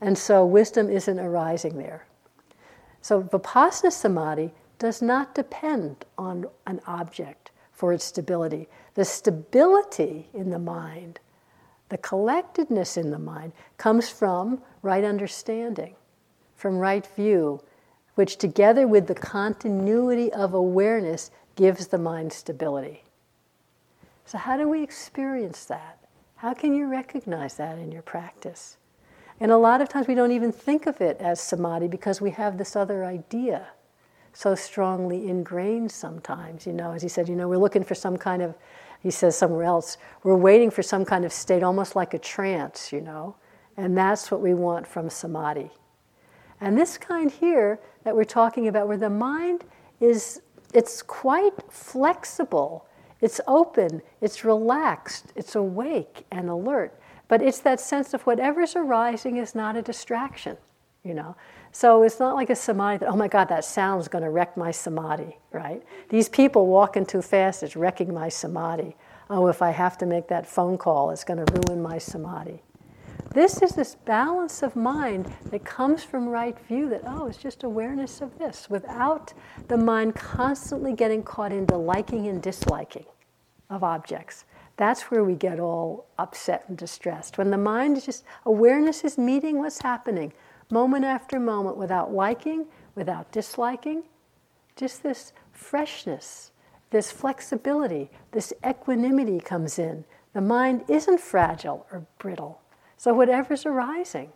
And 0.00 0.16
so 0.16 0.44
wisdom 0.44 0.88
isn't 0.88 1.18
arising 1.18 1.76
there. 1.76 2.06
So 3.02 3.22
vipassana 3.22 3.92
samadhi 3.92 4.52
does 4.78 5.02
not 5.02 5.34
depend 5.34 6.04
on 6.16 6.46
an 6.66 6.80
object 6.86 7.50
for 7.72 7.92
its 7.92 8.04
stability. 8.04 8.68
The 8.94 9.04
stability 9.04 10.28
in 10.32 10.50
the 10.50 10.58
mind, 10.58 11.20
the 11.88 11.98
collectedness 11.98 12.96
in 12.96 13.10
the 13.10 13.18
mind, 13.18 13.52
comes 13.76 14.08
from 14.08 14.62
right 14.82 15.04
understanding, 15.04 15.94
from 16.56 16.78
right 16.78 17.06
view, 17.14 17.60
which 18.14 18.36
together 18.36 18.86
with 18.86 19.06
the 19.06 19.14
continuity 19.14 20.32
of 20.32 20.54
awareness 20.54 21.30
gives 21.56 21.88
the 21.88 21.98
mind 21.98 22.32
stability. 22.32 23.03
So, 24.24 24.38
how 24.38 24.56
do 24.56 24.68
we 24.68 24.82
experience 24.82 25.64
that? 25.66 25.98
How 26.36 26.54
can 26.54 26.74
you 26.74 26.86
recognize 26.86 27.56
that 27.56 27.78
in 27.78 27.92
your 27.92 28.02
practice? 28.02 28.78
And 29.40 29.50
a 29.50 29.56
lot 29.56 29.80
of 29.80 29.88
times 29.88 30.06
we 30.06 30.14
don't 30.14 30.32
even 30.32 30.52
think 30.52 30.86
of 30.86 31.00
it 31.00 31.18
as 31.20 31.40
samadhi 31.40 31.88
because 31.88 32.20
we 32.20 32.30
have 32.30 32.56
this 32.56 32.76
other 32.76 33.04
idea 33.04 33.68
so 34.32 34.54
strongly 34.54 35.28
ingrained 35.28 35.90
sometimes. 35.90 36.66
You 36.66 36.72
know, 36.72 36.92
as 36.92 37.02
he 37.02 37.08
said, 37.08 37.28
you 37.28 37.36
know, 37.36 37.48
we're 37.48 37.56
looking 37.56 37.84
for 37.84 37.94
some 37.94 38.16
kind 38.16 38.42
of, 38.42 38.54
he 39.00 39.10
says 39.10 39.36
somewhere 39.36 39.64
else, 39.64 39.96
we're 40.22 40.36
waiting 40.36 40.70
for 40.70 40.82
some 40.82 41.04
kind 41.04 41.24
of 41.24 41.32
state, 41.32 41.62
almost 41.62 41.96
like 41.96 42.14
a 42.14 42.18
trance, 42.18 42.92
you 42.92 43.00
know, 43.00 43.36
and 43.76 43.96
that's 43.96 44.30
what 44.30 44.40
we 44.40 44.54
want 44.54 44.86
from 44.86 45.10
samadhi. 45.10 45.70
And 46.60 46.78
this 46.78 46.96
kind 46.96 47.30
here 47.30 47.80
that 48.04 48.14
we're 48.14 48.24
talking 48.24 48.68
about, 48.68 48.88
where 48.88 48.96
the 48.96 49.10
mind 49.10 49.64
is, 50.00 50.40
it's 50.72 51.02
quite 51.02 51.52
flexible 51.68 52.86
it's 53.24 53.40
open, 53.46 54.02
it's 54.20 54.44
relaxed, 54.44 55.32
it's 55.34 55.54
awake 55.54 56.26
and 56.30 56.50
alert. 56.50 57.00
But 57.26 57.40
it's 57.40 57.58
that 57.60 57.80
sense 57.80 58.12
of 58.12 58.20
whatever's 58.24 58.76
arising 58.76 59.38
is 59.38 59.54
not 59.54 59.76
a 59.76 59.80
distraction, 59.80 60.58
you 61.02 61.14
know. 61.14 61.34
So 61.72 62.02
it's 62.02 62.20
not 62.20 62.34
like 62.34 62.50
a 62.50 62.54
samadhi 62.54 62.98
that, 62.98 63.08
oh 63.08 63.16
my 63.16 63.28
God, 63.28 63.48
that 63.48 63.64
sound's 63.64 64.08
going 64.08 64.24
to 64.24 64.28
wreck 64.28 64.58
my 64.58 64.70
samadhi, 64.70 65.38
right? 65.52 65.82
These 66.10 66.28
people 66.28 66.66
walking 66.66 67.06
too 67.06 67.22
fast 67.22 67.62
is 67.62 67.76
wrecking 67.76 68.12
my 68.12 68.28
samadhi. 68.28 68.94
Oh, 69.30 69.46
if 69.46 69.62
I 69.62 69.70
have 69.70 69.96
to 69.98 70.06
make 70.06 70.28
that 70.28 70.46
phone 70.46 70.76
call, 70.76 71.08
it's 71.08 71.24
going 71.24 71.42
to 71.42 71.50
ruin 71.66 71.80
my 71.80 71.96
samadhi. 71.96 72.62
This 73.32 73.62
is 73.62 73.70
this 73.70 73.94
balance 73.94 74.62
of 74.62 74.76
mind 74.76 75.32
that 75.50 75.64
comes 75.64 76.04
from 76.04 76.28
right 76.28 76.58
view 76.68 76.90
that, 76.90 77.00
oh, 77.06 77.26
it's 77.28 77.38
just 77.38 77.62
awareness 77.62 78.20
of 78.20 78.38
this 78.38 78.68
without 78.68 79.32
the 79.68 79.78
mind 79.78 80.14
constantly 80.14 80.92
getting 80.92 81.22
caught 81.22 81.52
into 81.52 81.78
liking 81.78 82.26
and 82.26 82.42
disliking 82.42 83.06
of 83.70 83.82
objects. 83.82 84.44
That's 84.76 85.10
where 85.10 85.24
we 85.24 85.34
get 85.34 85.60
all 85.60 86.06
upset 86.18 86.64
and 86.68 86.76
distressed. 86.76 87.38
When 87.38 87.50
the 87.50 87.58
mind 87.58 87.96
is 87.96 88.06
just, 88.06 88.24
awareness 88.44 89.04
is 89.04 89.16
meeting 89.18 89.58
what's 89.58 89.82
happening 89.82 90.32
moment 90.70 91.04
after 91.04 91.38
moment 91.38 91.76
without 91.76 92.12
liking, 92.12 92.66
without 92.94 93.30
disliking, 93.30 94.02
just 94.76 95.02
this 95.02 95.32
freshness, 95.52 96.50
this 96.90 97.10
flexibility, 97.10 98.10
this 98.32 98.52
equanimity 98.66 99.38
comes 99.38 99.78
in. 99.78 100.04
The 100.32 100.40
mind 100.40 100.84
isn't 100.88 101.20
fragile 101.20 101.86
or 101.92 102.06
brittle. 102.18 102.60
So 102.96 103.14
whatever's 103.14 103.66
arising 103.66 104.32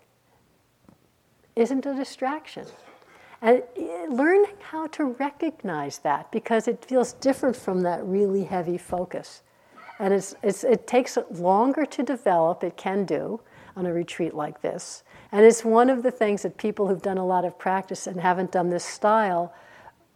isn't 1.57 1.87
a 1.87 1.95
distraction. 1.95 2.67
And 3.41 3.63
eh, 3.77 4.07
learning 4.11 4.57
how 4.61 4.89
to 4.89 5.05
recognize 5.05 5.99
that 6.01 6.31
because 6.33 6.67
it 6.69 6.85
feels 6.85 7.13
different 7.15 7.57
from 7.57 7.83
that 7.83 8.05
really 8.05 8.45
heavy 8.45 8.79
focus. 8.79 9.43
And 9.99 10.15
it's, 10.15 10.35
it's, 10.43 10.65
it 10.65 10.87
takes 10.87 11.19
longer 11.31 11.85
to 11.87 12.03
develop, 12.03 12.63
it 12.63 12.77
can 12.77 13.05
do 13.05 13.41
on 13.77 13.87
a 13.87 13.93
retreat 13.93 14.35
like 14.35 14.61
this. 14.63 15.03
And 15.31 15.45
it's 15.45 15.65
one 15.65 15.91
of 15.91 16.03
the 16.03 16.11
things 16.11 16.43
that 16.43 16.57
people 16.57 16.89
who've 16.89 17.03
done 17.03 17.19
a 17.19 17.27
lot 17.27 17.45
of 17.45 17.59
practice 17.59 18.07
and 18.07 18.21
haven't 18.21 18.53
done 18.53 18.71
this 18.71 18.85
style 18.85 19.53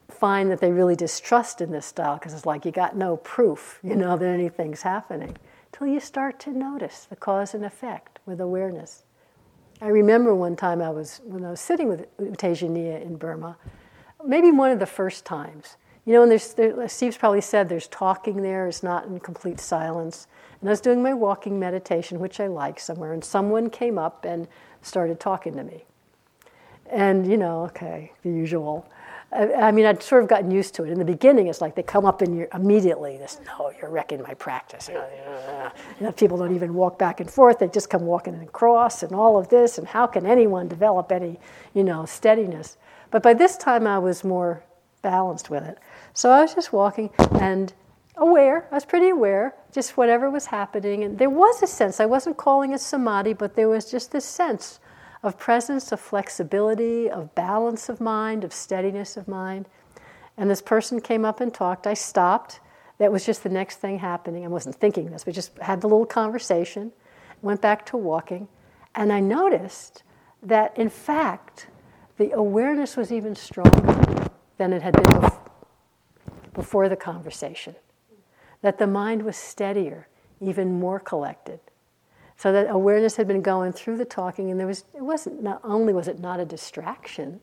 find 0.08 0.50
that 0.50 0.60
they 0.60 0.70
really 0.70 0.96
distrust 0.96 1.60
in 1.60 1.70
this 1.70 1.86
style 1.86 2.16
because 2.16 2.34
it's 2.34 2.46
like 2.46 2.64
you 2.64 2.72
got 2.72 2.96
no 2.96 3.16
proof, 3.18 3.78
you 3.82 3.96
know, 3.96 4.16
that 4.16 4.28
anything's 4.28 4.82
happening 4.82 5.36
till 5.72 5.86
you 5.86 6.00
start 6.00 6.38
to 6.40 6.50
notice 6.50 7.06
the 7.06 7.16
cause 7.16 7.54
and 7.54 7.64
effect 7.64 8.18
with 8.26 8.40
awareness. 8.40 9.04
I 9.82 9.88
remember 9.88 10.32
one 10.32 10.54
time 10.54 10.80
I 10.80 10.90
was 10.90 11.20
when 11.24 11.44
I 11.44 11.50
was 11.50 11.60
sitting 11.60 11.88
with 11.88 12.06
U 12.20 12.26
Tejaniya 12.26 13.02
in 13.02 13.16
Burma, 13.16 13.56
maybe 14.24 14.52
one 14.52 14.70
of 14.70 14.78
the 14.78 14.86
first 14.86 15.24
times. 15.24 15.76
You 16.06 16.12
know, 16.12 16.22
and 16.22 16.30
there's 16.30 16.54
there, 16.54 16.88
Steve's 16.88 17.16
probably 17.16 17.40
said 17.40 17.68
there's 17.68 17.88
talking 17.88 18.42
there, 18.42 18.68
it's 18.68 18.84
not 18.84 19.06
in 19.06 19.18
complete 19.18 19.58
silence. 19.58 20.28
And 20.60 20.68
I 20.68 20.72
was 20.72 20.80
doing 20.80 21.02
my 21.02 21.12
walking 21.12 21.58
meditation, 21.58 22.20
which 22.20 22.38
I 22.38 22.46
like 22.46 22.78
somewhere, 22.78 23.12
and 23.12 23.24
someone 23.24 23.70
came 23.70 23.98
up 23.98 24.24
and 24.24 24.46
started 24.82 25.18
talking 25.18 25.54
to 25.54 25.64
me. 25.64 25.84
And 26.88 27.28
you 27.28 27.36
know, 27.36 27.64
okay, 27.64 28.12
the 28.22 28.30
usual. 28.30 28.86
I, 29.34 29.72
mean, 29.72 29.86
I'd 29.86 30.02
sort 30.02 30.22
of 30.22 30.28
gotten 30.28 30.50
used 30.50 30.74
to 30.74 30.84
it. 30.84 30.90
In 30.90 30.98
the 30.98 31.04
beginning, 31.04 31.46
it's 31.46 31.62
like 31.62 31.74
they 31.74 31.82
come 31.82 32.04
up 32.04 32.20
and 32.20 32.36
you 32.36 32.46
immediately, 32.52 33.16
this, 33.16 33.40
no, 33.46 33.72
you're 33.80 33.88
wrecking 33.88 34.22
my 34.22 34.34
practice. 34.34 34.88
You 34.88 34.94
know, 34.94 35.72
ah. 36.02 36.10
people 36.12 36.36
don't 36.36 36.54
even 36.54 36.74
walk 36.74 36.98
back 36.98 37.20
and 37.20 37.30
forth. 37.30 37.58
They 37.58 37.68
just 37.68 37.88
come 37.88 38.04
walking 38.04 38.34
across 38.42 39.02
and 39.02 39.12
all 39.14 39.38
of 39.38 39.48
this. 39.48 39.78
And 39.78 39.86
how 39.86 40.06
can 40.06 40.26
anyone 40.26 40.68
develop 40.68 41.10
any, 41.10 41.40
you 41.72 41.82
know, 41.82 42.04
steadiness? 42.04 42.76
But 43.10 43.22
by 43.22 43.32
this 43.32 43.56
time, 43.56 43.86
I 43.86 43.98
was 43.98 44.22
more 44.22 44.62
balanced 45.00 45.48
with 45.48 45.64
it. 45.64 45.78
So 46.12 46.30
I 46.30 46.42
was 46.42 46.54
just 46.54 46.72
walking 46.72 47.08
and 47.40 47.72
aware. 48.16 48.68
I 48.70 48.74
was 48.74 48.84
pretty 48.84 49.08
aware, 49.08 49.54
just 49.72 49.96
whatever 49.96 50.30
was 50.30 50.46
happening. 50.46 51.04
And 51.04 51.18
there 51.18 51.30
was 51.30 51.62
a 51.62 51.66
sense, 51.66 52.00
I 52.00 52.06
wasn't 52.06 52.36
calling 52.36 52.72
it 52.72 52.80
samadhi, 52.80 53.32
but 53.32 53.54
there 53.54 53.70
was 53.70 53.90
just 53.90 54.12
this 54.12 54.26
sense 54.26 54.78
of 55.22 55.38
presence, 55.38 55.92
of 55.92 56.00
flexibility, 56.00 57.08
of 57.08 57.34
balance 57.34 57.88
of 57.88 58.00
mind, 58.00 58.44
of 58.44 58.52
steadiness 58.52 59.16
of 59.16 59.28
mind. 59.28 59.66
And 60.36 60.50
this 60.50 60.62
person 60.62 61.00
came 61.00 61.24
up 61.24 61.40
and 61.40 61.52
talked. 61.52 61.86
I 61.86 61.94
stopped. 61.94 62.60
That 62.98 63.12
was 63.12 63.24
just 63.24 63.42
the 63.42 63.48
next 63.48 63.76
thing 63.76 63.98
happening. 63.98 64.44
I 64.44 64.48
wasn't 64.48 64.76
thinking 64.76 65.10
this, 65.10 65.26
we 65.26 65.32
just 65.32 65.56
had 65.58 65.80
the 65.80 65.88
little 65.88 66.06
conversation, 66.06 66.92
went 67.40 67.60
back 67.60 67.84
to 67.86 67.96
walking, 67.96 68.48
and 68.94 69.12
I 69.12 69.20
noticed 69.20 70.02
that 70.42 70.76
in 70.78 70.88
fact, 70.88 71.68
the 72.16 72.30
awareness 72.32 72.96
was 72.96 73.10
even 73.10 73.34
stronger 73.34 74.28
than 74.58 74.72
it 74.72 74.82
had 74.82 74.94
been 74.94 75.30
before 76.52 76.88
the 76.88 76.96
conversation. 76.96 77.74
That 78.60 78.78
the 78.78 78.86
mind 78.86 79.22
was 79.22 79.36
steadier, 79.36 80.06
even 80.40 80.78
more 80.78 81.00
collected. 81.00 81.60
So 82.42 82.50
that 82.50 82.68
awareness 82.68 83.14
had 83.14 83.28
been 83.28 83.40
going 83.40 83.70
through 83.70 83.98
the 83.98 84.04
talking, 84.04 84.50
and 84.50 84.58
there 84.58 84.66
was 84.66 84.82
it 84.96 85.00
wasn't 85.00 85.44
not 85.44 85.60
only 85.62 85.92
was 85.92 86.08
it 86.08 86.18
not 86.18 86.40
a 86.40 86.44
distraction, 86.44 87.38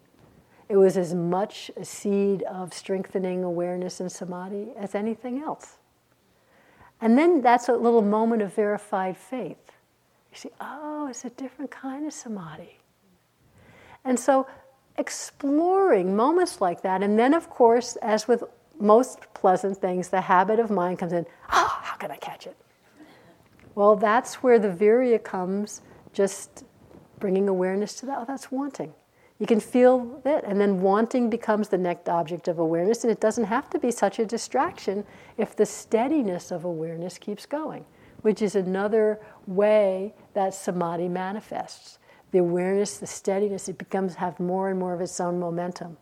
it 0.68 0.76
was 0.76 0.98
as 0.98 1.14
much 1.14 1.72
a 1.78 1.86
seed 1.86 2.44
of 2.44 2.74
strengthening 2.74 3.46
awareness 3.46 4.02
and 4.02 4.12
samadhi 4.12 4.74
as 4.76 4.96
anything 4.96 5.42
else. 5.42 5.78
And 7.00 7.18
then 7.18 7.42
that's 7.42 7.70
a 7.70 7.78
little 7.78 8.02
moment 8.02 8.42
of 8.42 8.54
verified 8.54 9.16
faith. 9.16 9.72
You 10.34 10.38
see, 10.38 10.50
oh, 10.60 11.08
it's 11.10 11.24
a 11.24 11.30
different 11.30 11.72
kind 11.72 12.06
of 12.06 12.12
samadhi. 12.12 12.80
And 14.04 14.20
so 14.20 14.48
exploring 14.98 16.14
moments 16.14 16.60
like 16.60 16.82
that, 16.82 17.04
and 17.04 17.18
then 17.18 17.34
of 17.34 17.50
course, 17.50 17.96
as 18.02 18.28
with 18.28 18.44
most 18.82 19.34
pleasant 19.34 19.78
things, 19.78 20.10
the 20.10 20.20
habit 20.20 20.60
of 20.60 20.70
mind 20.70 21.00
comes 21.00 21.14
in, 21.14 21.26
oh, 21.54 21.80
how 21.84 21.96
can 21.96 22.12
I 22.12 22.18
catch 22.18 22.48
it? 22.48 22.58
Well, 23.80 23.96
that's 23.96 24.44
where 24.44 24.60
the 24.60 24.68
virya 24.68 25.24
comes, 25.24 25.84
just 26.12 26.66
bringing 27.18 27.48
awareness 27.48 27.94
to 28.02 28.06
that. 28.08 28.18
Oh, 28.20 28.26
that's 28.28 28.52
wanting. 28.52 28.94
You 29.40 29.46
can 29.46 29.62
feel 29.62 30.22
it, 30.26 30.44
and 30.46 30.60
then 30.60 30.82
wanting 30.82 31.30
becomes 31.30 31.70
the 31.70 31.78
next 31.78 32.10
object 32.10 32.50
of 32.50 32.60
awareness, 32.60 33.06
and 33.06 33.12
it 33.12 33.22
doesn't 33.22 33.46
have 33.46 33.70
to 33.70 33.80
be 33.80 33.90
such 33.90 34.20
a 34.20 34.26
distraction 34.26 35.06
if 35.38 35.56
the 35.56 35.66
steadiness 35.66 36.52
of 36.52 36.66
awareness 36.66 37.18
keeps 37.18 37.46
going, 37.46 37.86
which 38.22 38.42
is 38.42 38.54
another 38.54 39.22
way 39.48 40.14
that 40.34 40.54
samadhi 40.54 41.08
manifests. 41.08 42.00
The 42.32 42.40
awareness, 42.40 42.98
the 42.98 43.08
steadiness, 43.08 43.70
it 43.70 43.78
becomes 43.78 44.16
have 44.16 44.42
more 44.42 44.70
and 44.70 44.78
more 44.78 44.94
of 44.94 45.00
its 45.00 45.22
own 45.22 45.40
momentum. 45.40 45.96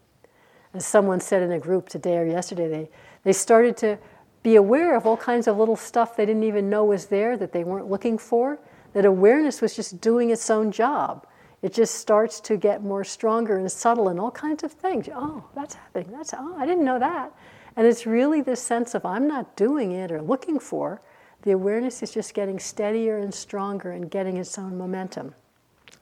As 0.73 0.83
someone 0.83 1.19
said 1.19 1.43
in 1.43 1.51
a 1.51 1.59
group 1.59 1.89
today 1.89 2.17
or 2.17 2.25
yesterday, 2.25 2.69
they, 2.69 2.89
they 3.23 3.33
started 3.33 3.77
to 3.77 3.99
be 4.47 4.55
aware 4.55 4.95
of 4.95 5.05
all 5.05 5.17
kinds 5.17 5.45
of 5.45 5.57
little 5.57 5.75
stuff 5.75 6.15
they 6.15 6.25
didn't 6.25 6.45
even 6.45 6.69
know 6.69 6.85
was 6.85 7.07
there 7.07 7.35
that 7.35 7.51
they 7.51 7.65
weren't 7.65 7.89
looking 7.89 8.17
for, 8.17 8.57
that 8.93 9.03
awareness 9.03 9.59
was 9.59 9.75
just 9.75 9.99
doing 9.99 10.29
its 10.29 10.49
own 10.49 10.71
job. 10.71 11.27
It 11.61 11.73
just 11.73 11.95
starts 11.95 12.39
to 12.39 12.55
get 12.55 12.81
more 12.81 13.03
stronger 13.03 13.57
and 13.57 13.69
subtle 13.69 14.07
and 14.07 14.21
all 14.21 14.31
kinds 14.31 14.63
of 14.63 14.71
things. 14.71 15.09
Oh, 15.13 15.43
that's 15.53 15.73
happening. 15.73 16.13
That's, 16.13 16.33
oh, 16.33 16.55
I 16.57 16.65
didn't 16.65 16.85
know 16.85 16.97
that. 16.97 17.33
And 17.75 17.85
it's 17.85 18.05
really 18.05 18.39
this 18.39 18.61
sense 18.61 18.95
of 18.95 19.05
I'm 19.05 19.27
not 19.27 19.57
doing 19.57 19.91
it 19.91 20.13
or 20.13 20.21
looking 20.21 20.59
for. 20.59 21.01
The 21.41 21.51
awareness 21.51 22.01
is 22.01 22.13
just 22.13 22.33
getting 22.33 22.57
steadier 22.57 23.17
and 23.17 23.33
stronger 23.33 23.91
and 23.91 24.09
getting 24.09 24.37
its 24.37 24.57
own 24.57 24.77
momentum. 24.77 25.35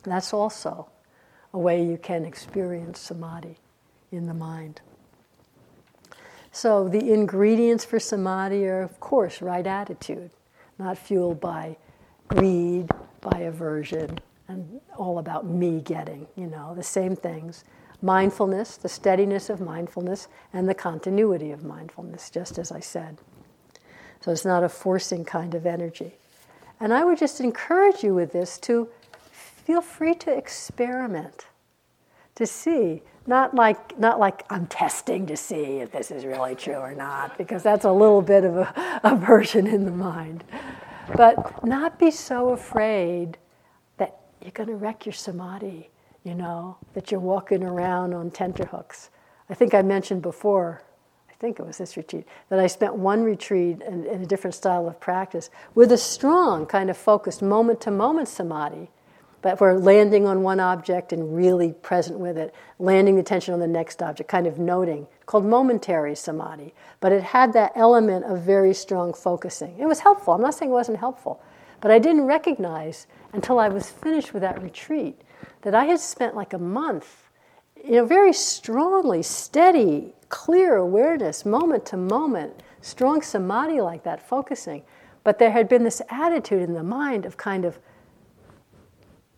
That's 0.03 0.35
also 0.35 0.87
a 1.51 1.57
way 1.57 1.83
you 1.83 1.97
can 1.97 2.25
experience 2.25 2.99
samadhi 2.99 3.57
in 4.11 4.27
the 4.27 4.35
mind. 4.35 4.81
So 6.55 6.87
the 6.87 7.11
ingredients 7.11 7.83
for 7.83 7.99
samadhi 7.99 8.65
are, 8.65 8.81
of 8.81 8.97
course, 9.01 9.41
right 9.41 9.67
attitude, 9.67 10.31
not 10.79 10.97
fueled 10.97 11.41
by 11.41 11.75
greed, 12.29 12.89
by 13.19 13.39
aversion, 13.39 14.19
and 14.47 14.79
all 14.95 15.19
about 15.19 15.45
me 15.45 15.81
getting, 15.81 16.27
you 16.37 16.47
know, 16.47 16.73
the 16.73 16.81
same 16.81 17.13
things. 17.13 17.65
Mindfulness, 18.01 18.77
the 18.77 18.87
steadiness 18.87 19.49
of 19.49 19.59
mindfulness, 19.59 20.29
and 20.53 20.69
the 20.69 20.73
continuity 20.73 21.51
of 21.51 21.65
mindfulness, 21.65 22.29
just 22.29 22.57
as 22.57 22.71
I 22.71 22.79
said. 22.79 23.17
So 24.21 24.31
it's 24.31 24.45
not 24.45 24.63
a 24.63 24.69
forcing 24.69 25.25
kind 25.25 25.55
of 25.55 25.65
energy. 25.65 26.15
And 26.79 26.93
I 26.93 27.03
would 27.03 27.17
just 27.17 27.41
encourage 27.41 28.01
you 28.01 28.13
with 28.15 28.31
this 28.31 28.57
to 28.59 28.87
feel 29.29 29.81
free 29.81 30.15
to 30.15 30.31
experiment, 30.31 31.47
to 32.35 32.47
see 32.47 33.01
not 33.28 33.55
like 33.55 33.97
not 33.97 34.19
like 34.19 34.45
I'm 34.49 34.67
testing 34.67 35.26
to 35.28 35.38
see 35.38 35.80
if 35.80 35.91
this 35.91 36.11
is 36.11 36.26
really 36.26 36.55
true 36.55 36.76
or 36.76 36.93
not, 36.93 37.38
because 37.38 37.63
that's 37.63 37.86
a 37.86 37.91
little 37.91 38.21
bit 38.21 38.43
of 38.43 38.57
a 38.57 38.99
aversion 39.03 39.67
in 39.67 39.86
the 39.86 39.91
mind. 39.91 40.43
But 41.15 41.63
not 41.63 41.99
be 41.99 42.11
so 42.11 42.49
afraid 42.49 43.38
that 43.97 44.19
you're 44.41 44.51
going 44.51 44.69
to 44.69 44.76
wreck 44.76 45.05
your 45.05 45.13
samadhi, 45.13 45.89
you 46.23 46.36
know, 46.36 46.78
that 46.93 47.11
you're 47.11 47.19
walking 47.19 47.63
around 47.63 48.13
on 48.13 48.32
tenterhooks. 48.32 49.09
I 49.49 49.53
think 49.53 49.73
I 49.76 49.84
mentioned 49.84 50.23
before, 50.23 50.82
I 51.30 51.34
think 51.34 51.59
it 51.59 51.65
was 51.65 51.78
this 51.78 51.95
retreat, 51.95 52.26
that 52.49 52.59
I 52.59 52.65
spent 52.65 52.95
one 52.95 53.23
retreat 53.23 53.82
in, 53.82 54.05
in 54.05 54.23
a 54.23 54.26
different 54.26 54.55
style 54.55 54.88
of 54.88 54.99
practice 54.99 55.51
with 55.76 55.91
a 55.91 55.97
strong 55.97 56.65
kind 56.65 56.89
of 56.89 56.97
focused 56.97 57.43
moment 57.43 57.82
to 57.82 57.91
moment 57.91 58.28
samadhi 58.28 58.89
but 59.45 59.61
we're 59.61 59.77
landing 59.77 60.25
on 60.25 60.41
one 60.41 60.59
object 60.59 61.13
and 61.13 61.35
really 61.35 61.71
present 61.71 62.17
with 62.17 62.35
it, 62.35 62.51
landing 62.79 63.13
the 63.13 63.21
attention 63.21 63.53
on 63.53 63.59
the 63.59 63.67
next 63.67 64.01
object, 64.01 64.27
kind 64.27 64.47
of 64.47 64.57
noting, 64.57 65.05
called 65.27 65.45
momentary 65.45 66.15
samadhi. 66.15 66.73
But 66.99 67.11
it 67.11 67.21
had 67.21 67.53
that 67.53 67.71
element 67.75 68.25
of 68.25 68.41
very 68.41 68.73
strong 68.73 69.13
focusing. 69.13 69.77
It 69.77 69.85
was 69.85 69.99
helpful. 69.99 70.33
I'm 70.33 70.41
not 70.41 70.55
saying 70.55 70.71
it 70.71 70.73
wasn't 70.73 70.97
helpful, 70.97 71.43
but 71.79 71.91
I 71.91 71.99
didn't 71.99 72.23
recognize 72.23 73.05
until 73.33 73.59
I 73.59 73.69
was 73.69 73.87
finished 73.87 74.33
with 74.33 74.41
that 74.41 74.59
retreat 74.63 75.21
that 75.61 75.75
I 75.75 75.85
had 75.85 75.99
spent 75.99 76.35
like 76.35 76.53
a 76.53 76.57
month, 76.57 77.29
you 77.83 77.97
know, 77.97 78.05
very 78.05 78.33
strongly, 78.33 79.21
steady, 79.21 80.15
clear 80.27 80.75
awareness, 80.77 81.45
moment 81.45 81.85
to 81.85 81.97
moment, 81.97 82.63
strong 82.81 83.21
samadhi 83.21 83.79
like 83.79 84.01
that, 84.05 84.27
focusing. 84.27 84.81
But 85.23 85.37
there 85.37 85.51
had 85.51 85.69
been 85.69 85.83
this 85.83 86.01
attitude 86.09 86.63
in 86.63 86.73
the 86.73 86.81
mind 86.81 87.27
of 87.27 87.37
kind 87.37 87.63
of 87.63 87.77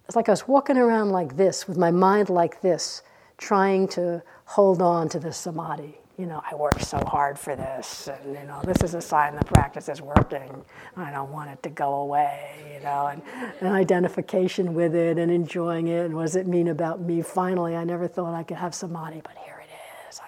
it's 0.07 0.15
like 0.15 0.29
I 0.29 0.31
was 0.31 0.47
walking 0.47 0.77
around 0.77 1.09
like 1.09 1.35
this, 1.35 1.67
with 1.67 1.77
my 1.77 1.91
mind 1.91 2.29
like 2.29 2.61
this, 2.61 3.03
trying 3.37 3.89
to 3.89 4.23
hold 4.45 4.81
on 4.81 5.09
to 5.09 5.19
the 5.19 5.33
samadhi. 5.33 5.97
You 6.17 6.25
know, 6.25 6.41
I 6.49 6.55
worked 6.55 6.83
so 6.83 6.97
hard 7.05 7.37
for 7.37 7.55
this, 7.55 8.07
and 8.07 8.33
you 8.33 8.43
know, 8.45 8.61
this 8.63 8.77
is 8.83 8.95
a 8.95 9.01
sign 9.01 9.35
the 9.35 9.43
practice 9.43 9.89
is 9.89 10.01
working. 10.01 10.63
I 10.95 11.11
don't 11.11 11.31
want 11.31 11.51
it 11.51 11.61
to 11.63 11.69
go 11.69 11.95
away, 11.95 12.73
you 12.73 12.79
know, 12.79 13.07
and, 13.07 13.21
and 13.59 13.69
identification 13.69 14.73
with 14.73 14.95
it 14.95 15.17
and 15.19 15.29
enjoying 15.29 15.89
it. 15.89 16.05
And 16.05 16.15
what 16.15 16.23
does 16.23 16.37
it 16.37 16.47
mean 16.47 16.69
about 16.69 17.01
me? 17.01 17.21
Finally, 17.21 17.75
I 17.75 17.83
never 17.83 18.07
thought 18.07 18.33
I 18.33 18.43
could 18.43 18.57
have 18.57 18.73
samadhi, 18.73 19.21
but 19.21 19.35
here 19.45 19.61
it 19.61 19.69
is. 20.09 20.21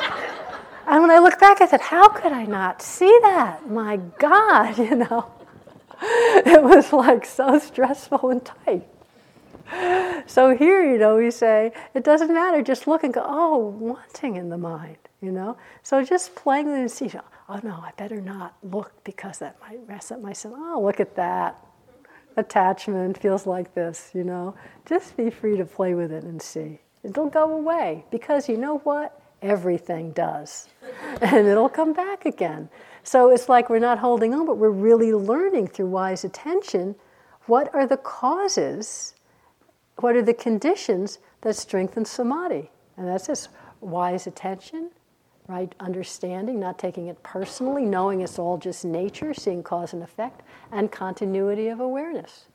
And 0.88 1.02
when 1.02 1.10
I 1.10 1.18
look 1.18 1.40
back, 1.40 1.60
I 1.60 1.66
said, 1.66 1.80
how 1.80 2.08
could 2.08 2.30
I 2.30 2.44
not 2.44 2.80
see 2.80 3.18
that? 3.22 3.68
My 3.68 3.96
God, 3.96 4.78
you 4.78 4.94
know. 4.94 5.32
It 6.46 6.62
was 6.62 6.92
like 6.92 7.24
so 7.24 7.58
stressful 7.58 8.30
and 8.30 8.44
tight. 8.44 8.86
So 10.26 10.56
here, 10.56 10.84
you 10.84 10.98
know, 10.98 11.16
we 11.16 11.30
say, 11.30 11.72
it 11.94 12.04
doesn't 12.04 12.32
matter, 12.32 12.62
just 12.62 12.86
look 12.86 13.04
and 13.04 13.12
go, 13.12 13.24
oh, 13.24 13.58
wanting 13.58 14.36
in 14.36 14.48
the 14.48 14.58
mind, 14.58 14.98
you 15.20 15.32
know. 15.32 15.56
So 15.82 16.04
just 16.04 16.34
playing 16.34 16.68
and 16.68 16.90
see, 16.90 17.10
oh 17.48 17.60
no, 17.62 17.74
I 17.74 17.92
better 17.96 18.20
not 18.20 18.56
look 18.62 18.92
because 19.04 19.38
that 19.38 19.56
might 19.60 19.86
mess 19.88 20.10
up 20.10 20.20
myself. 20.20 20.54
Oh, 20.56 20.82
look 20.84 21.00
at 21.00 21.16
that. 21.16 21.64
Attachment 22.36 23.18
feels 23.18 23.46
like 23.46 23.74
this, 23.74 24.10
you 24.14 24.24
know. 24.24 24.54
Just 24.84 25.16
be 25.16 25.30
free 25.30 25.56
to 25.56 25.64
play 25.64 25.94
with 25.94 26.12
it 26.12 26.24
and 26.24 26.40
see. 26.40 26.80
It'll 27.02 27.30
go 27.30 27.52
away 27.54 28.04
because 28.10 28.48
you 28.48 28.56
know 28.56 28.78
what? 28.78 29.20
Everything 29.42 30.12
does. 30.12 30.68
and 31.20 31.46
it'll 31.46 31.68
come 31.68 31.92
back 31.92 32.26
again. 32.26 32.68
So 33.06 33.30
it's 33.30 33.48
like 33.48 33.70
we're 33.70 33.78
not 33.78 34.00
holding 34.00 34.34
on, 34.34 34.46
but 34.46 34.58
we're 34.58 34.70
really 34.70 35.12
learning 35.12 35.68
through 35.68 35.86
wise 35.86 36.24
attention 36.24 36.96
what 37.46 37.72
are 37.72 37.86
the 37.86 37.98
causes, 37.98 39.14
what 40.00 40.16
are 40.16 40.22
the 40.22 40.34
conditions 40.34 41.20
that 41.42 41.54
strengthen 41.54 42.04
samadhi. 42.04 42.68
And 42.96 43.06
that's 43.06 43.28
this 43.28 43.48
wise 43.80 44.26
attention, 44.26 44.90
right? 45.46 45.72
Understanding, 45.78 46.58
not 46.58 46.80
taking 46.80 47.06
it 47.06 47.22
personally, 47.22 47.84
knowing 47.84 48.22
it's 48.22 48.40
all 48.40 48.58
just 48.58 48.84
nature, 48.84 49.32
seeing 49.32 49.62
cause 49.62 49.92
and 49.92 50.02
effect, 50.02 50.42
and 50.72 50.90
continuity 50.90 51.68
of 51.68 51.78
awareness. 51.78 52.46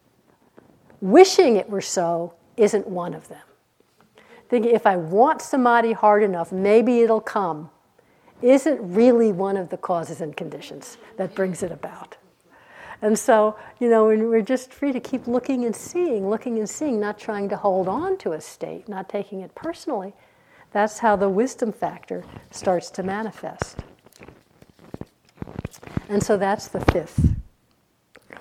Wishing 1.00 1.56
it 1.56 1.70
were 1.70 1.80
so 1.80 2.34
isn't 2.58 2.86
one 2.86 3.14
of 3.14 3.30
them 3.30 3.42
thinking 4.52 4.76
if 4.76 4.86
I 4.86 4.98
want 4.98 5.42
samadhi 5.42 5.94
hard 5.94 6.24
enough, 6.24 6.52
maybe 6.52 7.00
it'll 7.00 7.22
come, 7.22 7.70
isn't 8.42 8.80
really 8.82 9.32
one 9.32 9.58
of 9.58 9.70
the 9.70 9.78
causes 9.78 10.22
and 10.22 10.36
conditions 10.36 10.98
that 11.18 11.36
brings 11.36 11.64
it 11.64 11.72
about. 11.72 12.18
And 13.02 13.18
so, 13.18 13.56
you 13.80 13.90
know, 13.90 14.06
we're 14.06 14.42
just 14.42 14.72
free 14.72 14.92
to 14.92 15.00
keep 15.00 15.28
looking 15.28 15.66
and 15.66 15.76
seeing, 15.76 16.30
looking 16.30 16.60
and 16.60 16.70
seeing, 16.70 17.00
not 17.00 17.18
trying 17.18 17.50
to 17.50 17.58
hold 17.58 17.88
on 17.88 18.18
to 18.20 18.34
a 18.34 18.42
state, 18.42 18.88
not 18.88 19.10
taking 19.10 19.42
it 19.42 19.56
personally. 19.56 20.14
That's 20.72 21.00
how 21.00 21.16
the 21.16 21.28
wisdom 21.28 21.72
factor 21.72 22.24
starts 22.52 22.92
to 22.92 23.04
manifest. 23.04 23.80
And 26.10 26.22
so 26.22 26.38
that's 26.38 26.68
the 26.68 26.82
fifth. 26.92 27.28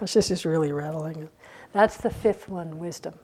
This 0.01 0.31
is 0.31 0.45
really 0.45 0.73
rattling. 0.73 1.29
That's 1.73 1.97
the 1.97 2.11
fifth 2.11 2.49
one, 2.49 2.79
wisdom. 2.79 3.15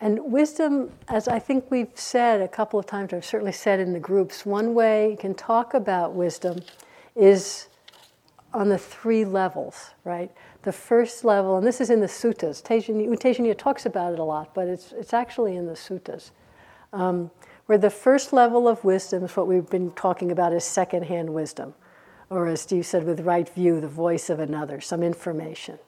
And 0.00 0.32
wisdom, 0.32 0.90
as 1.08 1.28
I 1.28 1.38
think 1.38 1.70
we've 1.70 1.90
said 1.94 2.40
a 2.40 2.48
couple 2.48 2.80
of 2.80 2.86
times, 2.86 3.12
I've 3.12 3.24
certainly 3.24 3.52
said 3.52 3.80
in 3.80 3.92
the 3.92 4.00
groups, 4.00 4.46
one 4.46 4.74
way 4.74 5.10
you 5.10 5.16
can 5.16 5.34
talk 5.34 5.74
about 5.74 6.14
wisdom 6.14 6.60
is 7.14 7.68
on 8.54 8.68
the 8.70 8.78
three 8.78 9.24
levels, 9.24 9.90
right? 10.04 10.30
The 10.62 10.72
first 10.72 11.24
level, 11.24 11.58
and 11.58 11.66
this 11.66 11.80
is 11.80 11.90
in 11.90 12.00
the 12.00 12.06
suttas. 12.06 12.62
Tejaniya 12.62 13.58
talks 13.58 13.84
about 13.84 14.14
it 14.14 14.18
a 14.18 14.24
lot, 14.24 14.54
but 14.54 14.68
it's, 14.68 14.92
it's 14.92 15.12
actually 15.12 15.56
in 15.56 15.66
the 15.66 15.74
suttas. 15.74 16.30
Um, 16.92 17.30
where 17.66 17.78
the 17.78 17.90
first 17.90 18.32
level 18.32 18.66
of 18.66 18.82
wisdom 18.82 19.22
is 19.22 19.36
what 19.36 19.46
we've 19.46 19.68
been 19.68 19.92
talking 19.92 20.32
about 20.32 20.52
is 20.52 20.64
secondhand 20.64 21.30
wisdom, 21.30 21.74
or 22.30 22.48
as 22.48 22.62
Steve 22.62 22.86
said, 22.86 23.04
with 23.04 23.20
right 23.20 23.48
view, 23.48 23.80
the 23.80 23.88
voice 23.88 24.30
of 24.30 24.40
another, 24.40 24.80
some 24.80 25.02
information. 25.02 25.78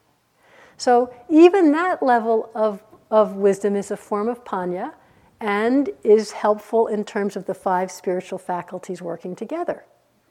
So 0.76 1.12
even 1.28 1.72
that 1.72 2.02
level 2.02 2.50
of 2.54 2.82
of 3.12 3.34
wisdom 3.34 3.76
is 3.76 3.90
a 3.90 3.96
form 3.96 4.26
of 4.26 4.42
panya 4.42 4.94
and 5.38 5.90
is 6.02 6.32
helpful 6.32 6.86
in 6.86 7.04
terms 7.04 7.36
of 7.36 7.44
the 7.44 7.54
five 7.54 7.92
spiritual 7.92 8.38
faculties 8.38 9.02
working 9.02 9.36
together. 9.36 9.84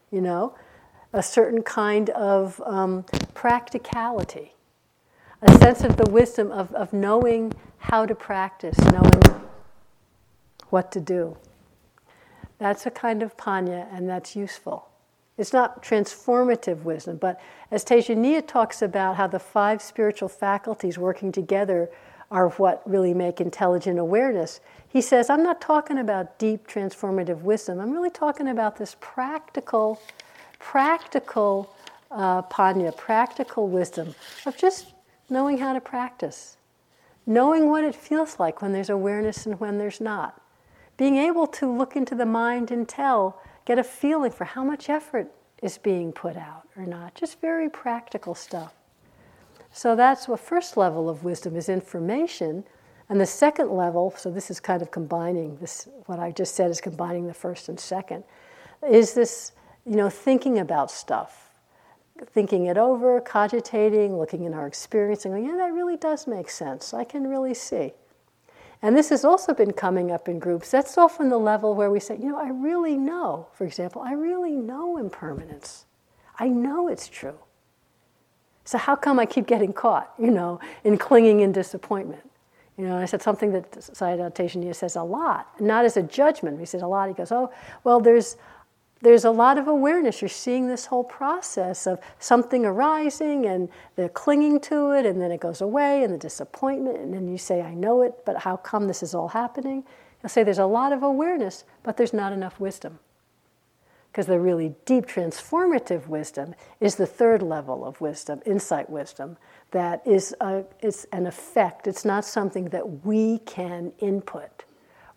You 0.09 0.21
know, 0.21 0.55
a 1.13 1.21
certain 1.21 1.61
kind 1.61 2.09
of 2.09 2.61
um, 2.65 3.05
practicality, 3.35 4.55
a 5.43 5.51
sense 5.59 5.83
of 5.83 5.95
the 5.95 6.09
wisdom 6.09 6.51
of, 6.51 6.73
of 6.73 6.91
knowing 6.91 7.53
how 7.77 8.05
to 8.05 8.15
practice, 8.15 8.77
knowing 8.91 9.41
what 10.69 10.91
to 10.93 10.99
do. 10.99 11.37
That's 12.57 12.85
a 12.85 12.91
kind 12.91 13.21
of 13.21 13.37
panya, 13.37 13.87
and 13.93 14.09
that's 14.09 14.35
useful. 14.35 14.87
It's 15.37 15.53
not 15.53 15.83
transformative 15.83 16.83
wisdom, 16.83 17.17
but 17.17 17.39
as 17.69 17.83
Tejaniya 17.83 18.47
talks 18.47 18.81
about 18.81 19.17
how 19.17 19.27
the 19.27 19.39
five 19.39 19.81
spiritual 19.81 20.29
faculties 20.29 20.97
working 20.97 21.31
together 21.31 21.89
are 22.31 22.49
what 22.51 22.81
really 22.89 23.13
make 23.13 23.41
intelligent 23.41 23.99
awareness. 23.99 24.61
He 24.87 25.01
says, 25.01 25.29
I'm 25.29 25.43
not 25.43 25.61
talking 25.61 25.97
about 25.99 26.39
deep 26.39 26.65
transformative 26.67 27.41
wisdom. 27.41 27.79
I'm 27.79 27.91
really 27.91 28.09
talking 28.09 28.47
about 28.47 28.77
this 28.77 28.95
practical, 29.01 30.01
practical 30.57 31.75
uh, 32.09 32.41
panya, 32.43 32.95
practical 32.95 33.67
wisdom 33.67 34.15
of 34.45 34.57
just 34.57 34.93
knowing 35.29 35.57
how 35.57 35.73
to 35.73 35.81
practice, 35.81 36.57
knowing 37.25 37.69
what 37.69 37.83
it 37.83 37.95
feels 37.95 38.39
like 38.39 38.61
when 38.61 38.71
there's 38.71 38.89
awareness 38.89 39.45
and 39.45 39.59
when 39.59 39.77
there's 39.77 40.01
not, 40.01 40.41
being 40.97 41.17
able 41.17 41.47
to 41.47 41.69
look 41.69 41.95
into 41.95 42.15
the 42.15 42.25
mind 42.25 42.71
and 42.71 42.87
tell, 42.87 43.41
get 43.65 43.77
a 43.77 43.83
feeling 43.83 44.31
for 44.31 44.45
how 44.45 44.63
much 44.63 44.89
effort 44.89 45.31
is 45.61 45.77
being 45.77 46.11
put 46.11 46.35
out 46.37 46.67
or 46.77 46.85
not. 46.85 47.13
Just 47.15 47.39
very 47.41 47.69
practical 47.69 48.35
stuff. 48.35 48.73
So 49.71 49.95
that's 49.95 50.27
what 50.27 50.39
first 50.39 50.77
level 50.77 51.09
of 51.09 51.23
wisdom 51.23 51.55
is 51.55 51.69
information. 51.69 52.65
And 53.09 53.19
the 53.19 53.25
second 53.25 53.71
level, 53.71 54.13
so 54.17 54.29
this 54.31 54.51
is 54.51 54.59
kind 54.59 54.81
of 54.81 54.91
combining 54.91 55.57
this, 55.57 55.87
what 56.05 56.19
I 56.19 56.31
just 56.31 56.55
said 56.55 56.71
is 56.71 56.81
combining 56.81 57.27
the 57.27 57.33
first 57.33 57.69
and 57.69 57.79
second, 57.79 58.23
is 58.87 59.13
this, 59.13 59.53
you 59.85 59.95
know, 59.95 60.09
thinking 60.09 60.59
about 60.59 60.91
stuff, 60.91 61.51
thinking 62.27 62.67
it 62.67 62.77
over, 62.77 63.19
cogitating, 63.21 64.17
looking 64.17 64.43
in 64.43 64.53
our 64.53 64.67
experience, 64.67 65.25
and 65.25 65.33
going, 65.33 65.45
yeah, 65.45 65.57
that 65.57 65.73
really 65.73 65.97
does 65.97 66.27
make 66.27 66.49
sense. 66.49 66.93
I 66.93 67.03
can 67.03 67.27
really 67.27 67.53
see. 67.53 67.93
And 68.81 68.97
this 68.97 69.09
has 69.09 69.23
also 69.23 69.53
been 69.53 69.73
coming 69.73 70.11
up 70.11 70.27
in 70.27 70.39
groups. 70.39 70.71
That's 70.71 70.97
often 70.97 71.29
the 71.29 71.37
level 71.37 71.75
where 71.75 71.91
we 71.91 71.99
say, 71.99 72.17
you 72.17 72.29
know, 72.29 72.39
I 72.39 72.49
really 72.49 72.97
know, 72.97 73.47
for 73.53 73.65
example, 73.65 74.01
I 74.01 74.13
really 74.13 74.55
know 74.55 74.97
impermanence. 74.97 75.85
I 76.39 76.47
know 76.47 76.87
it's 76.87 77.07
true. 77.07 77.37
So 78.63 78.77
how 78.77 78.95
come 78.95 79.19
I 79.19 79.25
keep 79.25 79.47
getting 79.47 79.73
caught, 79.73 80.13
you 80.19 80.31
know, 80.31 80.59
in 80.83 80.97
clinging 80.97 81.41
in 81.41 81.51
disappointment? 81.51 82.21
You 82.77 82.87
know, 82.87 82.97
I 82.97 83.05
said 83.05 83.21
something 83.21 83.51
that 83.51 83.71
Sayadaw 83.71 84.33
Tejaniya 84.33 84.75
says 84.75 84.95
a 84.95 85.03
lot, 85.03 85.59
not 85.59 85.85
as 85.85 85.97
a 85.97 86.03
judgment. 86.03 86.59
He 86.59 86.65
says 86.65 86.81
a 86.81 86.87
lot. 86.87 87.07
He 87.07 87.13
goes, 87.13 87.31
oh, 87.31 87.51
well, 87.83 87.99
there's 87.99 88.37
there's 89.01 89.25
a 89.25 89.31
lot 89.31 89.57
of 89.57 89.67
awareness. 89.67 90.21
You're 90.21 90.29
seeing 90.29 90.67
this 90.67 90.85
whole 90.85 91.03
process 91.03 91.87
of 91.87 91.99
something 92.19 92.65
arising 92.65 93.47
and 93.47 93.67
they're 93.95 94.09
clinging 94.09 94.59
to 94.61 94.91
it, 94.91 95.05
and 95.05 95.19
then 95.19 95.31
it 95.31 95.39
goes 95.39 95.61
away, 95.61 96.03
and 96.03 96.13
the 96.13 96.17
disappointment, 96.17 96.97
and 96.97 97.13
then 97.13 97.27
you 97.27 97.37
say, 97.37 97.61
I 97.61 97.73
know 97.73 98.03
it, 98.03 98.13
but 98.25 98.37
how 98.37 98.57
come 98.57 98.87
this 98.87 99.01
is 99.01 99.15
all 99.15 99.29
happening? 99.29 99.83
He'll 100.21 100.29
say 100.29 100.43
there's 100.43 100.59
a 100.59 100.65
lot 100.65 100.93
of 100.93 101.01
awareness, 101.01 101.63
but 101.81 101.97
there's 101.97 102.13
not 102.13 102.31
enough 102.31 102.59
wisdom. 102.59 102.99
Because 104.11 104.25
the 104.25 104.39
really 104.39 104.75
deep 104.83 105.05
transformative 105.05 106.07
wisdom 106.07 106.53
is 106.81 106.95
the 106.95 107.05
third 107.05 107.41
level 107.41 107.85
of 107.85 108.01
wisdom, 108.01 108.41
insight 108.45 108.89
wisdom, 108.89 109.37
that 109.71 110.05
is 110.05 110.35
a, 110.41 110.65
it's 110.81 111.05
an 111.13 111.25
effect. 111.25 111.87
It's 111.87 112.03
not 112.03 112.25
something 112.25 112.65
that 112.69 113.05
we 113.05 113.37
can 113.39 113.93
input 113.99 114.65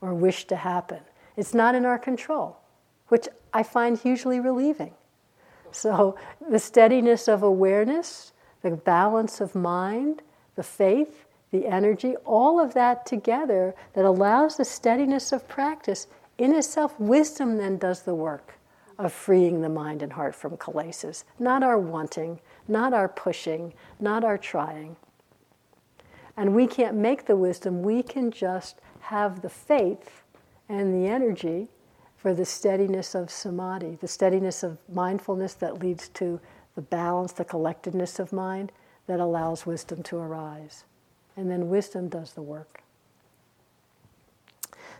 or 0.00 0.14
wish 0.14 0.44
to 0.44 0.56
happen. 0.56 1.00
It's 1.36 1.52
not 1.52 1.74
in 1.74 1.84
our 1.84 1.98
control, 1.98 2.58
which 3.08 3.26
I 3.52 3.64
find 3.64 3.98
hugely 3.98 4.38
relieving. 4.38 4.94
So, 5.72 6.16
the 6.48 6.60
steadiness 6.60 7.26
of 7.26 7.42
awareness, 7.42 8.32
the 8.62 8.70
balance 8.70 9.40
of 9.40 9.56
mind, 9.56 10.22
the 10.54 10.62
faith, 10.62 11.24
the 11.50 11.66
energy, 11.66 12.14
all 12.24 12.60
of 12.60 12.74
that 12.74 13.06
together 13.06 13.74
that 13.94 14.04
allows 14.04 14.56
the 14.56 14.64
steadiness 14.64 15.32
of 15.32 15.48
practice, 15.48 16.06
in 16.38 16.54
itself, 16.54 16.98
wisdom 17.00 17.56
then 17.56 17.76
does 17.76 18.02
the 18.02 18.14
work 18.14 18.54
of 18.98 19.12
freeing 19.12 19.60
the 19.60 19.68
mind 19.68 20.02
and 20.02 20.12
heart 20.12 20.34
from 20.34 20.56
kilesas, 20.56 21.24
not 21.38 21.62
our 21.62 21.78
wanting, 21.78 22.40
not 22.68 22.92
our 22.92 23.08
pushing, 23.08 23.74
not 24.00 24.24
our 24.24 24.38
trying. 24.38 24.96
And 26.36 26.54
we 26.54 26.66
can't 26.66 26.96
make 26.96 27.26
the 27.26 27.36
wisdom, 27.36 27.82
we 27.82 28.02
can 28.02 28.30
just 28.30 28.80
have 29.00 29.42
the 29.42 29.48
faith 29.48 30.22
and 30.68 30.94
the 30.94 31.08
energy 31.08 31.68
for 32.16 32.34
the 32.34 32.44
steadiness 32.44 33.14
of 33.14 33.30
samadhi, 33.30 33.98
the 34.00 34.08
steadiness 34.08 34.62
of 34.62 34.78
mindfulness 34.88 35.54
that 35.54 35.78
leads 35.80 36.08
to 36.08 36.40
the 36.74 36.82
balance, 36.82 37.32
the 37.32 37.44
collectedness 37.44 38.18
of 38.18 38.32
mind 38.32 38.72
that 39.06 39.20
allows 39.20 39.66
wisdom 39.66 40.02
to 40.04 40.16
arise. 40.16 40.84
And 41.36 41.50
then 41.50 41.68
wisdom 41.68 42.08
does 42.08 42.32
the 42.32 42.42
work. 42.42 42.82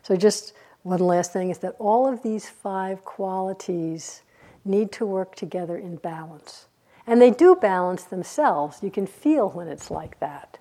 So 0.03 0.17
just 0.17 0.53
one 0.85 1.01
last 1.01 1.33
thing 1.33 1.51
is 1.51 1.59
that 1.59 1.75
all 1.79 2.07
of 2.07 2.23
these 2.23 2.49
five 2.49 3.05
qualities 3.05 4.23
need 4.65 4.93
to 4.93 5.05
work 5.05 5.35
together 5.35 5.77
in 5.77 5.97
balance. 5.97 6.67
And 7.07 7.21
they 7.21 7.31
do 7.31 7.55
balance 7.55 8.05
themselves. 8.05 8.79
You 8.83 8.91
can 8.91 9.07
feel 9.07 9.51
when 9.51 9.67
it's 9.67 9.91
like 9.91 10.21
that. 10.21 10.59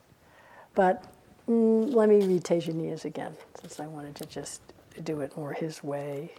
But 0.75 1.05
mm, 1.47 1.93
let 1.93 2.09
me 2.09 2.25
read 2.25 2.43
Tejaniya's 2.43 3.05
again, 3.05 3.33
since 3.61 3.79
I 3.79 3.87
wanted 3.87 4.15
to 4.15 4.25
just 4.25 4.61
do 5.03 5.19
it 5.21 5.35
more 5.35 5.53
his 5.53 5.83
way. 5.83 6.31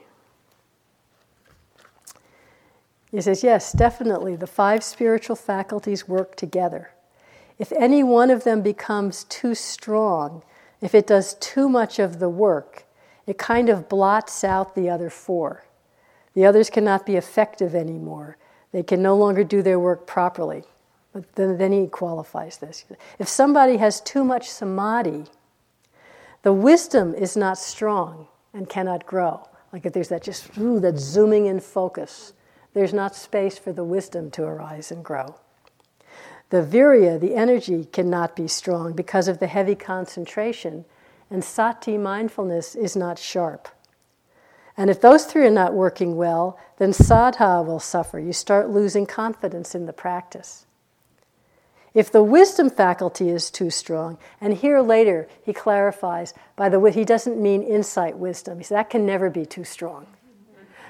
He 3.11 3.20
says, 3.20 3.45
yes, 3.45 3.72
definitely, 3.72 4.35
the 4.35 4.47
five 4.47 4.82
spiritual 4.82 5.37
faculties 5.37 6.09
work 6.09 6.37
together. 6.37 6.91
If 7.59 7.70
any 7.72 8.03
one 8.03 8.30
of 8.30 8.45
them 8.45 8.62
becomes 8.62 9.24
too 9.24 9.55
strong, 9.55 10.43
if 10.80 10.95
it 10.95 11.07
does 11.07 11.35
too 11.35 11.68
much 11.68 11.99
of 11.99 12.18
the 12.18 12.28
work, 12.28 12.85
it 13.27 13.39
kind 13.39 13.68
of 13.68 13.89
blots 13.89 14.45
out 14.45 14.75
the 14.75 14.91
other 14.91 15.11
four. 15.11 15.64
The 16.35 16.45
others 16.45 16.70
cannot 16.70 17.07
be 17.07 17.16
effective 17.16 17.75
anymore. 17.75 18.37
They 18.72 18.83
can 18.83 19.03
no 19.03 19.16
longer 19.16 19.45
do 19.45 19.62
their 19.62 19.79
work 19.79 20.07
properly. 20.07 20.64
But 21.12 21.33
then, 21.37 21.59
then 21.59 21.72
he 21.72 21.87
qualifies 21.87 22.59
this. 22.59 22.85
If 23.18 23.29
somebody 23.29 23.77
has 23.77 24.01
too 24.01 24.25
much 24.25 24.51
samadhi, 24.51 25.27
the 26.43 26.53
wisdom 26.53 27.14
is 27.14 27.37
not 27.37 27.57
strong 27.57 28.27
and 28.53 28.68
cannot 28.68 29.07
grow. 29.07 29.49
Like 29.72 29.87
if 29.87 29.93
there's 29.93 30.09
that 30.09 30.22
just 30.22 30.57
ooh, 30.59 30.81
that 30.81 30.99
zooming 30.99 31.47
in 31.47 31.61
focus, 31.61 32.33
there's 32.75 32.93
not 32.93 33.14
space 33.14 33.57
for 33.57 33.72
the 33.72 33.85
wisdom 33.85 34.31
to 34.33 34.43
arise 34.43 34.91
and 34.91 35.05
grow. 35.05 35.37
The 36.51 36.62
virya, 36.62 37.18
the 37.18 37.35
energy, 37.35 37.87
cannot 37.87 38.37
be 38.37 38.47
strong 38.47 38.93
because 38.93 39.27
of 39.29 39.39
the 39.39 39.47
heavy 39.47 39.75
concentration, 39.75 40.85
and 41.31 41.45
sati 41.45 41.99
mindfulness 41.99 42.75
is 42.75 42.95
not 42.97 43.18
sharp. 43.18 43.68
And 44.77 44.91
if 44.91 45.01
those 45.01 45.25
three 45.25 45.47
are 45.47 45.51
not 45.51 45.75
working 45.75 46.16
well, 46.16 46.59
then 46.79 46.91
saddha 46.91 47.64
will 47.64 47.81
suffer. 47.81 48.18
You 48.18 48.33
start 48.33 48.70
losing 48.70 49.07
confidence 49.07 49.75
in 49.75 49.87
the 49.87 49.93
practice. 49.93 50.66
If 51.95 52.11
the 52.11 52.25
wisdom 52.25 52.70
faculty 52.70 53.31
is 53.31 53.53
too 53.53 53.70
strong, 53.70 54.18
and 54.41 54.53
here 54.55 54.81
later 54.81 55.29
he 55.45 55.53
clarifies, 55.53 56.35
by 56.57 56.68
the 56.68 56.81
way, 56.81 56.91
he 56.91 57.05
doesn't 57.05 57.41
mean 57.41 57.62
insight 57.62 58.18
wisdom. 58.18 58.59
He 58.59 58.64
says 58.64 58.75
that 58.75 58.91
can 58.91 59.07
never 59.07 59.31
be 59.31 59.47
too 59.47 59.62
strong. 59.62 60.07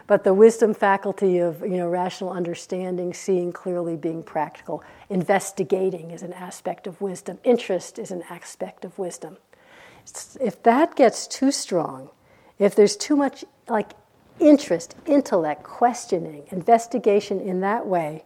But 0.06 0.24
the 0.24 0.34
wisdom 0.34 0.72
faculty 0.72 1.38
of 1.38 1.60
you 1.60 1.76
know, 1.76 1.88
rational 1.88 2.30
understanding, 2.30 3.12
seeing 3.12 3.52
clearly, 3.52 3.96
being 3.96 4.22
practical, 4.22 4.82
investigating 5.10 6.10
is 6.10 6.22
an 6.22 6.32
aspect 6.32 6.86
of 6.86 7.00
wisdom, 7.02 7.38
interest 7.44 7.98
is 7.98 8.10
an 8.10 8.22
aspect 8.30 8.84
of 8.86 8.98
wisdom. 8.98 9.36
If 10.40 10.62
that 10.62 10.96
gets 10.96 11.26
too 11.26 11.50
strong, 11.50 12.10
if 12.58 12.74
there's 12.74 12.96
too 12.96 13.16
much 13.16 13.44
like 13.68 13.92
interest, 14.38 14.94
intellect, 15.06 15.62
questioning, 15.62 16.44
investigation 16.50 17.40
in 17.40 17.60
that 17.60 17.86
way, 17.86 18.24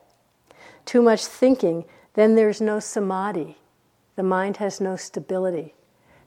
too 0.84 1.02
much 1.02 1.26
thinking, 1.26 1.84
then 2.14 2.34
there's 2.34 2.60
no 2.60 2.80
samadhi. 2.80 3.58
The 4.16 4.22
mind 4.22 4.56
has 4.56 4.80
no 4.80 4.96
stability. 4.96 5.74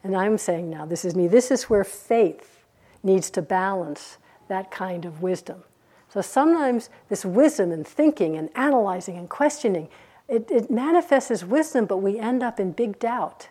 And 0.04 0.16
I'm 0.16 0.38
saying 0.38 0.70
now, 0.70 0.86
this 0.86 1.06
is 1.06 1.16
me, 1.16 1.28
this 1.28 1.52
is 1.52 1.70
where 1.70 1.84
faith 1.84 2.64
needs 3.04 3.30
to 3.32 3.42
balance 3.42 4.18
that 4.48 4.72
kind 4.72 5.06
of 5.06 5.22
wisdom. 5.22 5.64
So 6.10 6.22
sometimes 6.22 6.90
this 7.10 7.24
wisdom 7.24 7.72
and 7.72 7.88
thinking 7.88 8.36
and 8.36 8.50
analyzing 8.56 9.18
and 9.18 9.30
questioning, 9.30 9.90
it, 10.28 10.50
it 10.52 10.70
manifests 10.70 11.32
as 11.32 11.46
wisdom, 11.46 11.86
but 11.86 11.98
we 11.98 12.20
end 12.20 12.44
up 12.44 12.60
in 12.60 12.72
big 12.72 13.00
doubt. 13.00 13.50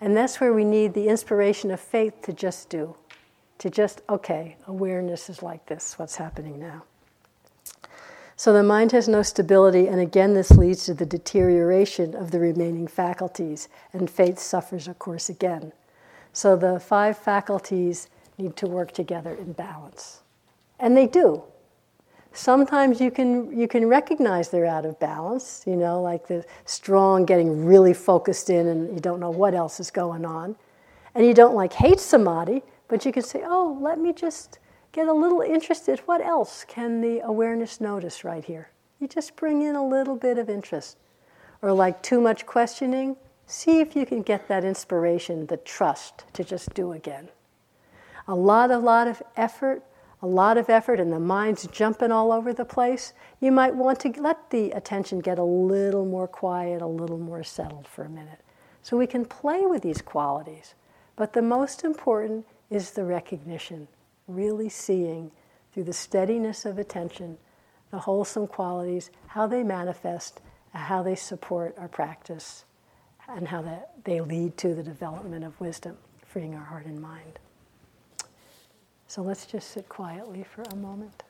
And 0.00 0.16
that's 0.16 0.40
where 0.40 0.54
we 0.54 0.64
need 0.64 0.94
the 0.94 1.08
inspiration 1.08 1.70
of 1.70 1.80
faith 1.80 2.22
to 2.22 2.32
just 2.32 2.70
do, 2.70 2.96
to 3.58 3.68
just, 3.68 4.00
okay, 4.08 4.56
awareness 4.66 5.28
is 5.28 5.42
like 5.42 5.66
this, 5.66 5.98
what's 5.98 6.16
happening 6.16 6.58
now. 6.58 6.84
So 8.34 8.54
the 8.54 8.62
mind 8.62 8.92
has 8.92 9.06
no 9.06 9.22
stability, 9.22 9.86
and 9.86 10.00
again, 10.00 10.32
this 10.32 10.52
leads 10.52 10.86
to 10.86 10.94
the 10.94 11.04
deterioration 11.04 12.14
of 12.14 12.30
the 12.30 12.40
remaining 12.40 12.86
faculties, 12.86 13.68
and 13.92 14.08
faith 14.08 14.38
suffers, 14.38 14.88
of 14.88 14.98
course, 14.98 15.28
again. 15.28 15.72
So 16.32 16.56
the 16.56 16.80
five 16.80 17.18
faculties 17.18 18.08
need 18.38 18.56
to 18.56 18.66
work 18.66 18.92
together 18.92 19.34
in 19.34 19.52
balance. 19.52 20.22
And 20.78 20.96
they 20.96 21.06
do. 21.06 21.42
Sometimes 22.32 23.00
you 23.00 23.10
can, 23.10 23.56
you 23.58 23.66
can 23.66 23.86
recognize 23.86 24.50
they're 24.50 24.66
out 24.66 24.86
of 24.86 24.98
balance, 25.00 25.64
you 25.66 25.76
know, 25.76 26.00
like 26.00 26.28
the 26.28 26.44
strong 26.64 27.24
getting 27.24 27.64
really 27.64 27.92
focused 27.92 28.50
in 28.50 28.68
and 28.68 28.94
you 28.94 29.00
don't 29.00 29.18
know 29.18 29.30
what 29.30 29.54
else 29.54 29.80
is 29.80 29.90
going 29.90 30.24
on. 30.24 30.54
And 31.14 31.26
you 31.26 31.34
don't 31.34 31.56
like 31.56 31.72
hate 31.72 31.98
samadhi, 31.98 32.62
but 32.86 33.04
you 33.04 33.12
can 33.12 33.22
say, 33.22 33.42
oh, 33.44 33.76
let 33.80 33.98
me 33.98 34.12
just 34.12 34.60
get 34.92 35.08
a 35.08 35.12
little 35.12 35.40
interested. 35.40 35.98
What 36.00 36.20
else 36.20 36.64
can 36.68 37.00
the 37.00 37.20
awareness 37.20 37.80
notice 37.80 38.22
right 38.22 38.44
here? 38.44 38.70
You 39.00 39.08
just 39.08 39.34
bring 39.34 39.62
in 39.62 39.74
a 39.74 39.86
little 39.86 40.16
bit 40.16 40.38
of 40.38 40.48
interest. 40.48 40.98
Or 41.62 41.72
like 41.72 42.02
too 42.02 42.20
much 42.20 42.46
questioning, 42.46 43.16
see 43.46 43.80
if 43.80 43.96
you 43.96 44.06
can 44.06 44.22
get 44.22 44.46
that 44.48 44.64
inspiration, 44.64 45.46
the 45.46 45.56
trust 45.58 46.24
to 46.34 46.44
just 46.44 46.72
do 46.74 46.92
again. 46.92 47.28
A 48.28 48.34
lot, 48.34 48.70
a 48.70 48.78
lot 48.78 49.08
of 49.08 49.20
effort, 49.36 49.82
a 50.22 50.26
lot 50.26 50.58
of 50.58 50.68
effort, 50.68 51.00
and 51.00 51.12
the 51.12 51.20
mind's 51.20 51.66
jumping 51.66 52.12
all 52.12 52.32
over 52.32 52.52
the 52.52 52.64
place. 52.64 53.12
You 53.40 53.52
might 53.52 53.74
want 53.74 54.00
to 54.00 54.12
let 54.20 54.50
the 54.50 54.70
attention 54.72 55.20
get 55.20 55.38
a 55.38 55.44
little 55.44 56.04
more 56.04 56.28
quiet, 56.28 56.82
a 56.82 56.86
little 56.86 57.18
more 57.18 57.42
settled 57.42 57.88
for 57.88 58.04
a 58.04 58.10
minute. 58.10 58.40
So 58.82 58.96
we 58.96 59.06
can 59.06 59.24
play 59.24 59.66
with 59.66 59.82
these 59.82 60.02
qualities. 60.02 60.74
But 61.16 61.32
the 61.32 61.42
most 61.42 61.84
important 61.84 62.46
is 62.70 62.92
the 62.92 63.04
recognition 63.04 63.88
really 64.28 64.68
seeing 64.68 65.30
through 65.72 65.84
the 65.84 65.92
steadiness 65.92 66.64
of 66.64 66.78
attention 66.78 67.38
the 67.90 67.98
wholesome 67.98 68.46
qualities, 68.46 69.10
how 69.26 69.46
they 69.46 69.62
manifest, 69.62 70.40
how 70.72 71.02
they 71.02 71.16
support 71.16 71.74
our 71.76 71.88
practice, 71.88 72.64
and 73.28 73.48
how 73.48 73.62
that 73.62 73.90
they 74.04 74.20
lead 74.20 74.56
to 74.58 74.74
the 74.74 74.82
development 74.82 75.44
of 75.44 75.60
wisdom, 75.60 75.96
freeing 76.24 76.54
our 76.54 76.64
heart 76.64 76.86
and 76.86 77.00
mind. 77.00 77.38
So 79.10 79.22
let's 79.22 79.44
just 79.44 79.72
sit 79.72 79.88
quietly 79.88 80.44
for 80.44 80.62
a 80.62 80.76
moment. 80.76 81.24